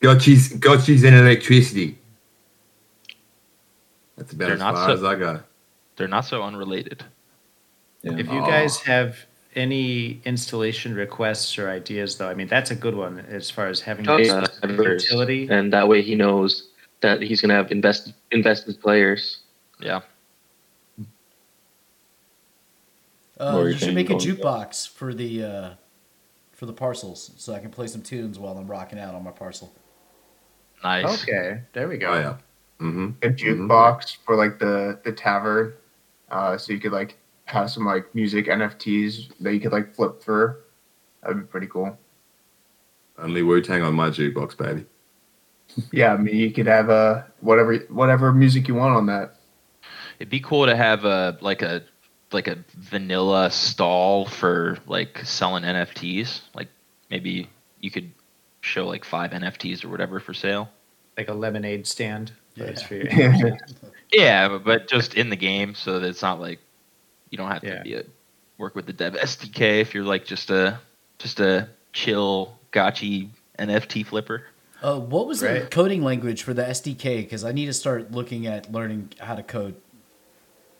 [0.00, 1.98] Gotchi's, Gotchi's in electricity.
[4.16, 5.40] That's about They're as not far so- as I go.
[5.96, 7.04] They're not so unrelated.
[8.02, 8.12] Yeah.
[8.16, 9.16] If you guys have
[9.54, 13.80] any installation requests or ideas, though, I mean that's a good one as far as
[13.80, 15.48] having a yeah, utility.
[15.50, 16.68] and that way he knows
[17.00, 19.38] that he's gonna have invest invested players.
[19.80, 20.00] Yeah,
[23.40, 25.70] Uh, you you should make a jukebox for the uh,
[26.52, 29.30] for the parcels, so I can play some tunes while I'm rocking out on my
[29.30, 29.72] parcel.
[30.84, 31.22] nice.
[31.22, 32.08] Okay, there we go.
[32.08, 32.36] Oh, yeah.
[32.80, 33.10] Mm-hmm.
[33.22, 35.72] a jukebox for like the the tavern,
[36.30, 37.16] uh, so you could like
[37.50, 40.60] have some like music NFTs that you could like flip for.
[41.22, 41.98] That'd be pretty cool.
[43.18, 44.86] Only Wu Tang on my jukebox, baby.
[45.92, 49.36] Yeah, I mean you could have uh whatever whatever music you want on that.
[50.18, 51.82] It'd be cool to have a like a
[52.32, 56.40] like a vanilla stall for like selling NFTs.
[56.54, 56.68] Like
[57.10, 57.48] maybe
[57.80, 58.10] you could
[58.62, 60.70] show like five NFTs or whatever for sale.
[61.16, 62.32] Like a lemonade stand.
[62.56, 62.86] but it's Yeah.
[62.88, 63.58] for your
[64.12, 66.58] Yeah, but, but just in the game, so that it's not like
[67.30, 67.78] you don't have Yeah.
[67.78, 68.04] to be a
[68.58, 70.78] work with the dev SDK if you're like just a
[71.18, 73.28] just a chill gotchi
[73.58, 74.44] NFT flipper.
[74.82, 77.18] Uh, what was the coding language for the SDK?
[77.18, 79.74] Because I need to start looking at learning how to code.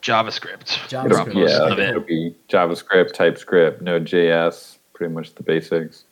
[0.03, 0.65] JavaScript.
[0.89, 1.35] JavaScript.
[1.35, 1.91] Most yeah, of it.
[1.91, 6.05] it'll be JavaScript, TypeScript, Node.js, pretty much the basics.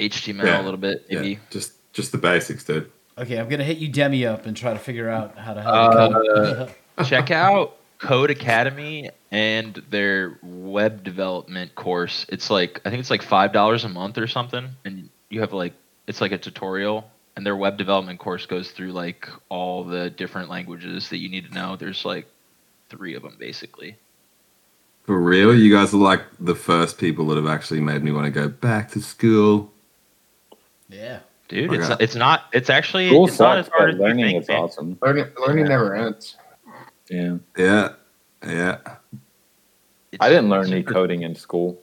[0.00, 0.60] HTML Yeah.
[0.60, 2.90] a little bit, Yeah, just just the basics, dude.
[3.16, 5.70] Okay, I'm gonna hit you Demi up and try to figure out how to how
[5.70, 7.06] Uh, to code.
[7.06, 12.26] Check out Codecademy and their web development course.
[12.28, 15.52] It's like I think it's like five dollars a month or something, and you have
[15.52, 15.72] like
[16.06, 17.10] it's like a tutorial.
[17.36, 21.46] And their web development course goes through like all the different languages that you need
[21.46, 21.76] to know.
[21.76, 22.26] There's like
[22.88, 23.96] three of them basically.
[25.04, 28.24] For real, you guys are like the first people that have actually made me want
[28.24, 29.70] to go back to school.
[30.88, 31.18] Yeah.
[31.48, 31.92] Dude, Okay.
[31.92, 32.44] it's it's not.
[32.52, 34.56] It's actually School it's not as hard but as you learning think, is man.
[34.62, 34.98] awesome.
[35.02, 36.36] Learning, learning never ends.
[37.08, 37.36] Yeah.
[37.56, 37.92] Yeah,
[38.46, 38.78] yeah.
[40.20, 41.80] I didn't learn any coding in school.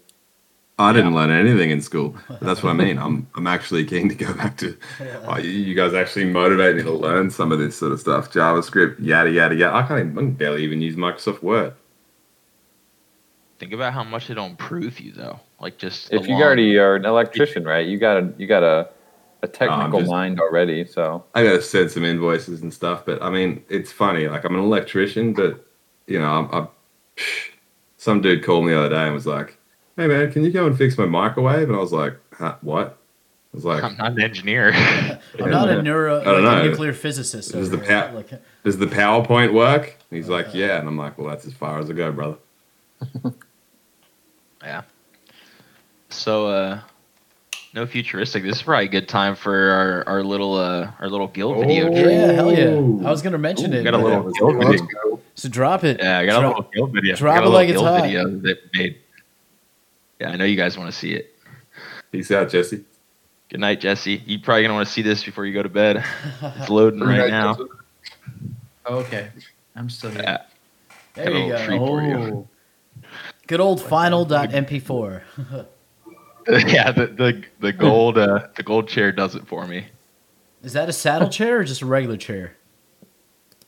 [0.80, 2.16] I didn't learn anything in school.
[2.42, 2.98] That's what I mean.
[2.98, 4.76] I'm I'm actually keen to go back to.
[5.26, 8.32] Oh, you, you guys actually motivate me to learn some of this sort of stuff.
[8.32, 9.76] JavaScript, yada yada yada.
[9.76, 11.74] I can't even I can barely even use Microsoft Word.
[13.60, 15.40] Think about how much it'll improve you though.
[15.60, 17.88] Like just If you already are an electrician, right?
[17.88, 18.64] You got a you got
[19.44, 20.86] a a technical just- mind already.
[20.86, 23.06] So I gotta send some invoices and stuff.
[23.06, 24.28] But I mean, it's funny.
[24.28, 25.66] Like I'm an electrician, but
[26.08, 26.68] you know, I'm, I'm
[27.98, 29.58] some dude called me the other day and was like,
[29.98, 32.98] "Hey man, can you go and fix my microwave?" And I was like, huh, "What?"
[33.54, 34.72] I was like, I'm not an engineer.
[35.40, 37.52] I'm not a neuro, I don't like a nuclear physicist.
[37.52, 38.02] This is over the here.
[38.10, 38.30] pa- Like,
[38.64, 41.78] "Does the PowerPoint work?" And he's like, "Yeah." And I'm like, "Well, that's as far
[41.80, 42.38] as I go, brother."
[44.64, 44.82] yeah.
[46.10, 46.80] So uh
[47.74, 48.44] no futuristic.
[48.44, 51.88] This is probably a good time for our, our little uh our little guild video.
[51.92, 51.96] Oh.
[52.10, 53.08] yeah, hell yeah.
[53.08, 53.84] I was gonna mention Ooh, it.
[53.84, 55.20] got a but- little Yeah, Let's go.
[55.36, 56.00] So drop it.
[56.00, 57.16] Yeah, I got a little guild video.
[57.16, 58.30] drop I got it a like little it's guild hot.
[58.30, 58.98] video that made.
[60.20, 61.36] Yeah, I know you guys want to see it.
[62.12, 62.84] Peace out, Jesse.
[63.50, 64.22] Good night, Jesse.
[64.28, 66.04] You're probably gonna want to see this before you go to bed.
[66.42, 67.58] It's loading right now.
[68.86, 69.30] Oh, okay.
[69.76, 70.22] I'm still here.
[70.22, 70.42] Yeah.
[71.16, 71.66] There Got you little go.
[71.66, 72.16] treat for you.
[72.16, 72.48] Oh,
[73.48, 75.66] Good old final.mp4.
[76.68, 79.86] yeah, the the the gold uh, the gold chair does it for me.
[80.64, 82.56] Is that a saddle chair or just a regular chair?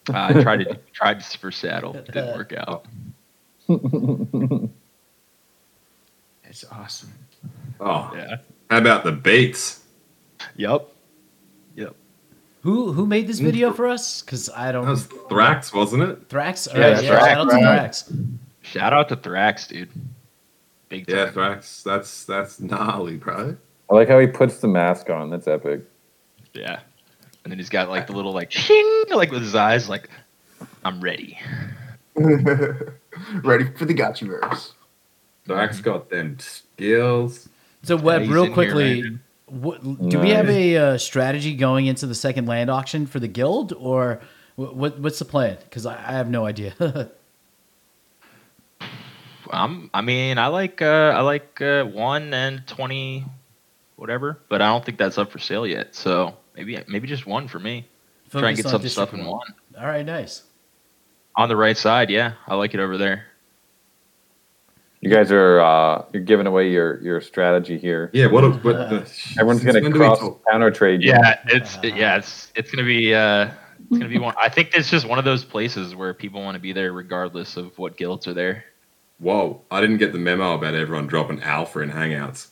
[0.10, 2.86] Uh, I tried to tried for saddle, it didn't work out.
[6.44, 7.14] it's awesome.
[7.80, 8.38] Oh, Yeah.
[8.70, 9.82] how about the beats?
[10.56, 10.88] Yep.
[11.76, 11.96] Yep.
[12.62, 14.22] Who who made this video for us?
[14.22, 14.86] Because I don't.
[14.86, 16.30] That was Thrax, wasn't it?
[16.30, 16.68] Thrax.
[16.74, 17.92] Yeah, right, yeah, Thrax, shout out to right.
[17.92, 18.38] Thrax.
[18.62, 19.90] Shout out to Thrax, dude.
[20.90, 21.18] Big time.
[21.18, 21.84] Yeah, Thrax.
[21.84, 23.58] That's that's gnarly, bro.
[23.90, 25.30] I like how he puts the mask on.
[25.30, 25.82] That's epic.
[26.54, 26.80] Yeah.
[27.44, 30.10] And then he's got like the little like shing, like with his eyes, like
[30.84, 31.38] I'm ready.
[32.16, 34.72] Ready for the gotcha Gotchiverse.
[35.48, 37.50] Thrax got them skills.
[37.84, 39.20] So Web, he's real in here, quickly, man.
[39.46, 40.56] what, do we have Nice.
[40.56, 44.22] a uh, strategy going into the second land auction for the guild, or
[44.56, 45.58] what, what what's the plan?
[45.64, 46.74] Because I, I have no idea.
[49.56, 53.26] I'm I mean, I like uh I like uh one and twenty
[53.96, 55.96] whatever, but I don't think that's up for sale yet.
[55.96, 57.88] So maybe maybe just one for me.
[58.30, 59.48] Try and get on some stuff in one.
[59.80, 60.44] All right, nice.
[61.38, 62.34] On the right side, yeah.
[62.48, 63.26] I like it over there.
[65.02, 68.10] You guys are uh, you're giving away your your strategy here.
[68.14, 68.44] Yeah, what?
[68.44, 70.20] A, what the, Everyone's gonna when do cross
[70.50, 71.04] counter trade.
[71.04, 73.52] Yeah, it's yeah, it's it's gonna be uh
[73.90, 76.56] it's gonna be one I think it's just one of those places where people want
[76.56, 78.66] to be there regardless of what guilds are there.
[79.20, 79.62] Whoa!
[79.72, 82.48] I didn't get the memo about everyone dropping alpha in Hangouts.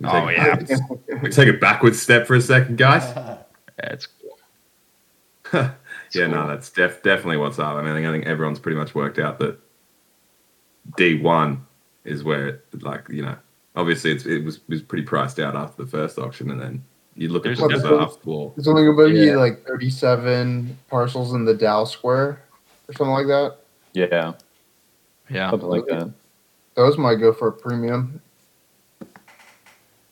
[0.00, 0.66] We Oh, take a
[1.08, 1.18] yeah.
[1.22, 3.02] we take a backwards step for a second, guys.
[3.80, 4.36] Yeah, it's cool.
[6.14, 7.76] yeah, no, that's def- definitely what's up.
[7.76, 9.56] I mean, I think everyone's pretty much worked out that
[10.96, 11.64] D one
[12.04, 13.36] is where, it, like, you know,
[13.76, 16.84] obviously it's, it was was pretty priced out after the first auction, and then
[17.14, 18.50] you look at There's what's definitely- after.
[18.56, 19.36] There's only going to be Yeah.
[19.36, 22.42] like 37 parcels in the DAO Square
[22.88, 23.58] or something like that.
[23.94, 24.32] yeah,
[25.30, 25.50] Yeah.
[25.50, 26.10] something like that.
[26.74, 28.20] Those might go for a premium.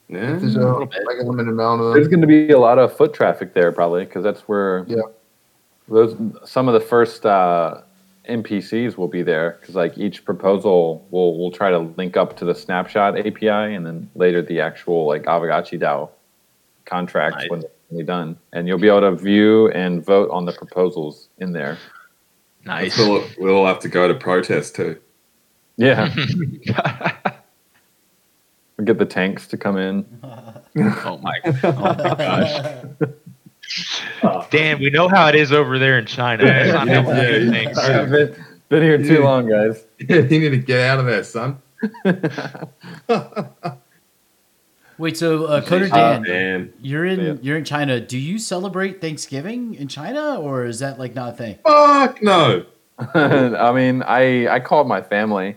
[0.09, 1.94] Yeah, If there's a, little like a limited amount of Them.
[1.94, 5.02] There's going to be a lot of foot traffic there, probably, because that's where Yeah.
[5.88, 7.80] those some of the first uh,
[8.28, 9.59] NPCs will be there.
[9.60, 13.84] Because like each proposal will will try to link up to the snapshot API, and
[13.84, 16.09] then later the actual like Aavegotchi DAO
[16.84, 17.51] contracts Nice.
[17.51, 21.28] when they're finally done, and you'll be able to view and vote on the proposals
[21.38, 21.78] in there.
[22.64, 22.97] Nice.
[22.98, 24.98] we'll, we'll have to go to protest too.
[25.78, 26.11] Yeah,
[28.77, 30.07] we'll get the tanks to come in.
[30.24, 32.62] oh my oh my gosh.
[34.51, 36.44] Dan, we know how it is over there in China.
[36.47, 37.51] It's not Yeah, yeah, do yeah.
[37.51, 37.78] things.
[37.78, 39.24] I've been, been here too Yeah.
[39.24, 39.85] long, guys.
[39.98, 41.61] Yeah, you need to get out of there, son.
[44.98, 46.73] Wait, so uh, Coder Ah, Dan, man.
[46.81, 47.35] you're in Yeah.
[47.43, 48.01] you're in China.
[48.01, 51.59] Do you celebrate Thanksgiving in China, or is that like not a thing?
[51.66, 52.65] Fuck no.
[52.98, 55.57] I mean, I I called my family.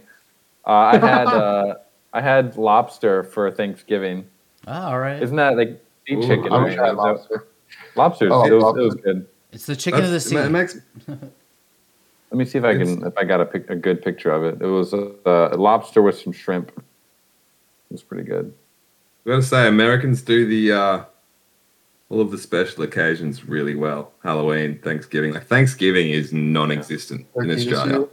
[0.69, 1.75] Uh, I had uh,
[2.13, 4.27] I had lobster for Thanksgiving.
[4.67, 5.21] Ah, all right.
[5.21, 6.53] Isn't that like sea Ooh, chicken?
[6.53, 6.77] I'm right?
[6.77, 7.47] trying lobster.
[7.95, 8.31] Lobsters.
[8.31, 8.81] Oh, it, was, lobster.
[8.81, 9.27] it was good.
[9.51, 10.35] It's the chicken of the sea.
[10.35, 10.77] It makes
[11.07, 14.43] Let me see if I can if I got a pic, a good picture of
[14.43, 14.61] it.
[14.61, 16.69] It was a, a lobster with some shrimp.
[16.77, 16.83] It
[17.93, 18.53] was pretty good.
[19.25, 21.03] I gotta say, Americans do the uh,
[22.09, 24.11] all of the special occasions really well.
[24.23, 25.33] Halloween, Thanksgiving.
[25.33, 27.99] Like Thanksgiving is non-existent in Australia.
[28.01, 28.07] year.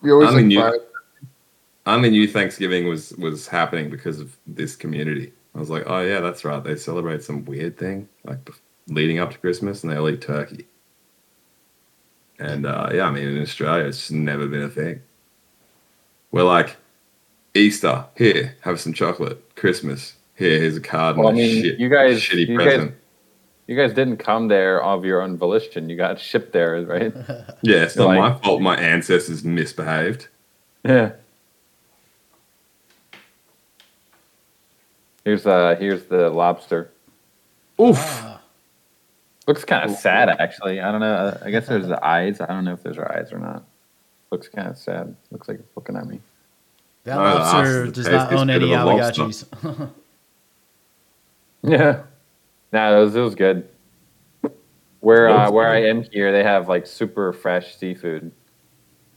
[0.00, 0.80] We always I mean, like you- fried.
[1.84, 5.32] I only knew Thanksgiving was was happening because of this community.
[5.54, 6.62] I was like, oh yeah, that's right.
[6.62, 8.38] They celebrate some weird thing like
[8.88, 10.66] leading up to Christmas, and they all eat turkey.
[12.38, 15.02] And uh, yeah, I mean, in Australia, it's just never been a thing.
[16.30, 16.76] We're like,
[17.54, 19.54] Easter, here, have some chocolate.
[19.54, 22.66] Christmas, here, here's a card and Well, I mean, shit, you guys- shitty you guys-
[22.66, 22.94] present.
[23.68, 25.88] You guys didn't come there of your own volition.
[25.88, 27.14] You got shipped there, right?
[27.62, 28.60] yeah, it's not like- my fault.
[28.60, 30.28] My ancestors misbehaved.
[30.84, 31.12] Yeah.
[35.24, 36.90] Here's uh here's the lobster.
[37.80, 37.96] Oof.
[37.98, 38.40] Ah,
[39.46, 40.80] Looks kind of sad, actually.
[40.80, 41.12] I don't know.
[41.14, 42.40] uh, I guess there's the eyes.
[42.40, 43.64] I don't know if there's eyes or not.
[44.30, 45.14] Looks kind of sad.
[45.30, 46.20] Looks like it's looking at me.
[47.04, 49.22] that Oh, the lobster lobster does tastes not own any of a lobster.
[49.22, 49.90] Aavegotchis.
[51.62, 52.02] Yeah.
[52.72, 53.68] Nah, it was, it was good.
[55.00, 58.30] Where uh, where I am here, they have like super fresh seafood.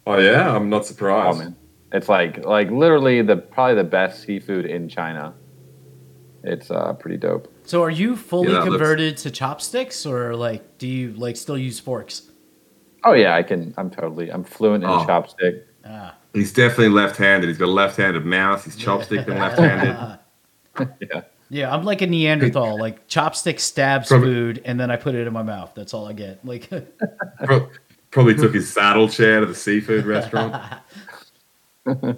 [0.08, 1.40] Oh yeah, I'm not Oh surprised.
[1.40, 1.56] man,
[1.92, 5.34] it's like like literally the probably the best seafood in China.
[6.48, 7.52] It's uh pretty dope.
[7.66, 11.38] so, are you fully Yeah, that looks- converted to chopsticks, or like, do you like
[11.38, 12.24] still use forks?
[13.04, 13.74] Oh yeah, I can.
[13.78, 14.32] I'm totally.
[14.32, 15.06] I'm fluent in Oh.
[15.06, 15.64] chopstick.
[15.86, 17.48] Ah, He's definitely left-handed.
[17.48, 18.66] He's got a left-handed mouse.
[18.66, 20.20] He's chopstick and left-handed.
[21.00, 21.22] Yeah.
[21.50, 22.78] Yeah, I'm like a Neanderthal.
[22.80, 25.72] Like chopstick stabs Probably- food, and then I put it in my mouth.
[25.76, 26.44] That's all I get.
[26.46, 26.70] Like,
[28.12, 30.62] Probably took his saddle chair to the seafood restaurant.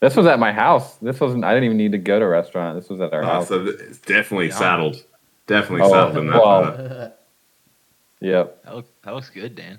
[0.00, 0.96] This was at my house.
[0.96, 1.44] This wasn't.
[1.44, 2.78] I didn't even need to go to a restaurant.
[2.80, 3.48] This was at our Oh, house.
[3.48, 4.54] so it's definitely Yeah.
[4.54, 5.04] saddled.
[5.46, 6.40] Definitely Oh, saddled in that.
[6.40, 7.12] well.
[8.22, 8.64] Yep.
[8.64, 9.78] That, look, that looks good, Dan.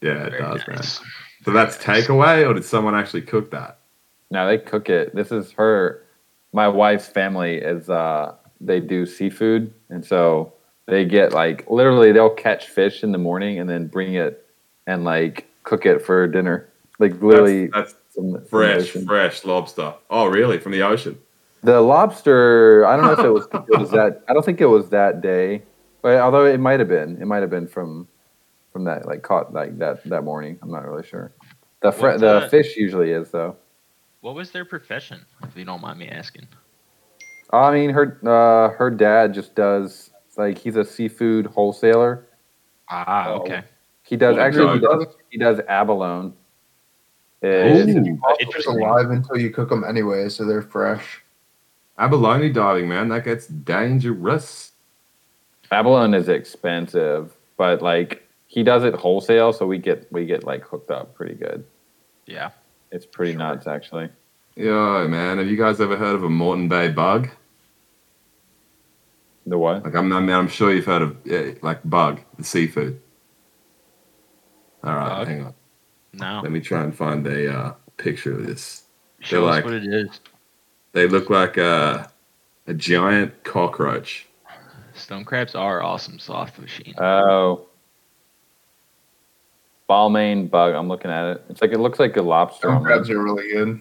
[0.00, 0.76] Yeah, it Very does, man.
[0.78, 1.00] nice.
[1.44, 3.78] So that's takeaway, or did someone actually cook that?
[4.28, 5.14] Now they cook it.
[5.14, 6.02] This is her.
[6.52, 7.88] My wife's family is.
[7.88, 10.52] uh They do seafood, and so
[10.86, 14.44] they get like literally they'll catch fish in the morning and then bring it
[14.88, 16.68] and like cook it for dinner.
[17.02, 19.06] Like literally That's, that's from fresh, ocean.
[19.06, 19.94] fresh lobster.
[20.08, 20.60] Oh, really?
[20.60, 21.18] From the ocean?
[21.64, 24.22] The lobster, I don't know if it was, it was that.
[24.28, 25.62] I don't think it was that day,
[26.00, 28.06] but although it might have been, it might have been from
[28.72, 30.60] from that like caught like that that morning.
[30.62, 31.32] I'm not really sure.
[31.80, 32.50] The fr- the that?
[32.52, 33.56] fish usually is though.
[34.20, 36.46] What was their profession, if you don't mind me asking?
[37.52, 42.28] I mean, her uh, her dad just does like he's a seafood wholesaler.
[42.88, 43.64] Ah, okay.
[44.04, 46.34] He does Oh, actually he does, he does abalone.
[47.42, 48.82] It's- Ooh, It's Interesting.
[48.82, 51.22] alive until you cook them anyway, so they're fresh.
[51.98, 53.08] abalone diving, man.
[53.08, 54.72] That gets dangerous.
[55.70, 60.62] abalone is expensive, but like he does it wholesale, so we get we get like
[60.64, 61.64] hooked up pretty good.
[62.26, 62.50] Yeah.
[62.90, 63.38] It's pretty Sure.
[63.38, 64.08] nuts actually.
[64.56, 65.38] Yo, man.
[65.38, 67.28] Have you guys ever heard of a Moreton Bay bug?
[69.46, 69.82] The what?
[69.84, 73.00] Like, I'm, I mean, I'm sure you've heard of yeah, like bug, the seafood.
[74.84, 75.26] All right, Bug?
[75.28, 75.54] hang on.
[76.14, 76.40] No.
[76.42, 78.84] Let me try and find a uh, picture of this.
[79.20, 80.20] Show like- us what it is.
[80.92, 82.10] They look like a,
[82.66, 84.26] a giant cockroach.
[84.94, 86.94] Stone crabs are awesome soft machine.
[86.98, 87.66] Oh.
[89.88, 90.74] Balmain bug.
[90.74, 91.44] I'm looking at it.
[91.48, 92.58] It's like it looks like a lobster.
[92.68, 92.86] Stone almost.
[92.86, 93.80] crabs are really good.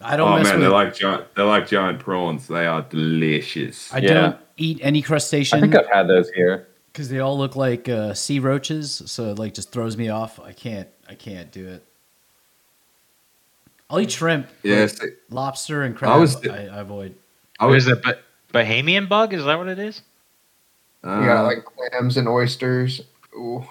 [0.00, 0.62] I don't Oh mess man, with.
[0.62, 1.34] they're like giant.
[1.34, 2.46] They're like giant prawns.
[2.48, 3.92] They are delicious.
[3.92, 4.14] I Yeah.
[4.14, 5.58] don't eat any crustacean.
[5.58, 6.68] I crustacean think I've had those here.
[6.92, 9.02] because they all look like uh, sea roaches.
[9.06, 10.38] So it like just throws me off.
[10.40, 10.88] I can't.
[11.08, 11.84] I can't do it.
[13.90, 14.46] I'll eat shrimp.
[14.62, 16.12] but Yes, lobster and crab.
[16.12, 17.14] I, was- I, avoid.
[17.58, 17.86] I was.
[17.86, 18.18] is it?
[18.52, 19.32] Bahamian bug?
[19.34, 20.02] Is that what it is?
[21.04, 23.02] Uh, You like clams and oysters.
[23.34, 23.64] Ooh.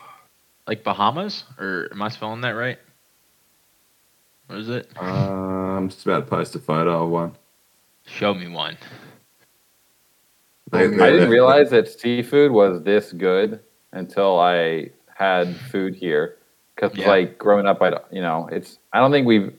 [0.68, 1.44] Like Bahamas?
[1.60, 2.80] Or am I spelling that right?
[4.48, 4.90] What is it?
[5.00, 7.36] uh, I'm just about to post a photo of one.
[8.06, 8.78] Show me one.
[10.74, 13.60] I didn't realize that seafood was this good
[13.92, 16.37] until I had food here.
[16.78, 17.08] Because Yeah.
[17.10, 19.52] like growing up, I don't- you know it's I don't think we've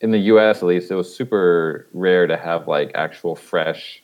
[0.00, 0.58] in the U.S.
[0.58, 4.02] at least it was super rare to have like actual fresh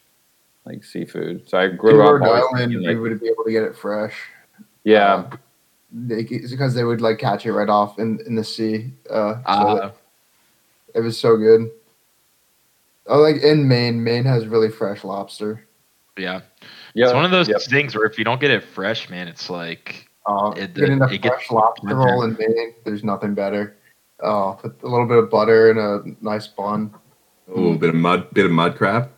[0.67, 1.49] like seafood.
[1.49, 3.63] So I grew In up Rhode always Island, thinking, you would be able to get
[3.63, 4.15] it fresh.
[4.85, 5.31] yeah.
[5.91, 8.93] They, it's because they would like catch it right off in, in the sea.
[9.09, 9.93] Uh, so Ah,
[10.95, 11.71] it was so good.
[13.07, 15.65] Oh, like in Maine, Maine has really fresh lobster.
[16.19, 16.43] yeah.
[16.95, 17.61] Yeah, It's one of those yep.
[17.63, 21.07] things where if you don't get it fresh, man, it's like Uh, It- getting a
[21.07, 23.77] it gets fresh lobster roll in Maine, there's nothing better.
[24.21, 26.93] Oh, put a little bit of butter and a nice bun.
[27.57, 29.11] Ooh, a bit of mud, bit of mud crab.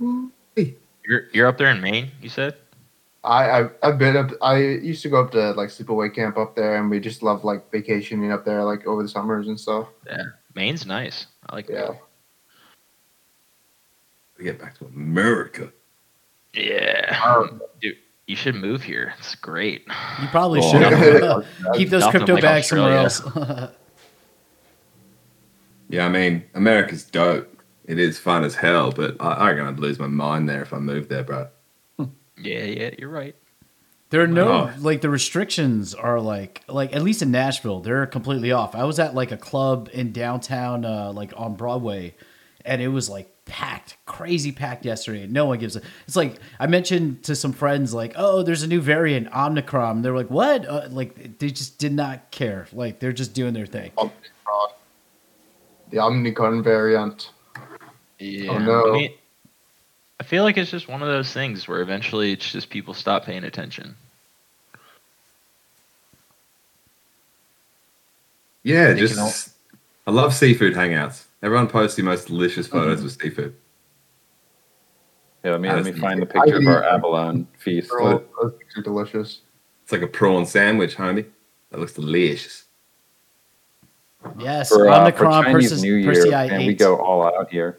[1.05, 2.13] you're you're up there in Maine.
[2.23, 2.55] You said.
[3.25, 4.31] I I've, I've been up.
[4.41, 7.43] I used to go up to like sleepaway camp up there, and we just love
[7.45, 9.89] like vacationing up there, like over the summers and stuff.
[10.07, 10.23] Yeah,
[10.55, 11.27] Maine's nice.
[11.49, 11.89] I like Yeah.
[11.89, 11.99] Maine.
[14.39, 15.73] We get back to America.
[16.55, 17.21] Yeah.
[17.25, 17.97] Um, Dude,
[18.31, 19.13] you should move here.
[19.19, 19.87] It's great.
[20.23, 20.81] You probably should
[21.75, 23.51] keep those Nothing crypto like bags somewhere Australia.
[23.61, 23.73] else.
[25.89, 27.49] Yeah, I mean, America's dope.
[27.85, 30.73] It is fun as hell, but I, I reckon I'd lose my mind there if
[30.73, 31.49] I moved there, bro.
[31.99, 33.35] Yeah, yeah, you're right.
[34.11, 34.71] There are no Oh.
[34.79, 38.75] like the restrictions are like like at least in Nashville they're completely off.
[38.75, 42.15] I was at like a club in downtown uh like on Broadway
[42.65, 45.27] and it was like packed, crazy packed yesterday.
[45.27, 48.69] No one gives a It's like I mentioned to some friends like, "Oh, there's a
[48.69, 52.69] new variant Omicron." They're like, "What?" Uh, like they just did not care.
[52.73, 53.91] Like they're just doing their thing.
[53.99, 54.69] Omicron.
[55.91, 57.31] The Omicron variant.
[58.21, 58.59] Yeah.
[58.59, 58.95] no.
[58.95, 59.15] I, mean,
[60.21, 63.25] I feel like it's just one of those things where eventually it's just people stop
[63.25, 63.97] paying attention.
[68.63, 69.51] Yeah, Thinking just
[70.07, 71.25] I love seafood hangouts.
[71.43, 72.77] Everyone posts the most delicious Mm-hmm.
[72.79, 73.55] photos with seafood.
[75.45, 77.89] Yeah, let me let me find the picture of our abalone feast.
[77.91, 79.41] They're all- Those are delicious.
[79.83, 81.27] It's like a prawn sandwich, homie.
[81.71, 82.65] That looks delicious.
[84.39, 87.79] Yes, For, uh, for Chinese versus New Year, Persei and we go all out here.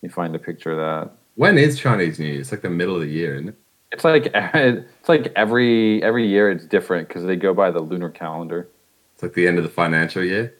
[0.00, 1.14] You find a picture of that.
[1.34, 2.40] When is Chinese New Year?
[2.40, 3.54] It's like the middle of the year, isn't it?
[3.92, 8.08] It's like it's like every every year it's different because they go by the lunar
[8.08, 8.68] calendar.
[9.14, 10.54] It's like the end of the financial year.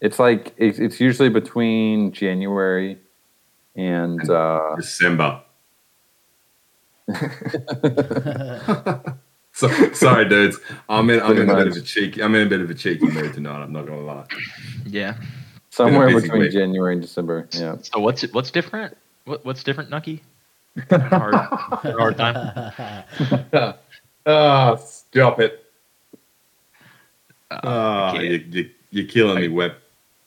[0.00, 2.98] It's like it's, it's usually between January
[3.76, 5.42] and uh, December.
[9.58, 10.56] So, sorry, dudes.
[10.88, 11.20] I'm in.
[11.20, 12.22] I'm in a bit of a cheeky.
[12.22, 13.60] I'm in a bit of a cheeky mood tonight.
[13.60, 14.24] I'm not gonna lie.
[14.86, 15.16] Yeah.
[15.70, 16.52] somewhere between week.
[16.52, 17.48] January and December.
[17.50, 17.74] Yeah.
[17.82, 18.96] So what's what's different?
[19.24, 20.22] What what's different, Nucky?
[20.88, 22.64] hard, hard time.
[24.26, 25.64] Ah, stop it.
[27.50, 29.72] Uh, Ah, you, you, you're killing me, Web.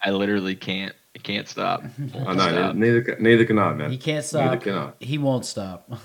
[0.04, 0.94] I literally can't.
[1.16, 1.84] I can't stop.
[2.16, 2.50] I know.
[2.50, 2.76] Stop.
[2.76, 3.92] Neither, neither can I, man.
[3.92, 4.62] He can't Neither stop.
[4.62, 4.92] can I.
[5.00, 5.90] He won't stop.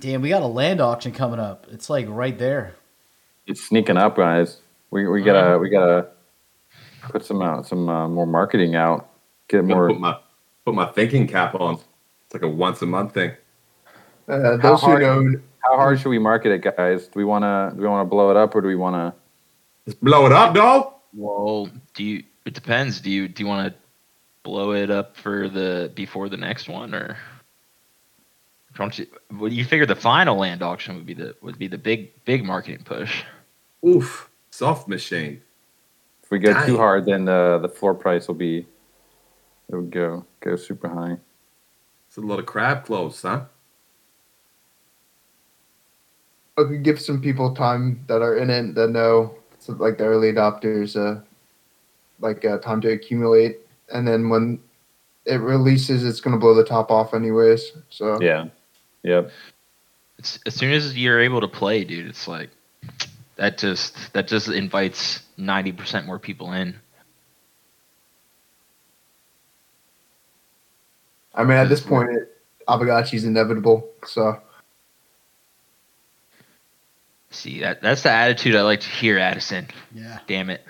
[0.00, 1.66] Damn, we got a land auction coming up.
[1.70, 2.74] It's like right there.
[3.46, 4.58] It's sneaking up, guys.
[4.90, 6.08] We we gotta we gotta
[7.02, 9.08] put some out some uh, more marketing out.
[9.48, 9.88] Get more.
[9.88, 10.18] put my
[10.64, 11.74] put my thinking cap on.
[11.74, 13.32] It's like a once a month thing.
[14.28, 17.04] Uh, How those who hard- know, How hard should we market it, guys?
[17.06, 19.14] Do we wanna do we wanna blow it up or do we wanna?
[19.86, 20.94] Just blow it up, dog.
[21.14, 22.24] Well, do you?
[22.44, 23.00] It depends.
[23.00, 23.78] Do you do you want to
[24.42, 27.16] blow it up for the before the next one, or
[28.76, 29.06] don't you?
[29.32, 32.44] Well, you figure the final land auction would be the would be the big big
[32.44, 33.22] marketing push.
[33.86, 35.42] Oof, soft machine.
[36.22, 38.66] If we go too hard, then the the floor price will be
[39.68, 41.18] it would go go super high.
[42.08, 43.46] It's a lot of crab claws, huh?
[46.58, 50.04] I could give some people time that are in it that know, so like the
[50.04, 51.20] early adopters, uh,
[52.18, 53.58] like uh, time to accumulate,
[53.94, 54.60] and then when
[55.24, 57.72] it releases, it's gonna blow the top off anyways.
[57.88, 58.46] So Yeah.
[59.04, 59.30] Yep.
[60.18, 62.50] It's, as soon as you're able to play, dude, it's like
[63.36, 66.74] that just that just invites ninety percent more people in.
[71.34, 72.36] I mean, at this point, it,
[72.68, 73.88] Aavegotchi's inevitable.
[74.06, 74.40] So
[77.32, 79.68] See that that's the attitude I like to hear, Addison.
[79.94, 80.18] Yeah.
[80.26, 80.64] Damn it.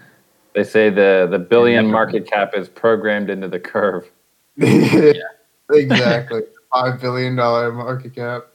[0.55, 4.09] They say the the billion market cap is programmed into the curve.
[4.57, 8.49] exactly, five billion dollar market cap.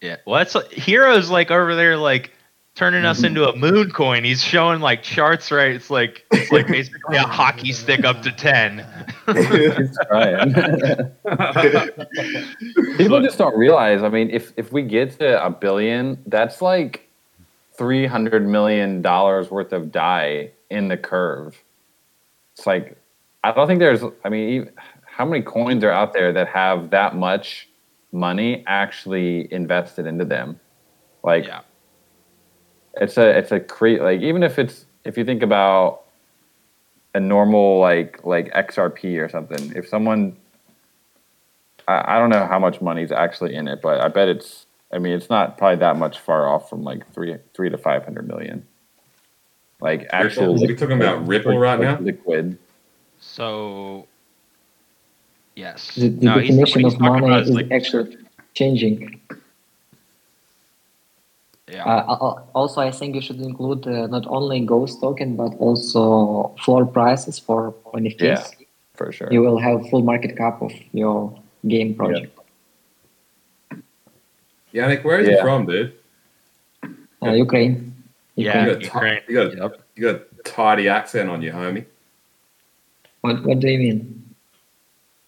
[0.00, 0.16] Yeah.
[0.26, 2.32] Well, that's like, Hero's like over there, like
[2.74, 3.26] turning us mm-hmm.
[3.26, 4.24] into a moon coin.
[4.24, 5.72] He's showing like charts, right?
[5.72, 8.84] It's like it's like basically a hockey stick up to ten.
[12.96, 14.02] People just don't realize.
[14.02, 17.08] I mean, if if we get to a billion, that's like
[17.76, 21.56] three hundred million dollars worth of DAI in the curve.
[22.56, 22.96] It's like
[23.44, 24.02] I don't think there's.
[24.24, 24.72] I mean, even,
[25.04, 27.68] how many coins are out there that have that much
[28.12, 30.58] money actually invested into them?
[31.22, 31.60] Like, Yeah.
[32.94, 36.02] it's a it's a cre- like even if it's if you think about
[37.14, 40.36] a normal like like XRP or something, if someone
[41.88, 44.61] I, I don't know how much money's actually in it, but I bet it's
[44.92, 48.04] I mean it's not probably that much far off from like three three to five
[48.04, 48.66] hundred million.
[49.80, 51.98] Like actual Are we talking about Ripple right now?
[51.98, 52.58] Liquid.
[53.20, 54.06] So
[55.56, 55.94] yes.
[55.94, 58.16] The, the No, definition he's of talking money is is, like- actually
[58.54, 59.20] changing.
[61.70, 61.86] Yeah.
[61.86, 66.84] Uh, also, I think you should include uh, not only Ghost token but also floor
[66.84, 68.20] prices for NFTs.
[68.20, 68.44] Yeah.
[68.94, 69.28] For sure.
[69.32, 71.34] You will have full market cap of your
[71.66, 72.38] game project.
[74.74, 75.92] Yannick, where are you from, dude?
[77.22, 77.94] Uh, Ukraine.
[78.36, 78.60] Yeah.
[78.66, 79.20] You got, a Ukraine.
[79.20, 79.82] ti- you, got a, Yep.
[79.96, 81.84] you got a tidy accent on you, homie.
[83.20, 84.18] What What do you mean?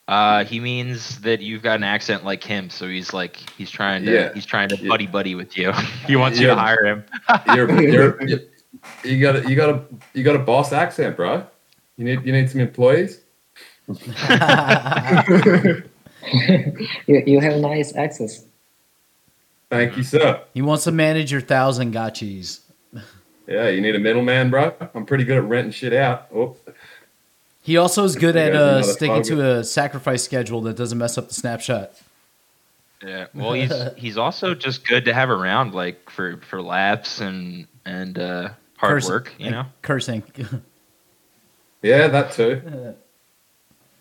[0.09, 4.05] Uh, he means that you've got an accent like him, so he's like he's trying
[4.05, 4.33] to Yeah.
[4.35, 4.89] he's trying to Yeah.
[4.89, 5.73] buddy buddy with you.
[6.07, 6.55] he wants you Yeah.
[6.55, 7.05] to hire him.
[7.55, 8.41] You're, you're, you
[9.05, 9.85] you got a, you got a
[10.15, 11.47] you got a boss accent, bro.
[11.97, 13.21] You need you need some employees.
[17.07, 18.45] You, you have nice access.
[19.77, 20.41] Thank you, sir.
[20.55, 22.61] he wants to manage your thousand gotchis.
[23.47, 24.75] Yeah, you need a middleman, bro.
[24.95, 26.29] I'm pretty good at renting shit out.
[26.35, 26.57] Oh,
[27.63, 29.27] He also is good at uh, sticking target.
[29.27, 31.93] to a sacrifice schedule that doesn't mess up the snapshot.
[33.05, 33.27] Yeah.
[33.35, 38.19] Well, he's he's also just good to have around, like for for laughs and and
[38.19, 38.49] uh,
[38.79, 39.35] hard Cursing- work.
[39.39, 39.65] You know.
[39.83, 40.23] cursing.
[41.83, 42.63] yeah, that too.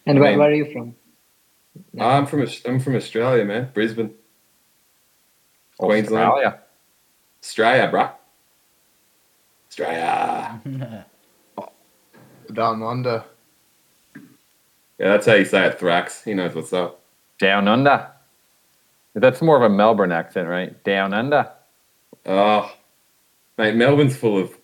[0.05, 0.95] And I where, mean- where are you from?
[1.99, 3.71] I'm from I'm from Australia, man.
[3.73, 4.13] Brisbane,
[5.87, 6.25] Queensland.
[6.25, 6.59] Australia.
[7.41, 8.09] Australia, bro.
[9.69, 11.05] Australia.
[12.53, 13.23] Down under.
[14.99, 16.23] Yeah, that's how you say it, Thrax.
[16.23, 17.01] He knows what's up.
[17.39, 18.07] Down under.
[19.15, 20.81] That's more of a Melbourne accent, right?
[20.83, 21.51] Down under.
[22.25, 22.71] Oh,
[23.57, 24.57] mate, Melbourne's full of.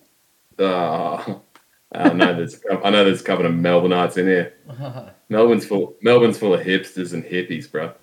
[0.59, 1.41] Oh,
[1.91, 4.53] I know there's I know there's a couple of Melbourneites in here.
[5.29, 5.95] Melbourne's full.
[6.01, 7.93] Melbourne's full of hipsters and hippies, bro.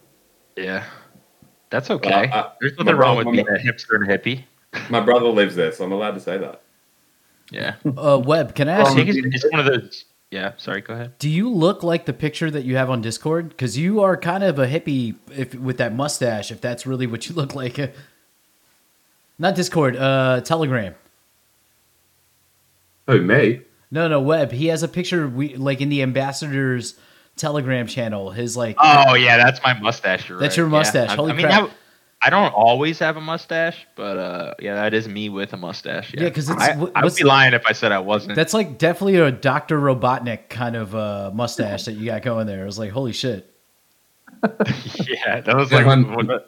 [0.57, 0.85] Yeah.
[1.71, 2.29] That's okay.
[2.31, 4.45] Uh, There's my nothing wrong with brother- being a hipster and a hippie.
[4.91, 6.61] My brother lives there, so I'm allowed to say that.
[7.51, 7.77] Yeah.
[7.97, 9.23] uh, Webb, can I I ask think you?
[9.27, 10.05] it's, it's one of those.
[10.31, 10.53] Yeah.
[10.57, 10.81] Sorry.
[10.81, 11.19] Go ahead.
[11.19, 13.49] Do you look like the picture that you have on Discord?
[13.51, 16.51] Because you are kind of a hippie if with that mustache.
[16.51, 17.79] If that's really what you look like.
[19.39, 19.97] Not Discord.
[19.97, 20.95] Uh, Telegram.
[23.07, 23.61] Who me?
[23.91, 24.51] No, no, Webb.
[24.53, 25.29] He has a picture.
[25.29, 26.95] We like in the ambassador's
[27.37, 28.31] Telegram channel.
[28.31, 28.77] His like.
[28.79, 30.29] Oh yeah, that's my mustache.
[30.29, 30.63] You're That's right.
[30.63, 31.09] your mustache.
[31.09, 31.13] Yeah.
[31.13, 31.65] I, Holy I mean, crap.
[31.65, 31.73] I,
[32.23, 36.15] I don't always have a mustache, but uh, yeah, that is me with a mustache.
[36.15, 38.35] Yeah, because it's- I, I would be lying if I said I wasn't.
[38.37, 42.63] That's like definitely a Doctor Robotnik kind of uh, mustache that you got going there.
[42.63, 43.53] It was like, holy shit.
[44.43, 45.87] yeah, that was like.
[45.87, 46.41] one-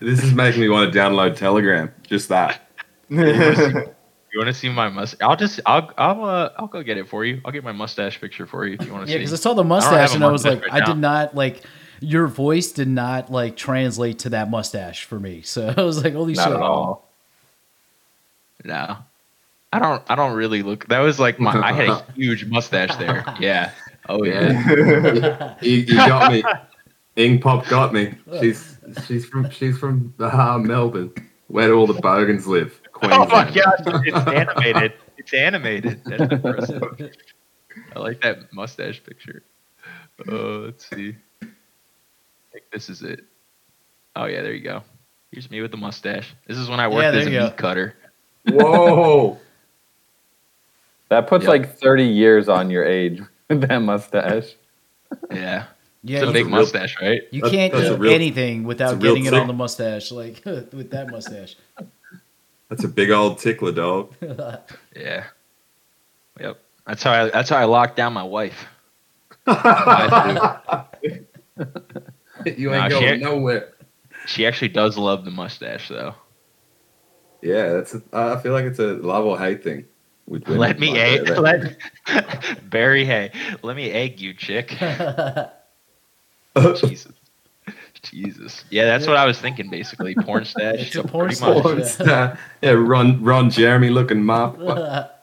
[0.00, 1.92] This is making me want to download Telegram.
[2.06, 2.68] Just that.
[4.32, 5.26] you want to see my mustache?
[5.26, 7.40] I'll just, I'll, I'll, uh, I'll go get it for you.
[7.44, 9.18] I'll get my mustache picture for you if you want to Yeah, see.
[9.22, 11.34] Yeah, because I saw the mustache a and I was like, right I did not
[11.34, 11.62] like
[12.00, 15.42] your voice did not like translate to that mustache for me.
[15.42, 16.56] So I was like, holy Not shit.
[16.56, 17.08] at all.
[18.64, 18.98] No,
[19.72, 20.02] I don't.
[20.10, 20.86] I don't really look.
[20.88, 21.52] That was like my.
[21.52, 23.24] I had a huge mustache there.
[23.38, 23.70] Yeah.
[24.08, 25.54] Oh yeah.
[25.62, 26.42] you, you got me.
[27.16, 28.14] Ing Pop got me.
[28.40, 28.76] She's
[29.06, 31.12] she's from she's from uh, Melbourne,
[31.48, 32.79] where do all the bogans live.
[33.02, 33.54] Oh my Queensland.
[33.54, 34.92] gosh, it's animated.
[35.16, 36.02] It's animated.
[36.04, 36.82] That's impressive.
[37.94, 39.42] I like that mustache picture.
[40.28, 41.16] Uh, let's see.
[41.42, 41.46] I
[42.52, 43.24] think this is it.
[44.16, 44.82] Oh yeah, there you go.
[45.30, 46.34] Here's me with the mustache.
[46.46, 47.44] This is when I worked Yeah, as a you go.
[47.44, 47.94] meat cutter.
[48.48, 49.38] Whoa!
[51.08, 51.48] That puts Yep.
[51.48, 54.54] like 30 years on your age with that mustache.
[55.32, 55.64] Yeah,
[56.04, 57.22] Yeah, it's a big a real- mustache, right?
[57.32, 59.52] you can't that's a eat real- anything without that's a real getting it on the
[59.52, 61.56] mustache, like with that mustache.
[62.70, 64.14] That's a big old tickler dog.
[64.96, 65.24] Yeah.
[66.40, 66.58] Yep.
[66.86, 67.28] That's how I.
[67.30, 68.66] That's how I locked down my wife.
[69.46, 69.52] you
[72.72, 73.72] ain't she going ain't- nowhere.
[74.26, 76.14] She actually does love the mustache, though.
[77.42, 77.94] Yeah, that's.
[77.94, 79.84] A, I feel like it's a love or hate thing.
[80.26, 80.46] With.
[80.48, 81.26] Let me Like, egg.
[81.26, 81.78] they- Let
[82.70, 83.04] Barry.
[83.04, 83.30] Hey,
[83.62, 84.68] let me egg you, chick.
[86.76, 87.12] Jesus.
[88.02, 88.64] Jesus.
[88.70, 89.70] Yeah, that's what I was thinking.
[89.70, 90.86] Basically, porn stash.
[90.86, 91.64] It's a porn pretty stash.
[91.64, 91.78] much.
[91.78, 94.58] It's, uh, yeah, Ron Ron Jeremy looking mop.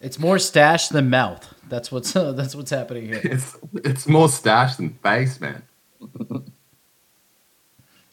[0.00, 1.54] it's more stash than mouth.
[1.68, 3.20] That's what's that's what's happening here.
[3.22, 5.62] It's it's more stash than face, man.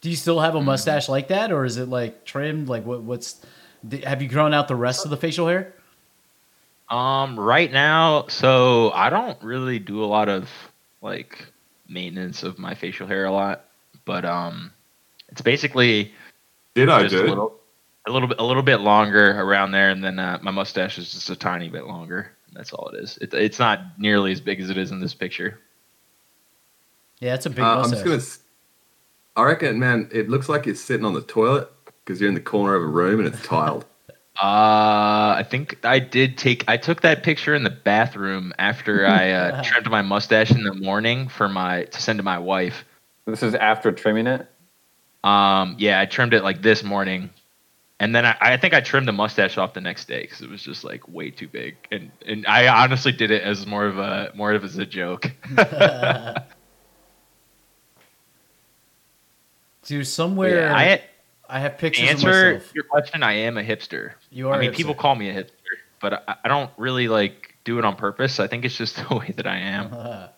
[0.00, 2.68] Do you still have a mustache like that, or is it like trimmed?
[2.68, 3.02] Like what?
[3.02, 3.40] What's?
[4.04, 5.72] Have you grown out the rest of the facial hair?
[6.88, 10.48] Um, right now, so I don't really do a lot of
[11.02, 11.46] like
[11.88, 13.64] maintenance of my facial hair a lot,
[14.04, 14.72] but um,
[15.28, 16.12] it's basically
[16.74, 17.60] Did I just a little,
[18.06, 21.12] a little bit, a little bit longer around there, and then uh, my mustache is
[21.12, 22.32] just a tiny bit longer.
[22.52, 23.18] That's all it is.
[23.18, 25.58] It, it's not nearly as big as it is in this picture.
[27.20, 28.16] Yeah, it's a big Uh, I'm just gonna.
[28.16, 28.40] s-
[29.36, 30.08] I reckon, man.
[30.12, 31.68] It looks like you're sitting on the toilet
[32.04, 33.84] because you're in the corner of a room and it's tiled.
[34.42, 36.64] Uh, I think I did take.
[36.68, 40.74] I took that picture in the bathroom after I uh, trimmed my mustache in the
[40.74, 42.84] morning for my to send to my wife.
[43.24, 44.46] This is after trimming it.
[45.24, 47.30] Um, yeah, I trimmed it like this morning,
[47.98, 50.50] and then I, I think I trimmed the mustache off the next day because it
[50.50, 53.98] was just like way too big, and and I honestly did it as more of
[53.98, 55.32] a more of as a joke.
[59.86, 61.02] Dude, somewhere Yeah, I
[61.48, 62.74] I have to pictures of answer myself.
[62.74, 63.22] your question.
[63.22, 64.12] I am a hipster.
[64.30, 64.54] You are.
[64.54, 65.50] I mean, a people call me a hipster,
[66.00, 68.38] but I, I don't really like do it on purpose.
[68.40, 69.90] I think it's just the way that I am.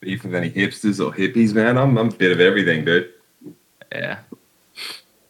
[0.00, 1.76] beef with any hipsters or hippies, man.
[1.76, 3.12] I'm I'm a bit of everything, dude.
[3.92, 4.18] Yeah.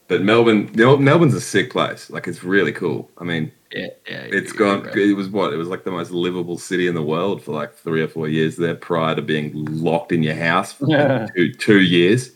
[0.09, 2.11] But Melbourne, Mel- Melbourne's a sick place.
[2.11, 3.09] Like it's really cool.
[3.19, 3.87] I mean, Yeah.
[4.09, 4.23] Yeah.
[4.25, 4.87] it's you're gone.
[4.87, 4.97] right.
[4.97, 5.53] It was what?
[5.53, 8.29] It was like the most livable city in the world for like three or four
[8.29, 11.29] years there, prior to being locked in your house for Yeah.
[11.35, 12.33] two two years.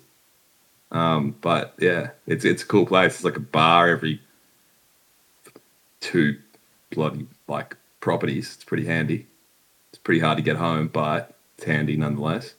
[0.94, 3.16] Um, but yeah, it's it's a cool place.
[3.16, 4.22] It's like a bar every
[6.00, 6.38] two
[6.90, 8.54] bloody like properties.
[8.54, 9.26] It's pretty handy.
[9.90, 12.54] It's pretty hard to get home, but it's handy nonetheless.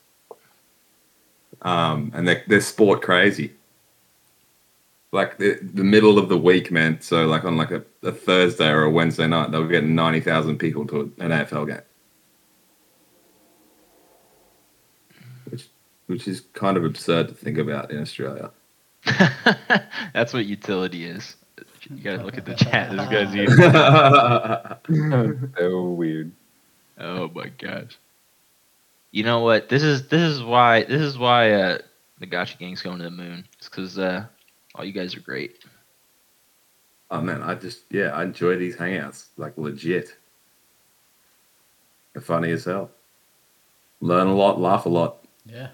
[1.61, 3.53] Um, and they're, they're sport crazy.
[5.11, 6.99] Like the, the middle of the week, man.
[6.99, 10.57] So like on like a, a Thursday or a Wednesday night, they'll get ninety thousand
[10.57, 11.81] people to an AFL game,
[16.07, 18.51] which which is kind of absurd to think about in Australia.
[20.13, 21.35] That's what utility is.
[21.89, 22.91] You gotta look at the chat.
[22.91, 23.33] This guy's
[25.57, 26.31] so weird.
[26.99, 27.97] Oh my gosh.
[29.11, 29.69] You know what?
[29.69, 31.77] This is this is why this is why uh
[32.19, 33.45] the Gotchi Gang's going to the moon.
[33.57, 34.25] It's because uh
[34.73, 35.63] all you guys are great.
[37.11, 40.15] Oh man, I just yeah, I enjoy these hangouts like legit.
[42.13, 42.89] They're funny as hell.
[44.01, 45.25] Learn a lot, laugh a lot.
[45.45, 45.69] Yeah.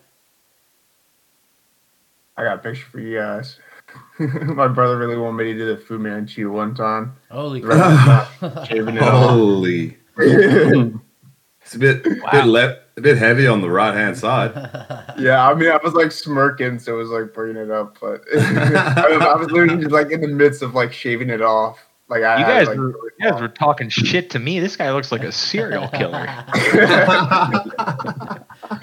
[2.38, 3.58] I got a picture for you guys.
[4.20, 7.16] My brother really wanted me to do the Fu Manchu one time.
[7.30, 8.42] Holy crap.
[8.42, 9.04] of the time, shaving it.
[9.04, 14.54] Holy, it's a bit, bit left, a bit heavy on the right hand side.
[15.20, 18.24] Yeah, I mean, I was like smirking, so it was like bringing it up, but
[18.34, 21.78] I, was, I was literally just, like in the midst of like shaving it off.
[22.08, 24.60] Like I You had, guys like, were you guys were talking shit to me.
[24.60, 26.22] This guy looks like a serial killer.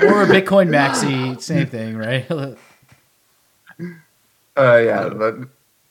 [0.00, 2.26] or a Bitcoin Maxi, same thing, right?
[4.58, 5.36] Uh, yeah, but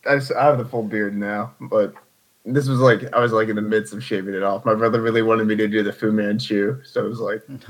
[0.10, 1.56] I, just, I have the full beard now.
[1.62, 1.94] But
[2.46, 4.66] this was like I was like in the midst of shaving it off.
[4.66, 7.48] My brother really wanted me to do the Fu Manchu, so it was like,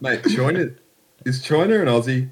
[0.00, 0.76] Mate, Choiner
[1.24, 2.30] is Choiner an Aussie?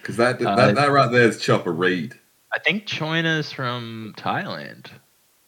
[0.00, 2.18] Because that, Uh, that that right there is Chopper Read.
[2.52, 4.86] I think Choina's from Thailand.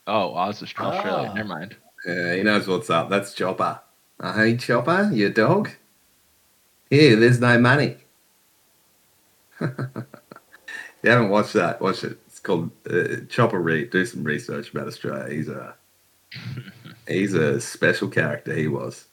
[0.07, 1.29] Oh, Oz is from Australia.
[1.31, 1.35] Ah.
[1.35, 1.77] Never mind.
[2.07, 3.09] Yeah, he knows what's up.
[3.09, 3.81] That's Chopper.
[4.21, 5.71] Uh, hey, Chopper, your dog.
[6.91, 7.97] Here, there's no money.
[11.03, 11.81] you haven't watched that?
[11.81, 12.19] Watch it.
[12.27, 13.91] It's called uh, Chopper Read.
[13.91, 15.33] Do some research about Australia.
[15.35, 15.75] He's a
[17.09, 18.55] he's a special character.
[18.55, 19.07] He was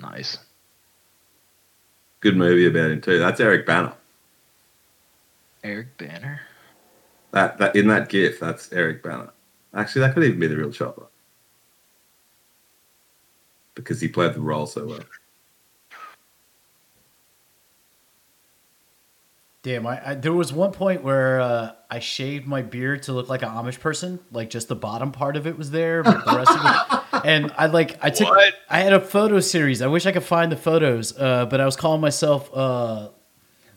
[0.00, 0.38] Nice.
[2.20, 3.18] good movie about him too.
[3.18, 3.94] That's Eric Bana.
[5.62, 6.40] Eric Bana.
[7.32, 9.32] That that in that GIF, that's Eric Bana.
[9.74, 11.06] Actually, that could even be the real Chopper
[13.74, 15.00] because he played the role so well.
[19.64, 23.30] Damn, I, I there was one point where uh, I shaved my beard to look
[23.30, 26.36] like an Amish person, like just the bottom part of it was there, but the
[26.36, 27.00] rest of it.
[27.24, 28.52] And I like I took What?
[28.68, 29.80] I had a photo series.
[29.80, 33.08] I wish I could find the photos, uh, but I was calling myself uh,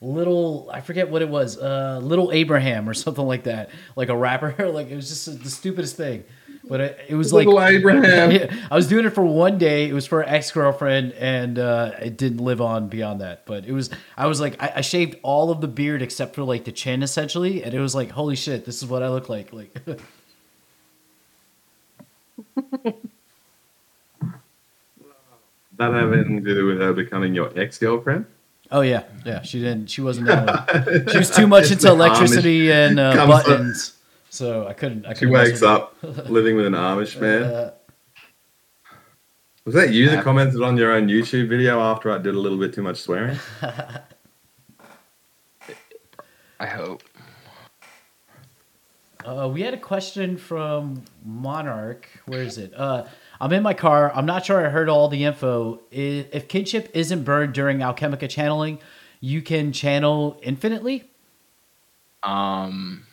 [0.01, 4.18] little I forget what it was, uh, little Abraham or something like that, like a
[4.18, 4.53] rapper.
[4.73, 6.26] like it was just the stupidest thing.
[6.68, 8.31] But it, it was like Abraham.
[8.31, 9.88] Yeah, I was doing it for one day.
[9.89, 13.45] It was for an ex girlfriend, and uh, it didn't live on beyond that.
[13.45, 16.44] But it was, I was like, I, I shaved all of the beard except for
[16.44, 19.30] like the chin, essentially, and it was like, holy shit, this is what I look
[19.30, 19.53] like.
[19.53, 19.73] Like,
[25.77, 28.26] That have anything to do with her becoming your ex girlfriend?
[28.72, 29.41] oh yeah, yeah.
[29.44, 29.88] She didn't.
[29.91, 30.27] She wasn't.
[30.27, 30.65] Down.
[31.11, 33.94] She was too much into electricity and uh, comes up- buttons,
[34.29, 35.05] so I couldn't.
[35.05, 35.95] I She couldn't mess wakes up
[36.29, 37.43] living with an Amish man.
[37.43, 37.71] Uh,
[39.65, 42.57] Was that you that commented on your own YouTube video after I did a little
[42.57, 43.37] bit too much swearing?
[46.59, 47.03] I hope.
[49.25, 52.07] Uh, we had a question from Monarch.
[52.27, 52.73] Where is it?
[52.73, 53.05] Uh,
[53.41, 54.11] I'm in my car.
[54.15, 55.81] I'm not sure I heard all the info.
[55.91, 58.79] If kinship isn't burned during Alchemica channeling,
[59.19, 61.09] you can channel infinitely.
[62.23, 63.06] Um,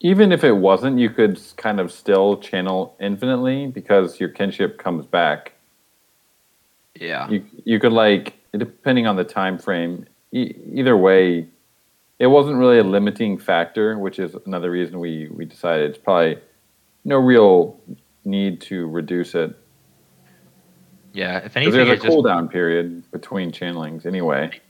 [0.00, 5.04] Even if it wasn't, you could kind of still channel infinitely because your kinship comes
[5.06, 5.52] back.
[6.94, 7.28] yeah.
[7.28, 10.06] You you could like depending on the time frame.
[10.32, 11.46] E- either way,
[12.18, 16.38] it wasn't really a limiting factor, which is another reason we we decided it's probably
[17.04, 17.78] no real
[18.24, 19.56] need to reduce it.
[21.12, 21.38] Yeah.
[21.38, 24.60] if anything, there's a it just cooldown period between channelings anyway.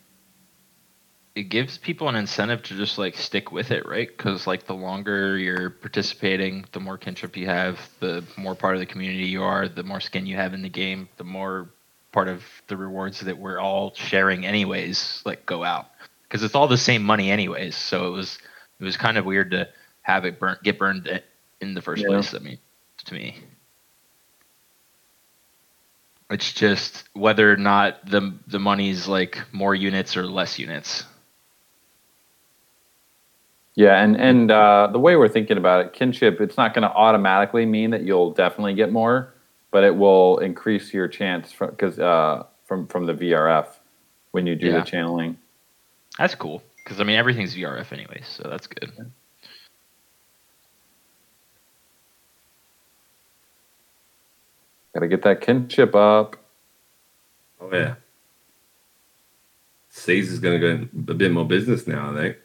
[1.34, 4.08] It gives people an incentive to just like stick with it, right?
[4.08, 8.80] Because like the longer you're participating, the more kinship you have, the more part of
[8.80, 11.70] the community you are, the more skin you have in the game, the more
[12.12, 15.86] part of the rewards that we're all sharing anyways like go out
[16.24, 17.76] because it's all the same money anyways.
[17.76, 18.38] So it was
[18.80, 19.68] it was kind of weird to
[20.02, 21.08] have it burn get burned
[21.60, 22.08] in the first Yeah.
[22.08, 22.34] place.
[22.34, 22.58] I mean,
[23.06, 23.36] to me,
[26.30, 31.04] It's just whether or not the the money's like more units or less units.
[33.80, 36.92] Yeah, and and uh, the way we're thinking about it, kinship, it's not going to
[36.92, 39.32] automatically mean that you'll definitely get more,
[39.70, 43.68] but it will increase your chance from because uh, from from the VRF
[44.32, 44.80] when you do Yeah.
[44.80, 45.38] the channeling.
[46.18, 48.92] That's cool because I mean everything's VRF anyway, so that's good.
[54.92, 56.36] Got to get that kinship up.
[57.62, 57.94] Oh yeah.
[59.88, 62.36] Caesar's going to go a bit more business now, I think.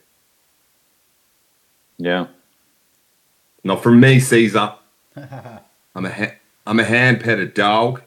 [1.98, 2.28] Yeah.
[3.64, 4.76] Not from me, Caesar.
[5.96, 6.36] I'm a ha-
[6.68, 8.02] I'm a hand petted dog.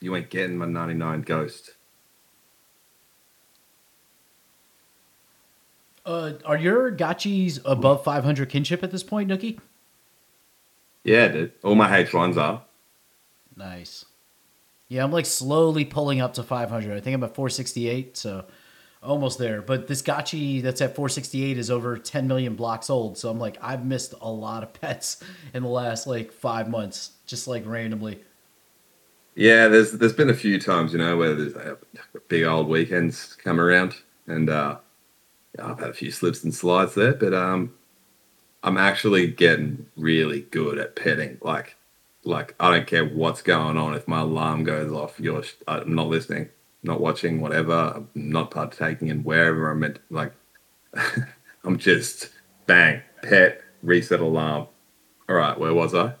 [0.00, 1.70] You ain't getting my 99 ghost.
[6.04, 9.58] Uh, are your gotchis above 500 kinship at this point, Nookie?
[11.02, 11.52] Yeah, dude.
[11.62, 12.62] All my H1s are.
[13.56, 14.04] Nice.
[14.88, 16.94] Yeah, I'm like slowly pulling up to 500.
[16.94, 18.44] I think I'm at 468, so
[19.04, 19.62] almost there.
[19.62, 23.18] But this gotchi that's at 468 is over 10 million blocks old.
[23.18, 25.22] So I'm like, I've missed a lot of pets
[25.52, 28.20] in the last like five months, just like randomly.
[29.36, 31.74] Yeah, there's there's been a few times, you know, where there's uh,
[32.28, 33.96] big old weekends come around,
[34.28, 34.76] and uh,
[35.58, 37.74] I've had a few slips and slides there, but um,
[38.62, 41.38] I'm actually getting really good at petting.
[41.42, 41.76] Like,
[42.22, 43.94] like I don't care what's going on.
[43.94, 46.50] If my alarm goes off, you're I'm not listening,
[46.84, 48.04] not watching, whatever.
[48.14, 49.98] Not partaking in wherever I'm meant.
[50.10, 50.32] Like,
[51.64, 52.28] I'm just
[52.66, 54.68] bang, pet, reset alarm.
[55.28, 56.14] All right, where was I?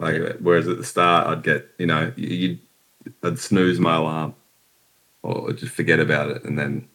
[0.00, 2.58] Like, whereas at the start, I'd get, you know, you, you'd,
[3.22, 4.34] I'd snooze my alarm
[5.22, 6.42] or just forget about it.
[6.44, 6.88] And then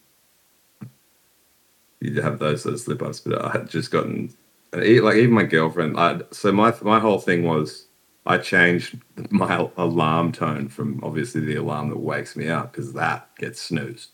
[2.01, 3.21] you'd have those sort of slip ups.
[3.21, 4.33] But I had just gotten,
[4.73, 7.84] like, even my girlfriend, I, so my, my whole thing was
[8.25, 8.99] I changed
[9.29, 14.09] my alarm tone from obviously the alarm that wakes me up because that gets snoozed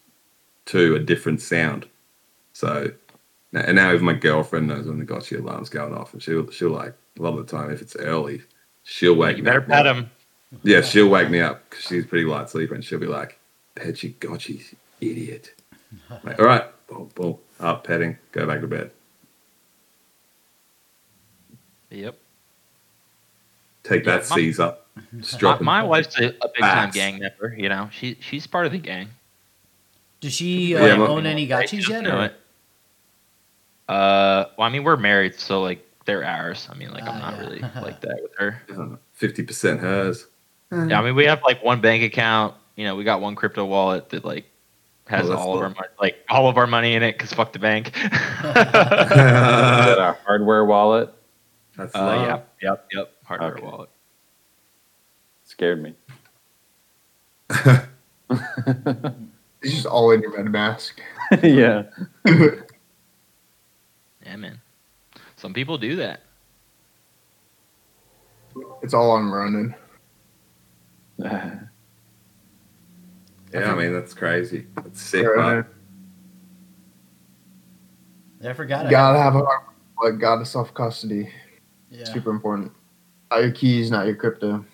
[0.66, 1.88] to a different sound.
[2.54, 2.92] So,
[3.54, 6.70] and now even my girlfriend knows when the gotcha alarm's going off, and she'll she'll
[6.72, 8.42] like a lot of the time if it's early,
[8.84, 9.68] she'll wake You me better up.
[9.68, 10.10] pet him.
[10.64, 13.40] Yeah, she'll wake me up because she's a pretty light sleeper, and she'll be like,
[13.76, 15.56] "Pet your gotchis, idiot."
[16.24, 18.92] like, all right, boom, boom, up, petting, go back to bed.
[21.90, 22.18] Yep.
[23.84, 24.76] Take Yeah, that, my- Caesar.
[25.18, 27.56] Just My, my wife's a, a big time gang member.
[27.58, 29.08] You know, she she's part of the gang.
[30.20, 32.04] Does she uh, I'm- own any gotchis yet?
[32.04, 32.26] know Or?
[32.26, 32.34] it.
[33.88, 36.68] Uh, well, I mean, we're married, so like they're ours.
[36.70, 37.40] I mean, like I'm Ah, not yeah.
[37.42, 38.62] really like that with her.
[39.14, 40.28] Fifty percent hers.
[40.72, 42.56] Yeah, I mean, we have like one bank account.
[42.76, 44.46] You know, we got one crypto wallet that like
[45.08, 47.34] has Oh, that's all of our money, like all of our money in it, because
[47.34, 47.88] fuck the bank.
[47.98, 51.14] Is that a hardware wallet?
[51.78, 52.28] That's Uh, love.
[52.28, 53.12] yep, yep, yep.
[53.32, 53.66] Hardware Okay.
[53.66, 53.90] wallet.
[55.46, 55.96] Scared me.
[59.64, 60.94] It's just all in your MetaMask.
[61.44, 61.84] yeah.
[64.26, 64.62] Yeah, man.
[65.36, 66.22] Some people do that.
[68.82, 69.74] It's all on running.
[71.20, 71.60] Yeah,
[73.54, 74.68] I mean that's crazy.
[74.76, 75.26] That's sick.
[75.28, 75.66] Right.
[78.40, 78.86] Yeah, I forgot.
[78.86, 79.44] I gotta have a
[80.02, 81.30] like gotta self custody.
[81.90, 82.06] yeah.
[82.06, 82.72] Super important.
[83.32, 84.66] Not your keys, not your crypto.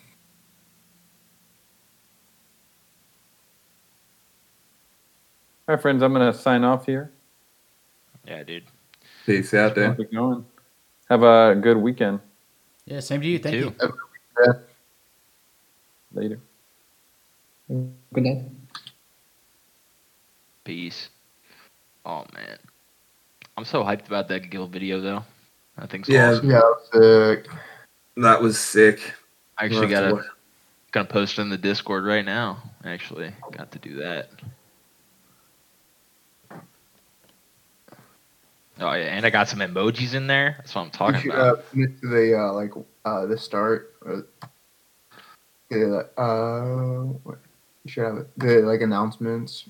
[5.67, 7.11] All right, friends, I'm going to sign off here.
[8.25, 8.63] Yeah, dude.
[9.25, 9.93] Peace out there.
[9.93, 10.43] Keep going.
[11.09, 12.19] Have a good weekend.
[12.85, 13.39] yeah, same to you.
[13.39, 13.73] Thank Too.
[14.45, 14.53] you.
[16.13, 16.39] Later.
[17.69, 18.43] Good night.
[20.63, 21.09] Peace.
[22.05, 22.57] Oh man,
[23.57, 25.23] I'm so hyped about that guild video though.
[25.77, 26.31] I think Yeah.
[26.31, 26.49] awesome.
[26.49, 26.61] Yeah,
[26.93, 27.47] sick.
[28.17, 29.13] That was sick.
[29.59, 30.23] I actually got to to
[30.91, 32.61] gonna post in the Discord right now.
[32.83, 34.29] Actually, got to do that.
[38.79, 40.55] Oh yeah, and I got some emojis in there.
[40.57, 41.59] That's what I'm talking should about.
[41.59, 42.71] uh, pin it to the uh, like
[43.05, 43.95] uh, the start.
[44.01, 44.25] Or,
[45.69, 47.39] yeah, uh, what-
[47.83, 48.39] you should have it.
[48.39, 49.69] The like announcements.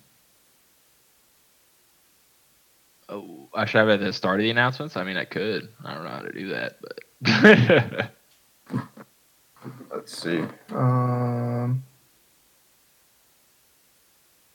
[3.09, 4.97] Oh, I should have it at the start of the announcements.
[4.97, 5.69] I mean, I could.
[5.83, 8.11] I don't know how to do that, but
[9.91, 10.43] Let's see.
[10.69, 11.83] Um,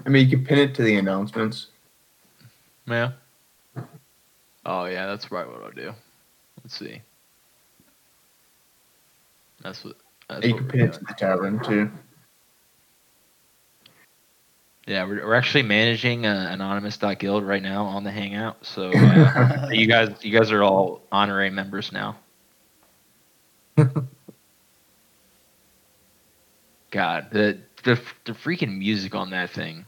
[0.04, 1.68] I mean, you can pin it to the announcements.
[2.86, 3.12] yeah.
[4.64, 5.46] Oh yeah, that's right.
[5.46, 5.92] What I'll do.
[6.62, 7.02] Let's see.
[9.62, 9.96] That's what.
[10.28, 11.90] That's you what can we're pin it to the tavern too.
[14.86, 18.64] Yeah, we're, we're actually managing uh, anonymous.guild right now on the Hangout.
[18.64, 22.16] So uh, you guys, you guys are all honorary members now.
[26.92, 29.86] God, the the the freaking music on that thing.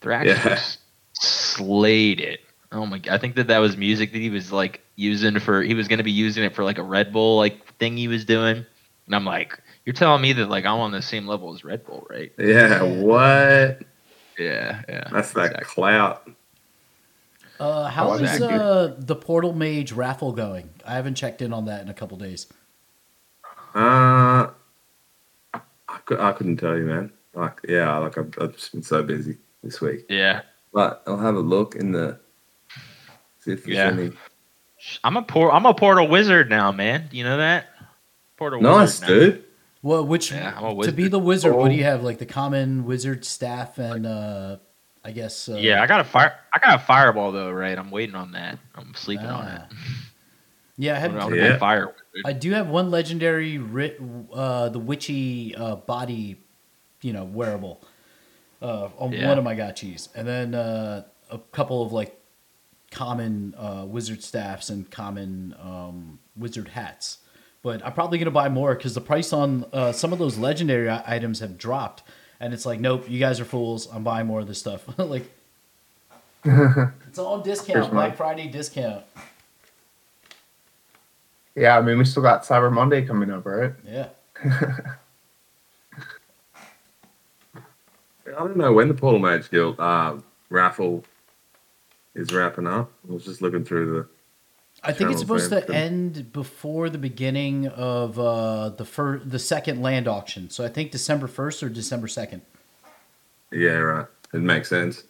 [0.00, 0.42] Thrax Yeah.
[0.42, 0.78] just
[1.14, 2.40] slayed it.
[2.70, 3.14] Oh my god!
[3.14, 5.62] I think that that was music that he was like using for.
[5.62, 8.24] He was gonna be using it for like a Red Bull like thing he was
[8.24, 8.64] doing,
[9.06, 11.84] and I'm like, you're telling me that like I'm on the same level as Red
[11.84, 12.32] Bull, right?
[12.38, 13.82] Yeah, what?
[14.38, 15.08] Yeah, yeah.
[15.10, 15.64] That's that exactly.
[15.64, 16.30] clout.
[17.60, 20.70] Uh, how Oh, is uh, the Portal Mage raffle going?
[20.86, 22.46] I haven't checked in on that in a couple days.
[23.74, 24.31] Uh,
[26.20, 27.12] I, couldn't tell you, man.
[27.34, 30.06] Like, yeah, like I've, I've just been so busy this week.
[30.08, 32.18] Yeah, But I'll have a look in the
[33.40, 33.88] see if there's Yeah.
[33.88, 34.12] any.
[35.04, 37.08] I'm a por- I'm a Portal Wizard now, man.
[37.12, 37.66] You know that?
[38.36, 39.08] Portal Nice, Wizard.
[39.08, 39.14] now.
[39.26, 39.44] dude.
[39.84, 40.52] Well, which Yeah,
[40.82, 41.68] to be the wizard, what Oh.
[41.68, 42.02] do you have?
[42.04, 44.56] Like the common wizard staff and uh,
[45.04, 45.48] I guess.
[45.48, 46.34] Uh, Yeah, I got a fire.
[46.52, 47.76] I got a fireball though, right?
[47.76, 48.58] I'm waiting on that.
[48.76, 49.54] I'm sleeping on Ah.
[49.64, 49.76] it.
[50.78, 50.94] yeah.
[50.96, 51.12] I have.
[51.14, 51.58] gonna Yeah.
[51.58, 51.94] fire.
[52.14, 52.26] Wizard.
[52.26, 53.96] I do have one legendary, ri-
[54.32, 56.38] uh, the witchy uh, body,
[57.00, 57.80] you know, wearable
[58.60, 59.28] uh, on Yeah.
[59.28, 62.18] one of my gotchis, and then uh, a couple of like
[62.90, 67.18] common uh, wizard staffs and common um, wizard hats.
[67.62, 70.90] But I'm probably gonna buy more because the price on uh, some of those legendary
[70.90, 72.02] items have dropped,
[72.40, 73.86] and it's like, nope, you guys are fools.
[73.92, 74.84] I'm buying more of this stuff.
[74.98, 75.30] like,
[76.44, 78.16] it's all discount, Here's Black.
[78.16, 79.04] Friday discount.
[81.54, 83.72] Yeah, I mean, we still got Cyber Monday coming up, right?
[83.86, 84.08] Yeah.
[88.26, 90.16] I don't know when the Portal Mage Guild uh,
[90.48, 91.04] raffle
[92.14, 92.90] is wrapping up.
[93.08, 94.08] I was just looking through the.
[94.84, 95.66] I think it's supposed man.
[95.66, 100.50] to end before the beginning of uh, the fir- the second land auction.
[100.50, 102.42] So I think December first or December second.
[103.52, 104.06] Yeah, right.
[104.32, 105.04] It makes sense.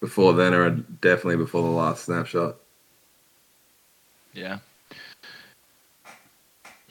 [0.00, 2.56] Before then, or definitely before the last snapshot.
[4.32, 4.58] Yeah.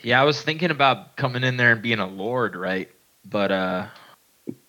[0.03, 2.89] Yeah, I was thinking about coming in there and being a lord, right?
[3.25, 3.87] But uh,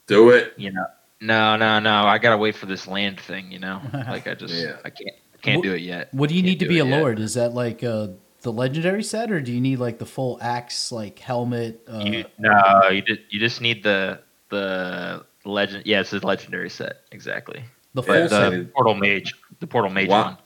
[0.07, 0.55] Do it.
[0.57, 0.87] you know,
[1.21, 2.05] no, no, no.
[2.05, 3.51] I gotta wait for this land thing.
[3.51, 4.77] You know, like I just, Yeah.
[4.85, 6.13] I can't, I can't do it yet.
[6.13, 7.01] What do you need to be a it yet.
[7.01, 7.19] lord?
[7.19, 8.09] Is that like uh,
[8.43, 11.81] the legendary set, or do you need like the full axe, like helmet?
[11.89, 15.87] Uh, You, no, you just, you just need the the legend.
[15.87, 17.65] Yeah, it's the legendary set exactly.
[17.95, 20.25] the full Yeah, The portal mage, the portal mage What?
[20.27, 20.37] one.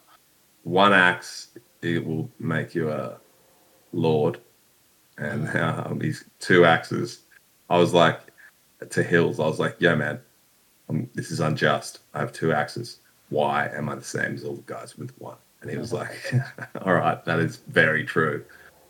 [0.62, 1.48] One axe,
[1.82, 3.18] it will make you a
[3.92, 4.38] lord.
[5.18, 7.20] And um, he's two axes.
[7.70, 8.20] I was like,
[8.90, 10.20] to Hills, I was like, yo, man,
[10.88, 12.00] um, this is unjust.
[12.14, 13.00] I have two axes.
[13.30, 15.36] Why am I the same as all the guys with one?
[15.62, 16.32] And he was like,
[16.82, 18.44] all right, that is very true.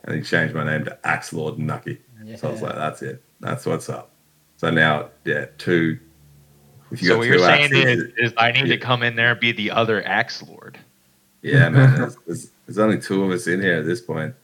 [0.05, 2.01] And he changed my name to Axe Lord Nucky.
[2.37, 3.23] So I was like, that's it.
[3.41, 4.11] That's what's up.
[4.57, 5.99] So now, yeah, two.
[6.91, 8.75] If So what you're two saying axes, is, is I need yeah.
[8.75, 10.79] to come in there and be the other axe lord.
[11.43, 14.35] yeah, man, there's, there's, there's only two of us in here at this point.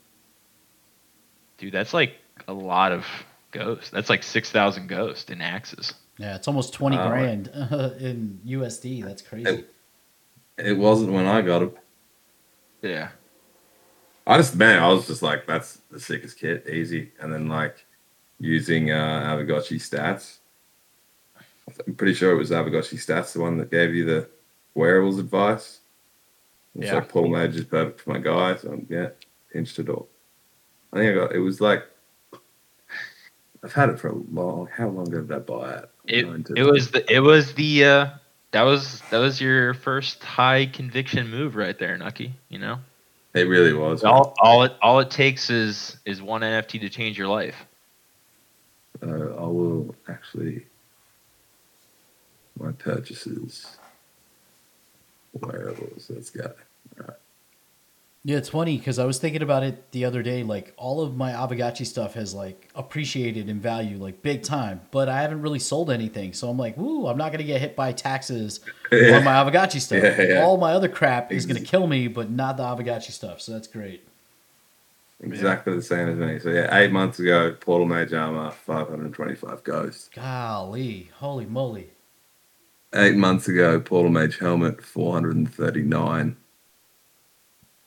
[1.63, 2.17] Dude, that's like
[2.49, 3.07] a lot of
[3.53, 3.89] ghosts.
[3.91, 5.95] That's like six thousand ghosts in axes.
[6.19, 7.09] Yeah, it's almost twenty Oh.
[7.09, 7.47] grand
[8.01, 9.05] in USD.
[9.05, 9.65] That's crazy.
[10.59, 11.71] It wasn't when I got him.
[12.83, 13.11] Yeah.
[14.27, 17.13] I just, man, I was just like, that's the sickest kit, easy.
[17.21, 17.85] And then like
[18.41, 18.97] using uh,
[19.37, 20.39] Aavegotchi stats.
[21.87, 24.29] I'm pretty sure it was Aavegotchi stats, the one that gave you the
[24.75, 25.79] wearables advice.
[26.75, 26.95] It's Yeah.
[26.95, 28.57] like Portal Mage is perfect for my guy.
[28.57, 29.11] So yeah,
[29.53, 30.09] pinched it all.
[30.93, 31.85] I think I got, it was like,
[33.65, 35.91] I've had it for a long, how long did I buy it?
[36.05, 38.11] It it was the it was the uh
[38.51, 42.35] that was that was your first high conviction move right there, Nucky.
[42.49, 42.81] You know?
[43.35, 44.03] It really was.
[44.05, 47.57] All all it all it takes is is one NFT to change your life.
[49.03, 50.67] Uh, I will actually
[52.59, 53.79] my purchases
[55.33, 56.11] wearables.
[56.11, 56.53] Let's go.
[58.25, 60.45] Yeah, it's funny because I was thinking about it the other day.
[60.45, 64.81] Like all of my Aavegotchi stuff has like appreciated in value, like big time.
[64.93, 67.09] But I haven't really sold anything, so I'm like, "Woo!
[67.09, 68.61] I'm not gonna get hit by taxes
[68.93, 70.05] on my Aavegotchi stuff.
[70.05, 70.43] Yeah, yeah.
[70.43, 73.41] All my other crap is gonna kill me, but not the Aavegotchi stuff.
[73.41, 74.07] So that's great.
[75.21, 76.39] Exactly the same as me.
[76.39, 80.13] So yeah, eight months ago, Portal Mage Armor, 525 Ghost.
[80.15, 81.91] Golly, holy moly!
[82.95, 86.37] Eight months ago, Portal Mage Helmet, 439.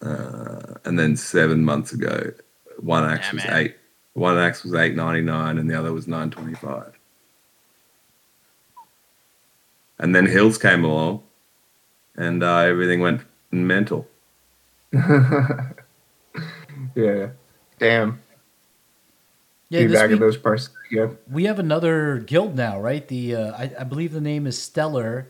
[0.06, 2.32] Uh, and then seven months ago,
[2.80, 3.56] one axe Yeah, was man.
[3.58, 3.76] eight.
[4.14, 6.94] One axe was 899 and the other was 925.
[10.00, 11.24] And then Hills came along
[12.16, 13.22] and uh, everything went
[13.52, 14.08] mental.
[14.94, 15.72] yeah.
[17.80, 18.22] Damn.
[19.70, 21.18] Yeah, Be this back week at those prices again.
[21.30, 23.06] we have another guild now, right?
[23.08, 25.28] The uh, I, I believe the name is Stellar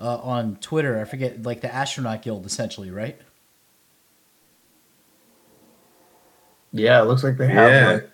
[0.00, 1.00] uh, on Twitter.
[1.00, 3.20] I forget, like the astronaut guild, essentially, right?
[6.76, 7.92] Yeah, it looks like they have Yeah.
[7.92, 8.10] like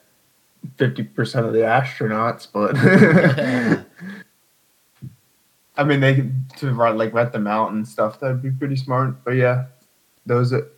[0.76, 2.76] fifty percent of the astronauts, but
[5.76, 8.20] I mean they could to run like rent them out and stuff.
[8.20, 9.24] That'd be pretty smart.
[9.24, 9.64] But yeah,
[10.26, 10.68] those are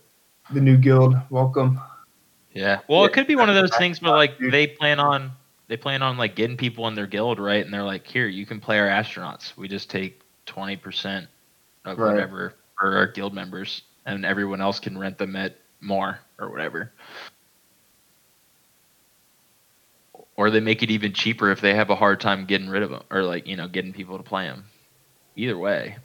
[0.51, 1.15] the new guild.
[1.29, 1.79] Welcome.
[2.53, 2.79] Yeah.
[2.87, 5.31] Well, it could be one of those things where like they plan on
[5.67, 7.63] they plan on like getting people in their guild, right?
[7.65, 9.57] And they're like, "Here, you can play our astronauts.
[9.57, 11.27] We just take 20%
[11.85, 12.11] of Right.
[12.13, 16.93] whatever for our guild members and everyone else can rent them at more or whatever."
[20.35, 22.89] Or they make it even cheaper if they have a hard time getting rid of
[22.89, 24.65] them or like, you know, getting people to play them.
[25.35, 25.97] Either way,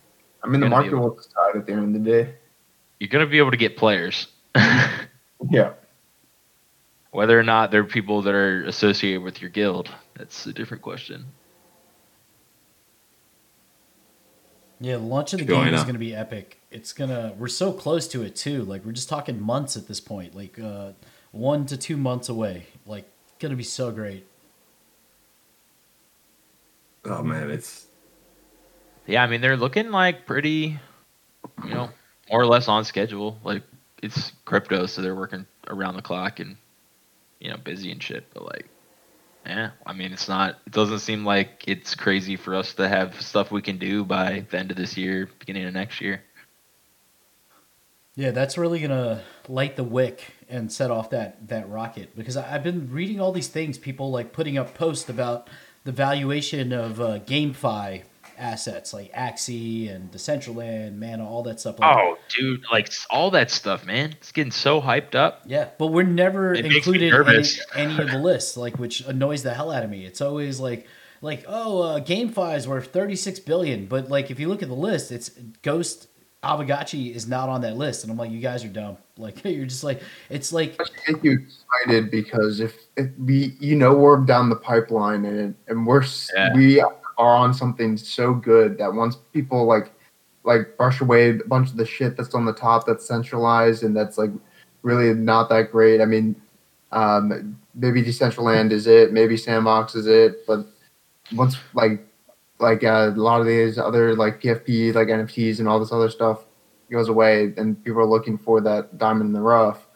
[0.43, 2.35] I mean, the Gonna market will decide at the end of the day.
[3.01, 4.29] you're going to be able to get players.
[5.51, 5.75] Yeah.
[7.11, 11.27] Whether or not they're people that are associated with your guild, that's a different question.
[14.81, 16.61] Yeah, the launch of the Going game is going to be epic.
[16.71, 17.35] It's gonna.
[17.37, 18.63] We're so close to it too.
[18.65, 20.35] Like we're just talking months at this point.
[20.35, 20.93] Like uh,
[21.33, 22.67] one to two months away.
[22.87, 24.27] Like gonna be so great.
[27.05, 27.87] Oh man, it's
[29.07, 30.79] Yeah, I mean they're looking like pretty,
[31.65, 31.91] you know,
[32.31, 33.39] more or less on schedule.
[33.43, 33.63] Like
[34.03, 36.57] it's crypto, so they're working around the clock and
[37.41, 38.27] you know busy and shit.
[38.35, 38.67] But like,
[39.47, 40.59] yeah, I mean it's not.
[40.67, 44.45] It doesn't seem like it's crazy for us to have stuff we can do by
[44.51, 46.23] the end of this year, beginning of next year.
[48.15, 52.55] Yeah, that's really gonna light the wick and set off that that rocket because I,
[52.55, 53.79] I've been reading all these things.
[53.79, 55.49] People like putting up posts about
[55.85, 58.03] the valuation of uh, GameFi
[58.39, 61.79] assets like Axie and Decentraland, Mana, all that stuff.
[61.79, 64.13] Like, Oh, dude, like all that stuff, man.
[64.13, 65.43] It's getting so hyped up.
[65.47, 67.45] Yeah, but we're never It included in any,
[67.75, 70.05] any of the lists, like which annoys the hell out of me.
[70.05, 70.87] It's always like,
[71.21, 74.69] like oh, uh, GameFi is worth thirty six billion, but like if you look at
[74.69, 75.31] the list, it's
[75.63, 76.09] Ghost
[76.45, 78.97] Aavegotchi is not on that list, and I'm like, you guys are dumb.
[79.19, 80.01] Like you're just like,
[80.31, 85.25] it's like, get you excited because if, if we you know we're down the pipeline
[85.25, 86.05] and and we're
[86.37, 86.55] Yeah.
[86.55, 89.91] we are on something so good that once people like
[90.45, 93.97] like brush away a bunch of the shit that's on the top that's centralized and
[93.97, 94.31] that's like
[94.83, 96.01] really not that great.
[96.01, 96.37] I mean,
[96.93, 100.65] um, maybe Decentraland is it, maybe Sandbox is it, but
[101.35, 102.07] once like
[102.59, 106.11] like uh, a lot of these other like PFP like NFTs and all this other
[106.11, 106.45] stuff
[106.91, 109.87] goes away and people are looking for that diamond in the rough.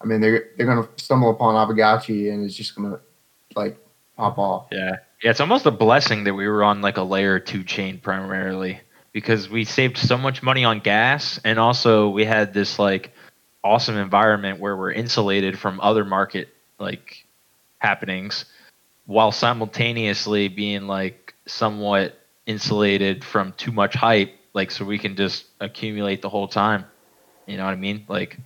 [0.00, 3.00] I mean, they're they're gonna stumble upon Aavegotchi and it's just gonna
[3.54, 3.78] like
[4.16, 4.68] pop off.
[4.72, 4.96] Yeah.
[5.22, 8.80] Yeah, it's almost a blessing that we were on like a layer two chain primarily
[9.12, 13.12] because we saved so much money on gas and also we had this like
[13.64, 16.48] awesome environment where we're insulated from other market
[16.78, 17.24] like
[17.78, 18.44] happenings
[19.06, 25.46] while simultaneously being like somewhat insulated from too much hype like so we can just
[25.60, 26.84] accumulate the whole time.
[27.46, 28.04] You know what I mean?
[28.08, 28.38] Like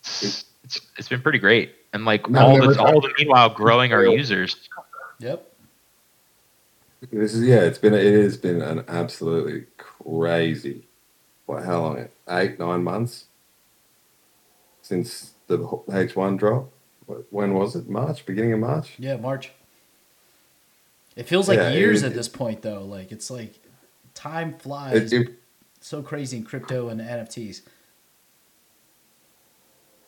[0.00, 1.74] it's it's, it's been pretty great.
[1.92, 4.68] And like No, all there was- the all the meanwhile growing our users.
[5.18, 5.50] yep,
[7.10, 7.60] this is yeah.
[7.60, 10.86] It's been it has been an absolutely crazy.
[11.46, 12.08] What how long?
[12.28, 13.26] Eight nine months
[14.82, 16.70] since the H one drop.
[17.30, 17.88] When was it?
[17.88, 18.92] March, beginning of March.
[18.98, 19.50] yeah, March.
[21.18, 22.84] It feels like Yeah, years it- at this point, though.
[22.84, 23.58] Like it's like
[24.14, 25.34] time flies It, it,
[25.80, 27.62] so crazy in crypto and NFTs.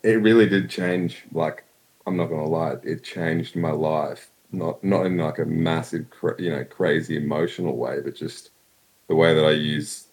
[0.03, 1.23] it really did change.
[1.33, 1.65] Like
[2.07, 4.31] I'm not gonna lie, it changed my life.
[4.53, 6.05] Not not in like a massive,
[6.39, 8.51] you know, crazy emotional way, but just
[9.09, 10.07] the way that I use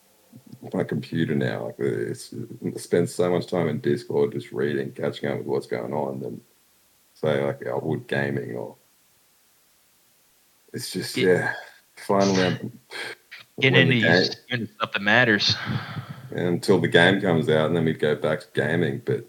[0.75, 1.67] my computer now.
[1.67, 2.35] Like it's
[2.67, 6.19] I spend so much time in Discord just reading, catching up with what's going on,
[6.21, 6.41] than
[7.15, 8.75] say like I would gaming or.
[10.73, 11.55] It's just Get- yeah.
[11.97, 12.79] Finally, I'm-
[13.61, 15.57] Get when into the game- stuff that matters.
[16.31, 19.27] until the game comes out, and then we go back to gaming, but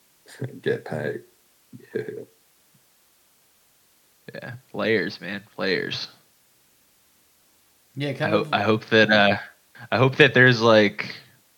[0.62, 1.22] get paid.
[1.94, 2.02] Yeah.
[4.34, 6.08] Yeah, players, man, players.
[7.94, 8.52] Yeah, I kind hope of.
[8.52, 9.36] I hope that uh,
[9.90, 11.14] I hope that there's like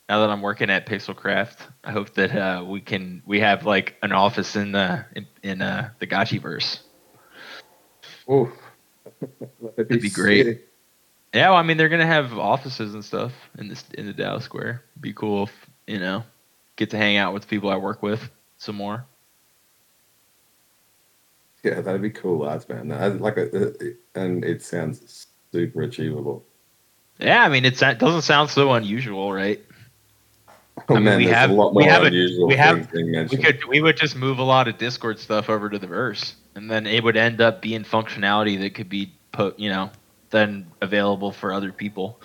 [0.09, 3.97] now that I'm working at Pixelcraft, I hope that uh, we can we have like
[4.03, 6.81] an office in the in, in uh, the Gotchiverse.
[8.29, 8.53] Oh,
[9.77, 10.65] That'd be great.
[11.35, 14.45] Yeah, well, I mean they're gonna have offices and stuff in this in the Dallas
[14.45, 14.83] Square.
[15.01, 15.53] Be cool if
[15.87, 16.25] you know
[16.77, 19.05] get to hang out with people I work with some more.
[21.63, 22.93] Yeah, that'd be cool, lads, man.
[22.93, 23.73] I, like, a,
[24.15, 26.45] and it sounds super achievable.
[27.19, 29.63] Yeah, I mean it's it doesn't sound so unusual, right?
[30.89, 33.65] Oh, mean, man, we have- a lot we more have a- we have- We could
[33.69, 36.87] we would just move a lot of Discord stuff over to the verse, and then
[36.87, 39.91] it would end up being functionality that could be put, you know,
[40.31, 42.21] then available for other people.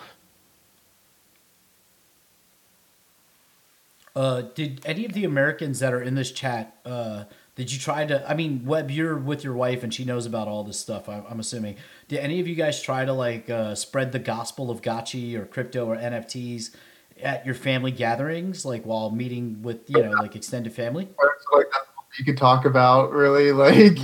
[4.16, 6.76] Uh, did any of the Americans that are in this chat?
[6.84, 7.24] Uh,
[7.56, 8.28] did you try to?
[8.30, 11.08] I mean, Webb, you're with your wife and she knows about all this stuff.
[11.08, 11.76] I'm, I'm assuming.
[12.08, 15.46] Did any of you guys try to like uh, spread the gospel of Gotchi or
[15.46, 16.70] crypto or NFTs
[17.22, 21.08] at your family gatherings, like while meeting with you know like extended family?
[21.54, 21.66] Like
[22.18, 23.98] you could talk about really like.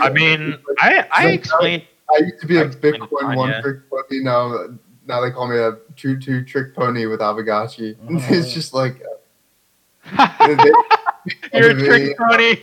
[0.00, 1.82] I mean, I I Like, explained.
[2.14, 3.60] I used to be I a explained it Bitcoin one yeah.
[3.60, 4.20] trick pony.
[4.22, 4.66] Now,
[5.06, 7.96] now they call me a true two trick pony with Aavegotchi.
[8.10, 8.26] Oh.
[8.34, 9.00] it's just like
[10.18, 12.56] uh, they- You're a trick pony.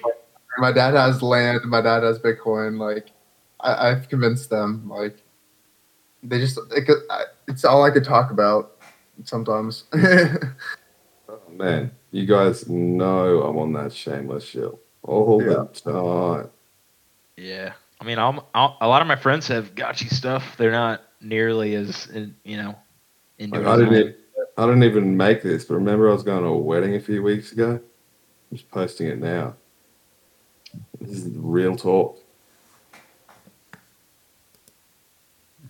[0.58, 1.62] my dad has land.
[1.66, 2.78] My dad has Bitcoin.
[2.80, 3.12] Like
[3.60, 4.90] I, I've convinced them.
[4.90, 5.22] Like
[6.24, 6.98] they just it could,
[7.48, 8.77] it's all I could talk about
[9.24, 9.86] sometimes.
[11.30, 14.72] Oh, man, you guys know I'm on that shameless shit
[15.04, 16.50] all the time.
[17.36, 20.56] Yeah, I mean, I'm, I'll, a lot of my friends have gotchi stuff.
[20.58, 22.08] They're not nearly as
[22.44, 22.76] you know
[23.40, 24.16] into Like, I didn't even,
[24.58, 27.22] I didn't even make this, but remember I was going to a wedding a few
[27.22, 27.72] weeks ago.
[28.52, 29.56] I'm just posting it now.
[31.02, 32.20] This is real talk.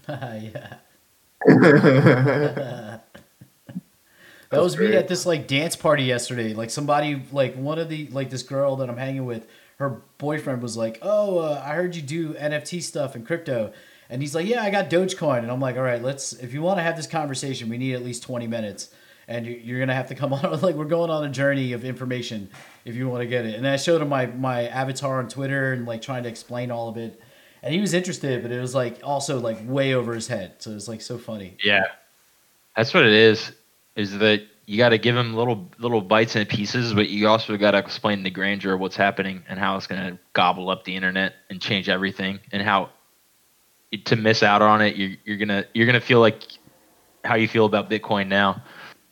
[0.10, 0.76] yeah.
[4.50, 6.54] That was me at this like dance party yesterday.
[6.54, 9.48] Like somebody, like one of the like this girl that I'm hanging with,
[9.78, 13.74] her boyfriend was like, "Oh, uh, I heard you do NFT stuff and crypto,"
[14.10, 16.34] and he's like, "Yeah, I got Dogecoin," and I'm like, "All right, let's.
[16.34, 18.90] If you want to have this conversation, we need at least 20 minutes."
[19.30, 21.84] And you- you're gonna have to come on like we're going on a journey of
[21.84, 22.50] information
[22.86, 23.56] if you want to get it.
[23.56, 26.88] And I showed him my my avatar on Twitter and like trying to explain all
[26.88, 27.20] of it,
[27.62, 30.54] and he was interested, but it was like also like way over his head.
[30.60, 31.58] So it was like so funny.
[31.62, 31.84] Yeah,
[32.78, 33.52] that's what it is.
[33.98, 37.58] Is that you got to give them little little bites and pieces, but you also
[37.58, 40.86] got to explain the grandeur of what's happening and how it's going to gobble up
[40.86, 42.90] the internet and change everything, and how
[44.06, 46.44] to miss out on it, you're you're gonna you're gonna feel like
[47.24, 48.62] how you feel about Bitcoin now.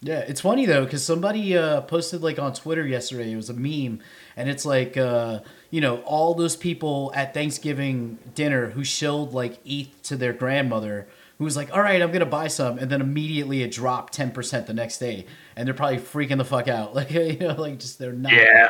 [0.02, 3.32] Yeah, it's funny though because somebody uh, posted like on Twitter yesterday.
[3.32, 4.02] It was a meme,
[4.36, 5.40] and it's like uh,
[5.72, 11.08] you know all those people at Thanksgiving dinner who shilled like ETH to their grandmother,
[11.38, 14.32] who was like, "All right, I'm gonna buy some," and then immediately it dropped ten
[14.32, 15.26] percent the next day,
[15.56, 16.94] and they're probably freaking the fuck out.
[16.96, 18.32] Like you know, like just they're not.
[18.32, 18.70] Yeah,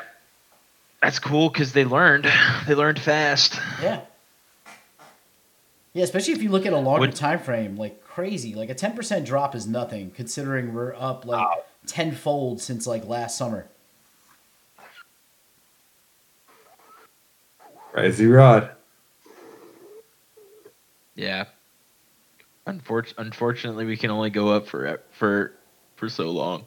[1.02, 2.32] that's cool because they learned
[2.68, 3.60] they learned fast.
[3.82, 4.02] Yeah.
[5.94, 8.54] Yeah, especially if you look at a longer Would- time frame, like crazy.
[8.56, 11.48] Like a ten percent drop is nothing, considering we're up like
[11.88, 13.68] tenfold since like last summer.
[17.94, 18.72] Crazy Rod.
[21.16, 21.46] Yeah.
[22.68, 25.54] Unfortunately, unfortunately, we can only go up for for
[25.96, 26.66] for so long.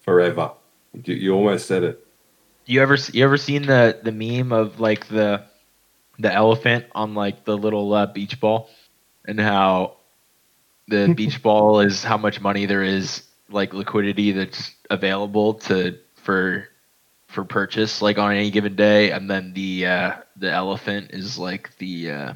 [0.00, 0.52] Forever.
[1.04, 2.06] You, you almost said it.
[2.66, 5.44] You ever you ever seen the the meme of like the
[6.18, 8.68] the elephant on like the little uh, beach ball,
[9.24, 9.96] and how
[10.88, 16.68] the beach ball is how much money there is like liquidity that's available to for
[17.28, 21.76] for purchase like on any given day, and then the uh, the elephant is like
[21.78, 22.34] the uh,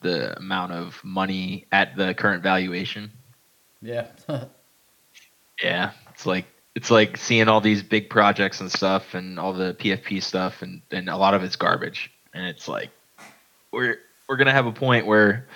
[0.00, 3.10] the amount of money at the current valuation.
[3.82, 4.06] Yeah.
[5.62, 9.74] Yeah, it's like it's like seeing all these big projects and stuff, and all the
[9.74, 12.10] PFP stuff, and and a lot of it's garbage.
[12.32, 12.90] And it's like
[13.72, 13.98] we're
[14.28, 15.46] we're gonna have a point where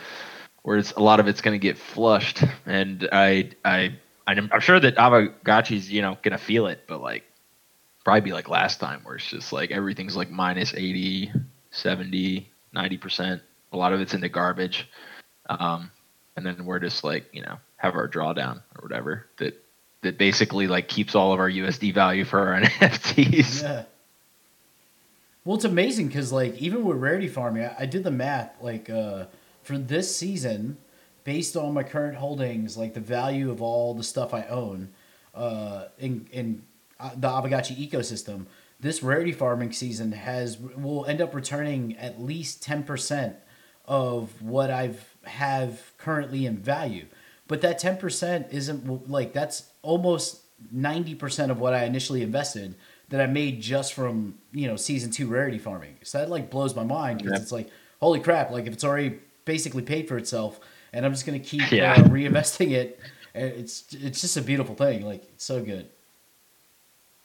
[0.63, 3.95] where it's a lot of it's gonna get flushed, and I I
[4.27, 7.25] I'm I'm sure that Aavegotchi's you know gonna feel it, but like
[8.05, 11.33] probably be like last time where it's just like everything's like minus 80,
[11.71, 13.43] 70, 90 percent.
[13.75, 14.89] A lot of it's into garbage.
[15.49, 15.91] Um,
[16.37, 19.63] and then we're just like you know have our drawdown or whatever that
[20.03, 23.63] that basically like keeps all of our USD value for our NFTs.
[23.63, 23.85] Yeah.
[25.45, 28.89] Well, it's amazing because like even with rarity farming, I, I did the math like
[28.89, 29.27] uh,
[29.63, 30.79] for this season,
[31.25, 34.91] based on my current holdings, like the value of all the stuff I own
[35.35, 36.63] uh, in in
[37.01, 38.47] uh, the Aavegotchi ecosystem.
[38.81, 43.37] This rarity farming season has will end up returning at least ten percent
[43.87, 47.07] of what I've have currently in value.
[47.49, 50.41] But that ten percent isn't like that's almost
[50.73, 52.75] ninety percent of what I initially invested
[53.11, 55.97] that I made just from you know season two rarity farming.
[56.03, 57.43] So that like blows my mind because Yeah.
[57.43, 57.69] it's like
[58.01, 58.51] holy crap!
[58.51, 60.59] Like if it's already basically paid for itself,
[60.93, 61.93] and I'm just gonna keep Yeah.
[61.93, 62.99] uh, reinvesting it.
[63.35, 65.05] It's it's just a beautiful thing.
[65.05, 65.89] Like it's so good.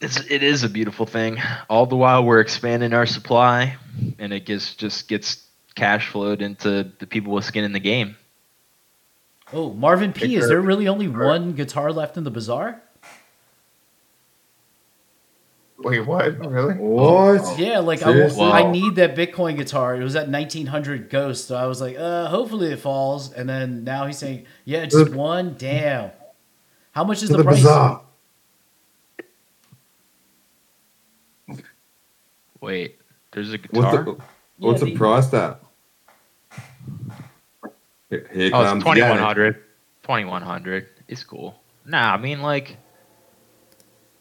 [0.02, 1.38] It's it is a beautiful thing.
[1.70, 3.76] All the while we're expanding our supply,
[4.18, 5.46] and it gets just gets
[5.80, 8.16] cash flowed into the people with skin in the game.
[9.52, 12.82] Oh, Marvin P, is there really only one guitar left in the bazaar?
[15.80, 16.38] Wait, what?
[16.46, 16.74] Really?
[16.76, 17.58] What?
[17.58, 18.44] Yeah, like I, Seriously?
[18.46, 19.96] I need that Bitcoin guitar.
[19.96, 23.32] It was at 1900 Ghost, so I was like, uh, hopefully it falls.
[23.32, 25.16] And then now he's saying, yeah, just Good.
[25.16, 25.56] one.
[25.58, 26.12] Damn.
[26.92, 27.64] How much is the, the price?
[27.64, 28.02] bazaar.
[32.62, 33.00] Wait,
[33.32, 34.04] there's a What's guitar.
[34.04, 34.18] the
[34.58, 35.62] what's Yeah, the the- price at?
[38.10, 39.56] Here, here oh, comes it's twenty one
[40.04, 40.88] Twenty one hundred.
[41.08, 41.60] It's cool.
[41.86, 42.78] Nah, I mean like.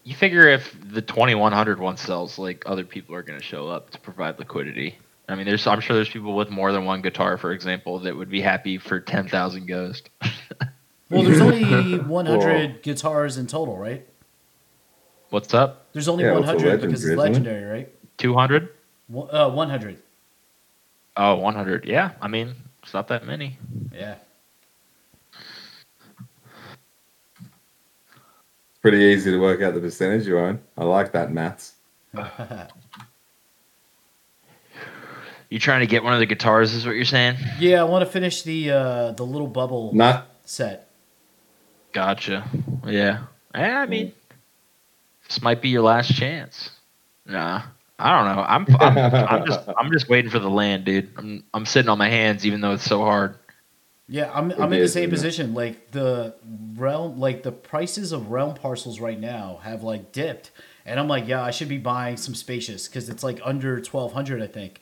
[0.04, 3.90] You figure if the 2100 one sells, like other people are going to show up
[3.90, 4.96] to provide liquidity.
[5.28, 8.16] I mean, there's I'm sure there's people with more than one guitar, for example, that
[8.16, 10.08] would be happy for 10,000 Ghost.
[11.10, 14.06] Well, there's only 100 guitars in total, right?
[15.30, 15.86] What's up?
[15.92, 18.18] There's only Yeah, what's the 100 because it's legendary, legendary, right?
[18.18, 18.68] 200?
[19.14, 20.02] Uh, 100.
[21.16, 21.86] Oh, 100.
[21.86, 22.54] Yeah, I mean,
[22.88, 23.58] it's not that many.
[23.92, 24.14] Yeah.
[28.80, 30.60] Pretty easy to work out the percentage you own.
[30.78, 31.74] I like that maths.
[35.50, 36.74] You trying to get one of the guitars?
[36.74, 37.36] Is what you're saying?
[37.58, 40.90] yeah, I want to finish the uh, the little bubble Not set.
[41.94, 42.46] Gotcha.
[42.84, 43.24] Yeah.
[43.54, 44.12] Yeah, I mean,
[45.26, 46.68] this might be your last chance.
[47.24, 47.62] Nah,
[47.98, 48.42] I don't know.
[48.42, 51.10] I'm I'm, I'm just I'm just waiting for the land, dude.
[51.16, 53.36] I'm I'm sitting on my hands, even though it's so hard.
[54.08, 55.22] Yeah, I'm It I'm in the same isn't it?
[55.22, 55.54] position.
[55.54, 56.34] Like the
[56.76, 60.50] realm, like the prices of realm parcels right now have like dipped,
[60.86, 64.12] and I'm like, yeah, I should be buying some spacious because it's like under twelve
[64.14, 64.80] hundred, I think.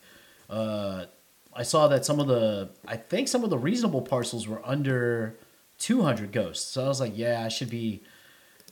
[0.49, 1.05] Uh,
[1.53, 5.35] I saw that some of the, I think some of the reasonable parcels were under
[5.79, 6.65] two hundred ghosts.
[6.71, 8.03] So I was like, yeah, I should be,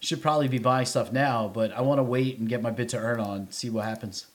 [0.02, 2.90] should probably be buying stuff now, but I want to wait and get my bid
[2.90, 4.28] to earn on, see what happens.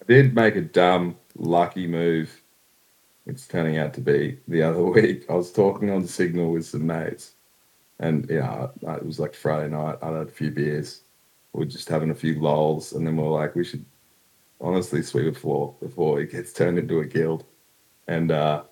[0.11, 2.41] did make a dumb, lucky move.
[3.25, 5.25] It's turning out to be the other week.
[5.29, 7.31] I was talking on Signal with some mates,
[7.99, 9.97] and yeah, I- it was like Friday night.
[10.01, 11.01] I had a few beers.
[11.53, 13.85] We are just having a few lols, and then we are like, we should
[14.59, 17.45] honestly sweep the floor before it gets turned into a guild,
[18.07, 18.63] and uh,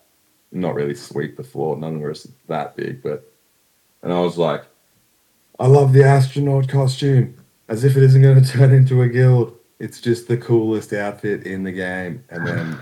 [0.52, 1.78] not really sweep the floor.
[1.78, 3.32] None of us that big, but
[4.04, 4.66] and I was like,
[5.58, 7.36] I love the astronaut costume,
[7.70, 11.48] as if it isn't going to turn into a guild it's just the coolest outfit
[11.48, 12.24] in the game.
[12.30, 12.78] And then,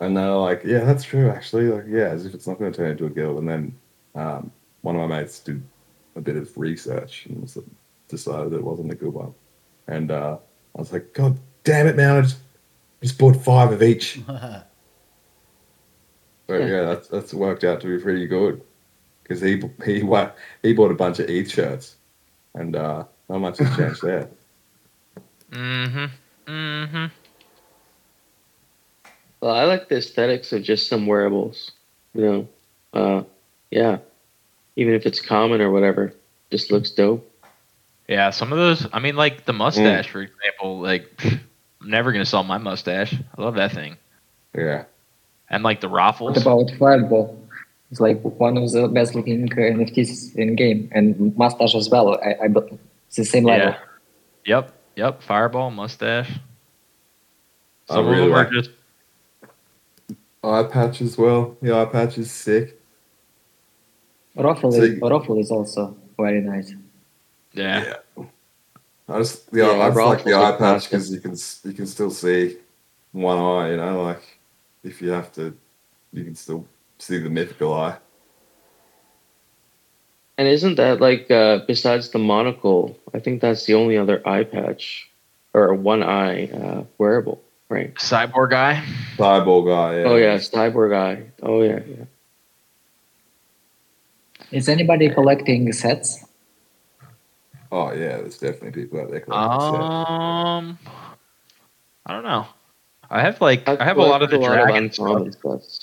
[0.00, 1.68] and they're like, yeah, that's true, actually.
[1.68, 3.38] Like, yeah, as if it's not going to turn into a guild.
[3.38, 3.78] And then
[4.14, 4.52] um,
[4.82, 5.62] one of my mates did
[6.14, 7.56] a bit of research and was,
[8.08, 9.34] decided that it wasn't a good one.
[9.88, 10.36] And uh,
[10.76, 12.38] I was like, God damn it, man, I just,
[13.02, 14.20] just bought five of each.
[14.26, 14.66] but
[16.48, 18.62] yeah, that's, that's worked out to be pretty good.
[19.22, 20.32] Because he, he, wa-
[20.62, 21.96] he bought a bunch of ETH shirts.
[22.54, 24.28] And uh, not much has changed there.
[25.52, 26.04] Mm-hmm.
[26.50, 27.06] Mm-hmm.
[29.40, 31.72] Well, I like the aesthetics of just some wearables.
[32.14, 32.48] You know,
[32.94, 33.22] uh,
[33.70, 33.98] yeah.
[34.76, 36.14] Even if it's common or whatever,
[36.50, 37.28] just looks dope.
[38.08, 38.86] Yeah, some of those.
[38.92, 40.80] I mean, like the mustache, for example.
[40.80, 41.40] Like, pfft,
[41.80, 43.14] I'm never gonna sell my mustache.
[43.14, 43.96] I love that thing.
[44.54, 44.84] Yeah.
[45.50, 46.30] And like the raffles.
[46.30, 46.70] What raffles.
[46.70, 47.38] about Fireball?
[47.90, 52.14] It's like one of the best looking uh, NFTs in game, and mustache as well.
[52.14, 52.48] I, I
[53.08, 53.68] it's the same level.
[53.68, 53.78] Yeah.
[54.46, 54.72] Yep.
[54.96, 55.22] Yep.
[55.22, 56.30] Fireball mustache.
[57.88, 58.70] I Some really of them like- are just.
[60.44, 61.56] Eye patch as well.
[61.62, 62.80] The eye patch is sick.
[64.34, 66.74] Ruffle, So is, you- Ruffle is also very nice.
[67.52, 67.94] Yeah.
[69.08, 71.86] I just the Yeah, I just like the eye patch because you can you can
[71.86, 72.56] still see
[73.12, 73.70] one eye.
[73.72, 74.38] You know, like
[74.82, 75.54] if you have to,
[76.12, 76.66] you can still
[76.98, 77.98] see the mythical eye.
[80.38, 82.98] And isn't that like uh, besides the monocle?
[83.14, 85.08] I think that's the only other eye patch
[85.54, 87.94] or one eye uh, wearable, right?
[87.96, 88.82] Cyborg guy.
[89.16, 90.00] Cyborg eye.
[90.00, 90.08] Yeah.
[90.08, 91.24] Oh yeah, cyborg eye.
[91.42, 92.04] Oh yeah, yeah.
[94.50, 96.24] Is anybody collecting sets?
[97.70, 98.18] Oh yeah.
[98.18, 99.20] There's definitely people out there.
[99.20, 100.10] collecting sets.
[100.10, 100.78] Um,
[102.06, 102.46] I don't know.
[103.10, 105.81] I have like I've I have a lot of the collected dragon stuff.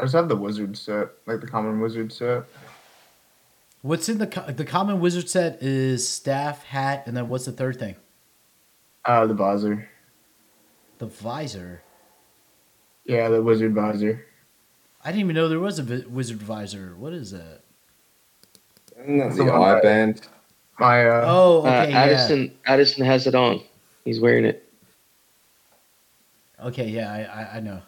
[0.00, 0.02] Uncommon.
[0.02, 2.44] I just have the wizard set, like the common wizard set.
[3.82, 7.52] What's in the co- the common wizard set is staff, hat, and then what's the
[7.52, 7.96] third thing?
[9.04, 9.88] Uh, the visor.
[10.98, 11.82] The visor.
[13.06, 14.26] Yeah, the wizard visor.
[15.02, 16.94] I didn't even know there was a vi- wizard visor.
[16.98, 17.62] What is that?
[19.00, 20.28] Isn't that So the eye band?
[20.78, 21.98] My uh, Oh, Uh, okay, yeah.
[22.00, 23.62] Addison Addison has it on.
[24.04, 24.66] He's wearing it.
[26.62, 27.80] Okay, yeah, I, I, I know.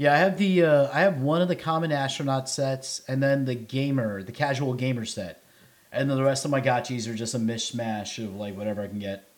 [0.00, 3.44] Yeah, I have the uh, I have one of the common astronaut sets, and then
[3.44, 5.44] the gamer, the casual gamer set,
[5.92, 8.86] and then the rest of my gotchis are just a mishmash of like whatever I
[8.86, 9.28] can get.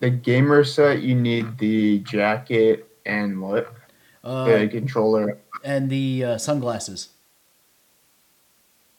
[0.00, 1.02] the gamer set.
[1.02, 3.72] You need the jacket and what?
[4.24, 7.10] Uh, the controller, and the uh, sunglasses.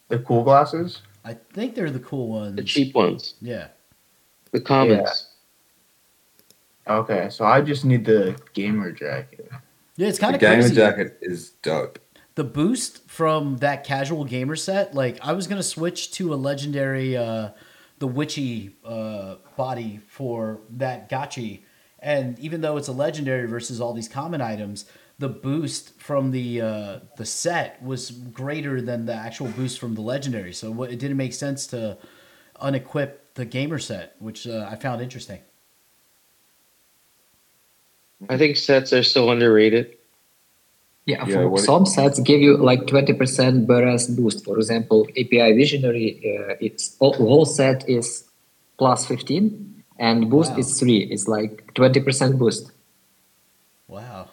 [0.07, 1.01] the cool glasses.
[1.25, 2.55] I think they're the cool ones.
[2.55, 3.33] The cheap ones.
[3.41, 3.67] Yeah.
[4.51, 5.31] The commons.
[6.87, 9.51] Okay, so I just need the gamer jacket.
[9.99, 10.76] Yeah, it's kind The of gamer crazy.
[10.76, 11.99] jacket is dope.
[12.35, 17.17] the boost from that casual gamer set, like I was gonna switch to a legendary
[17.17, 17.49] uh,
[17.99, 21.63] the witchy uh, body for that gotchi,
[21.99, 24.85] and even though it's a legendary versus all these common items,
[25.17, 30.01] the boost from the uh, the set was greater than the actual boost from the
[30.01, 30.53] legendary.
[30.53, 31.97] So it didn't make sense to
[32.61, 35.41] unequip the gamer set, which uh, I found interesting.
[38.27, 39.95] I think sets are so underrated.
[41.05, 44.43] Yeah, Yeah, for what- some sets give you like 20% burst boost.
[44.43, 48.25] For example, API Visionary, uh, it's all, whole set is
[48.77, 50.57] plus 15 and boost Wow.
[50.59, 51.03] is 3.
[51.09, 52.71] It's like 20% boost.
[53.87, 54.27] Wow.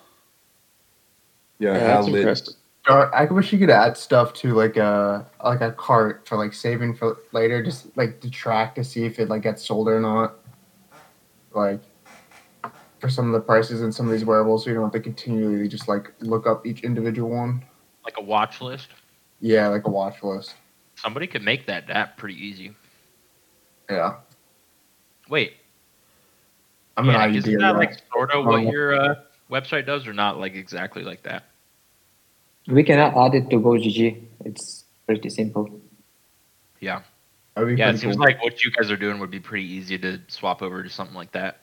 [1.59, 2.21] Yeah, Yeah, that's lit.
[2.21, 2.55] impressive.
[2.89, 6.53] Uh, I wish you could add stuff to like a like a cart for like
[6.53, 9.99] saving for later, just like to track to see if it like gets sold or
[10.01, 10.37] not.
[11.53, 11.81] Like
[13.07, 14.99] for some of the prices in some of these wearables, so you don't have to
[15.01, 17.65] continually just like look up each individual one.
[18.05, 18.89] Like a watch list.
[19.41, 20.55] Yeah, like a watch list.
[20.97, 22.73] Somebody could make that app pretty easy.
[23.89, 24.17] Yeah,
[25.29, 25.53] Wait,
[26.97, 27.59] I'm yeah, an isn't idea.
[27.59, 27.79] that guy.
[27.79, 28.71] like sort of what Oh.
[28.73, 29.15] your uh,
[29.51, 31.45] website does, or not like exactly like that?
[32.67, 34.21] We can add it to GoGG.
[34.45, 35.81] It's pretty simple.
[36.81, 37.03] Yeah,
[37.57, 37.91] yeah.
[37.91, 38.25] It seems cool.
[38.25, 41.15] like what you guys are doing would be pretty easy to swap over to something
[41.15, 41.61] like that.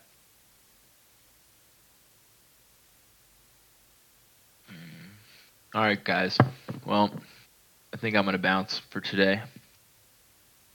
[5.74, 6.38] All right, guys.
[6.86, 7.12] Well,
[7.94, 9.42] I think I'm gonna bounce for today.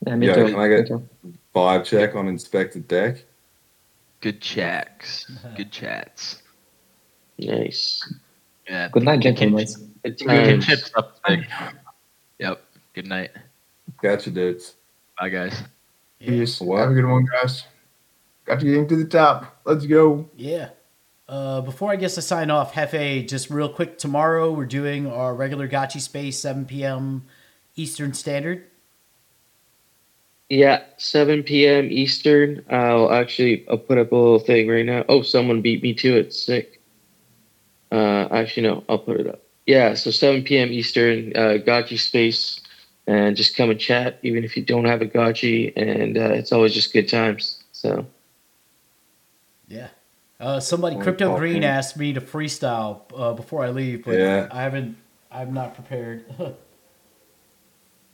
[0.06, 0.44] Yeah, me Yeah, too.
[0.46, 1.08] can I get- too.
[1.54, 3.24] Vibe check on inspected deck.
[4.20, 5.26] Good chats.
[5.56, 6.42] Good chats.
[7.38, 8.02] Nice.
[8.68, 8.88] Yeah.
[8.88, 9.66] Good night, gentlemen.
[10.04, 10.66] Good Good times.
[10.66, 11.46] chips up thick.
[12.38, 12.62] Yep.
[12.94, 13.30] Good night.
[14.02, 14.74] Gotcha, dudes.
[15.18, 15.62] Bye, guys.
[16.20, 16.60] Peace.
[16.60, 16.80] What?
[16.80, 17.64] Have a good one, guys.
[18.44, 19.60] Got you getting to the top.
[19.64, 20.28] Let's go.
[20.36, 20.70] Yeah.
[21.28, 23.98] Uh, before I guess I sign off, Hefe, just real quick.
[23.98, 27.26] Tomorrow we're doing our regular Gotchi Space, 7 p.m.
[27.76, 28.64] Eastern Standard.
[30.48, 31.88] Yeah, 7 p.m.
[31.90, 32.64] Eastern.
[32.70, 35.04] I'll actually I'll put up a little thing right now.
[35.06, 36.32] Oh, someone beat me to it.
[36.32, 36.80] Sick.
[37.92, 39.42] Uh, actually, no, I'll put it up.
[39.66, 40.72] Yeah, so 7 p.m.
[40.72, 42.60] Eastern, uh, Gotchi Space,
[43.06, 46.52] and just come and chat, even if you don't have a Gotchi, and uh, it's
[46.52, 47.62] always just good times.
[47.72, 48.06] So
[49.68, 49.88] Yeah.
[50.40, 51.40] Uh, somebody, Or Crypto talking.
[51.40, 54.48] Green, asked me to freestyle uh, before I leave, but Yeah.
[54.52, 54.96] I haven't.
[55.30, 56.24] I'm not prepared.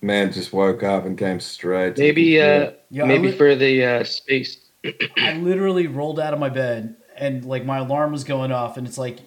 [0.03, 1.97] Man just woke up and came straight.
[1.97, 4.59] to maybe uh, Yeah, maybe li- for the uh, space.
[5.17, 8.87] I literally rolled out of my bed and like my alarm was going off, and
[8.87, 9.21] it's like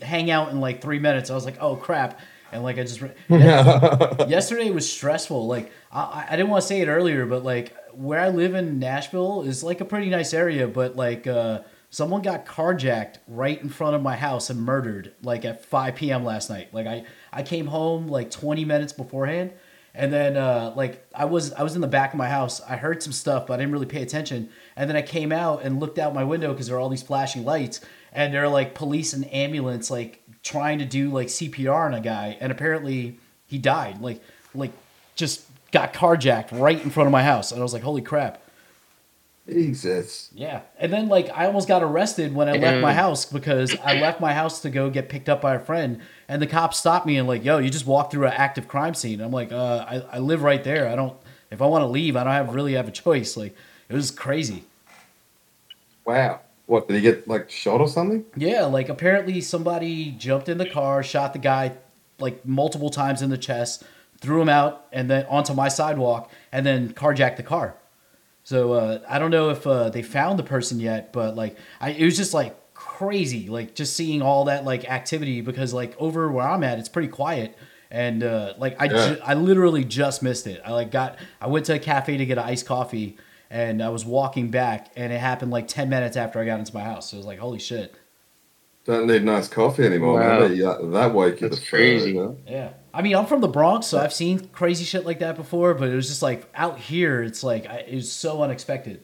[0.00, 1.30] hang out in like three minutes.
[1.30, 2.18] I was like, oh crap,
[2.50, 3.00] and like I just.
[3.02, 5.46] Re- yesterday was stressful.
[5.46, 8.78] Like I, I didn't want to say it earlier, but like where I live in
[8.78, 11.60] Nashville is like a pretty nice area, but like uh,
[11.92, 16.24] someone got carjacked right in front of my house and murdered like at 5 p.m.
[16.24, 16.72] last night.
[16.74, 19.52] Like I I came home like 20 minutes beforehand.
[19.94, 22.62] And then, uh, like, I was I was in the back of my house.
[22.62, 24.48] I heard some stuff, but I didn't really pay attention.
[24.74, 27.02] And then I came out and looked out my window because there are all these
[27.02, 31.84] flashing lights, and there are like police and ambulance like trying to do like CPR
[31.84, 34.00] on a guy, and apparently he died.
[34.00, 34.22] Like,
[34.54, 34.72] like
[35.14, 38.41] just got carjacked right in front of my house, and I was like, holy crap.
[39.48, 40.30] Jesus.
[40.32, 40.62] Yeah.
[40.78, 44.20] And then like I almost got arrested when I left my house because I left
[44.20, 47.16] my house to go get picked up by a friend and the cops stopped me
[47.16, 49.20] and like, yo, you just walked through an active crime scene.
[49.20, 50.88] I'm like, uh, I, I live right there.
[50.88, 51.16] I don't
[51.50, 53.36] if I want to leave, I don't have really have a choice.
[53.36, 53.54] Like
[53.88, 54.64] it was crazy.
[56.04, 56.40] Wow.
[56.66, 58.24] What did he get like shot or something?
[58.36, 61.72] Yeah, like apparently somebody jumped in the car, shot the guy
[62.18, 63.82] like multiple times in the chest,
[64.18, 67.74] threw him out and then onto my sidewalk and then carjacked the car.
[68.44, 71.90] So uh, I don't know if uh, they found the person yet, but like I,
[71.90, 76.30] it was just like crazy, like just seeing all that like activity because like over
[76.30, 77.56] where I'm at, it's pretty quiet,
[77.90, 79.14] and uh, like I, Yeah.
[79.14, 80.60] ju- I literally just missed it.
[80.64, 83.16] I like got I went to a cafe to get an iced coffee,
[83.48, 86.74] and I was walking back, and it happened like ten minutes after I got into
[86.74, 87.10] my house.
[87.10, 87.94] So it was like holy shit.
[88.84, 90.40] Don't need nice coffee anymore, Wow.
[90.40, 90.58] man.
[90.58, 92.14] That, that woke you That's the crazy.
[92.14, 92.36] fuck up.
[92.48, 92.70] Yeah.
[92.94, 95.88] I mean, I'm from the Bronx, so I've seen crazy shit like that before, but
[95.88, 99.02] it was just like out here, it's like I, it was so unexpected.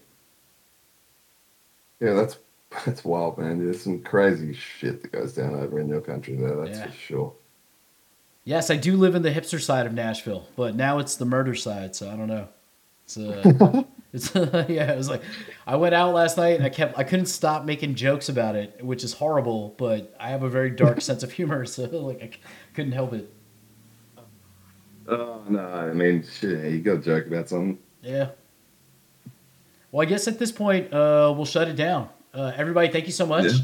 [2.00, 2.38] Yeah, that's
[2.84, 3.58] that's wild, man.
[3.58, 6.56] There's some crazy shit that goes down over in your country there.
[6.56, 6.86] That's Yeah.
[6.86, 7.32] for sure.
[8.44, 11.54] Yes, I do live in the hipster side of Nashville, but now it's the murder
[11.54, 12.48] side, so I don't know.
[13.04, 13.82] It's uh,
[14.12, 14.92] it's yeah.
[14.92, 15.22] It was like
[15.66, 18.82] I went out last night and I kept I couldn't stop making jokes about it,
[18.84, 19.74] which is horrible.
[19.78, 22.40] But I have a very dark sense of humor, so like I c-
[22.74, 23.30] couldn't help it.
[25.08, 26.70] Oh no, I mean, shit.
[26.70, 27.78] You to joke about something.
[28.02, 28.30] Yeah.
[29.90, 32.10] Well, I guess at this point, uh, we'll shut it down.
[32.34, 33.46] Uh, everybody, thank you so much.
[33.46, 33.58] Yeah.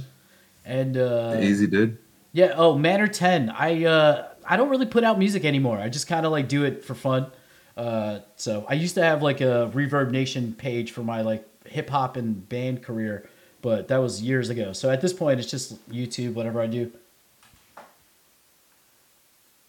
[0.64, 1.98] And uh, Easy, dude.
[2.32, 2.54] Yeah.
[2.56, 3.50] Oh, Manor Ten.
[3.50, 5.78] I uh, I don't really put out music anymore.
[5.78, 7.30] I just kind of like do it for fun.
[7.76, 12.16] Uh, so I used to have like a ReverbNation page for my like hip hop
[12.16, 13.28] and band career,
[13.60, 14.72] but that was years ago.
[14.72, 16.90] So at this point, it's just YouTube, whatever I do.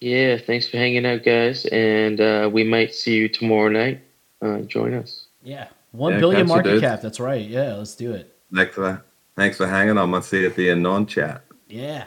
[0.02, 4.02] Yeah, thanks for hanging out, guys, and uh, we might see you tomorrow night.
[4.42, 5.28] Uh, join us.
[5.44, 6.82] Yeah, one Yeah, billion catch you, market dude.
[6.82, 7.02] cap.
[7.02, 7.46] That's right.
[7.48, 8.36] Yeah, let's do it.
[8.54, 9.04] Thanks for
[9.36, 10.14] thanks for hanging on.
[10.14, 11.44] I'll see you at the end on chat.
[11.68, 12.06] Yeah,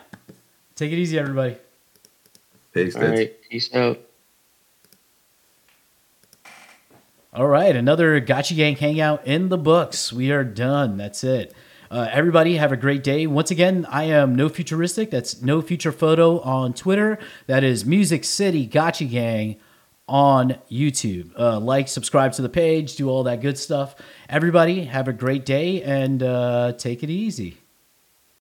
[0.74, 1.56] take it easy, everybody.
[2.72, 3.18] Peace, All dudes.
[3.18, 3.98] right, peace out.
[7.32, 10.12] All right, another Gotchi Gang hangout in the books.
[10.12, 10.96] We are done.
[10.96, 11.54] That's it.
[11.90, 13.26] Uh, everybody, have a great day.
[13.26, 15.10] Once again, I am No Futuristic.
[15.10, 17.18] That's No Future Photo on Twitter.
[17.46, 19.56] That is Music City Gotchi Gang
[20.06, 21.30] on YouTube.
[21.38, 23.94] Uh, like, subscribe to the page, do all that good stuff.
[24.28, 27.58] Everybody, have a great day and uh, take it easy.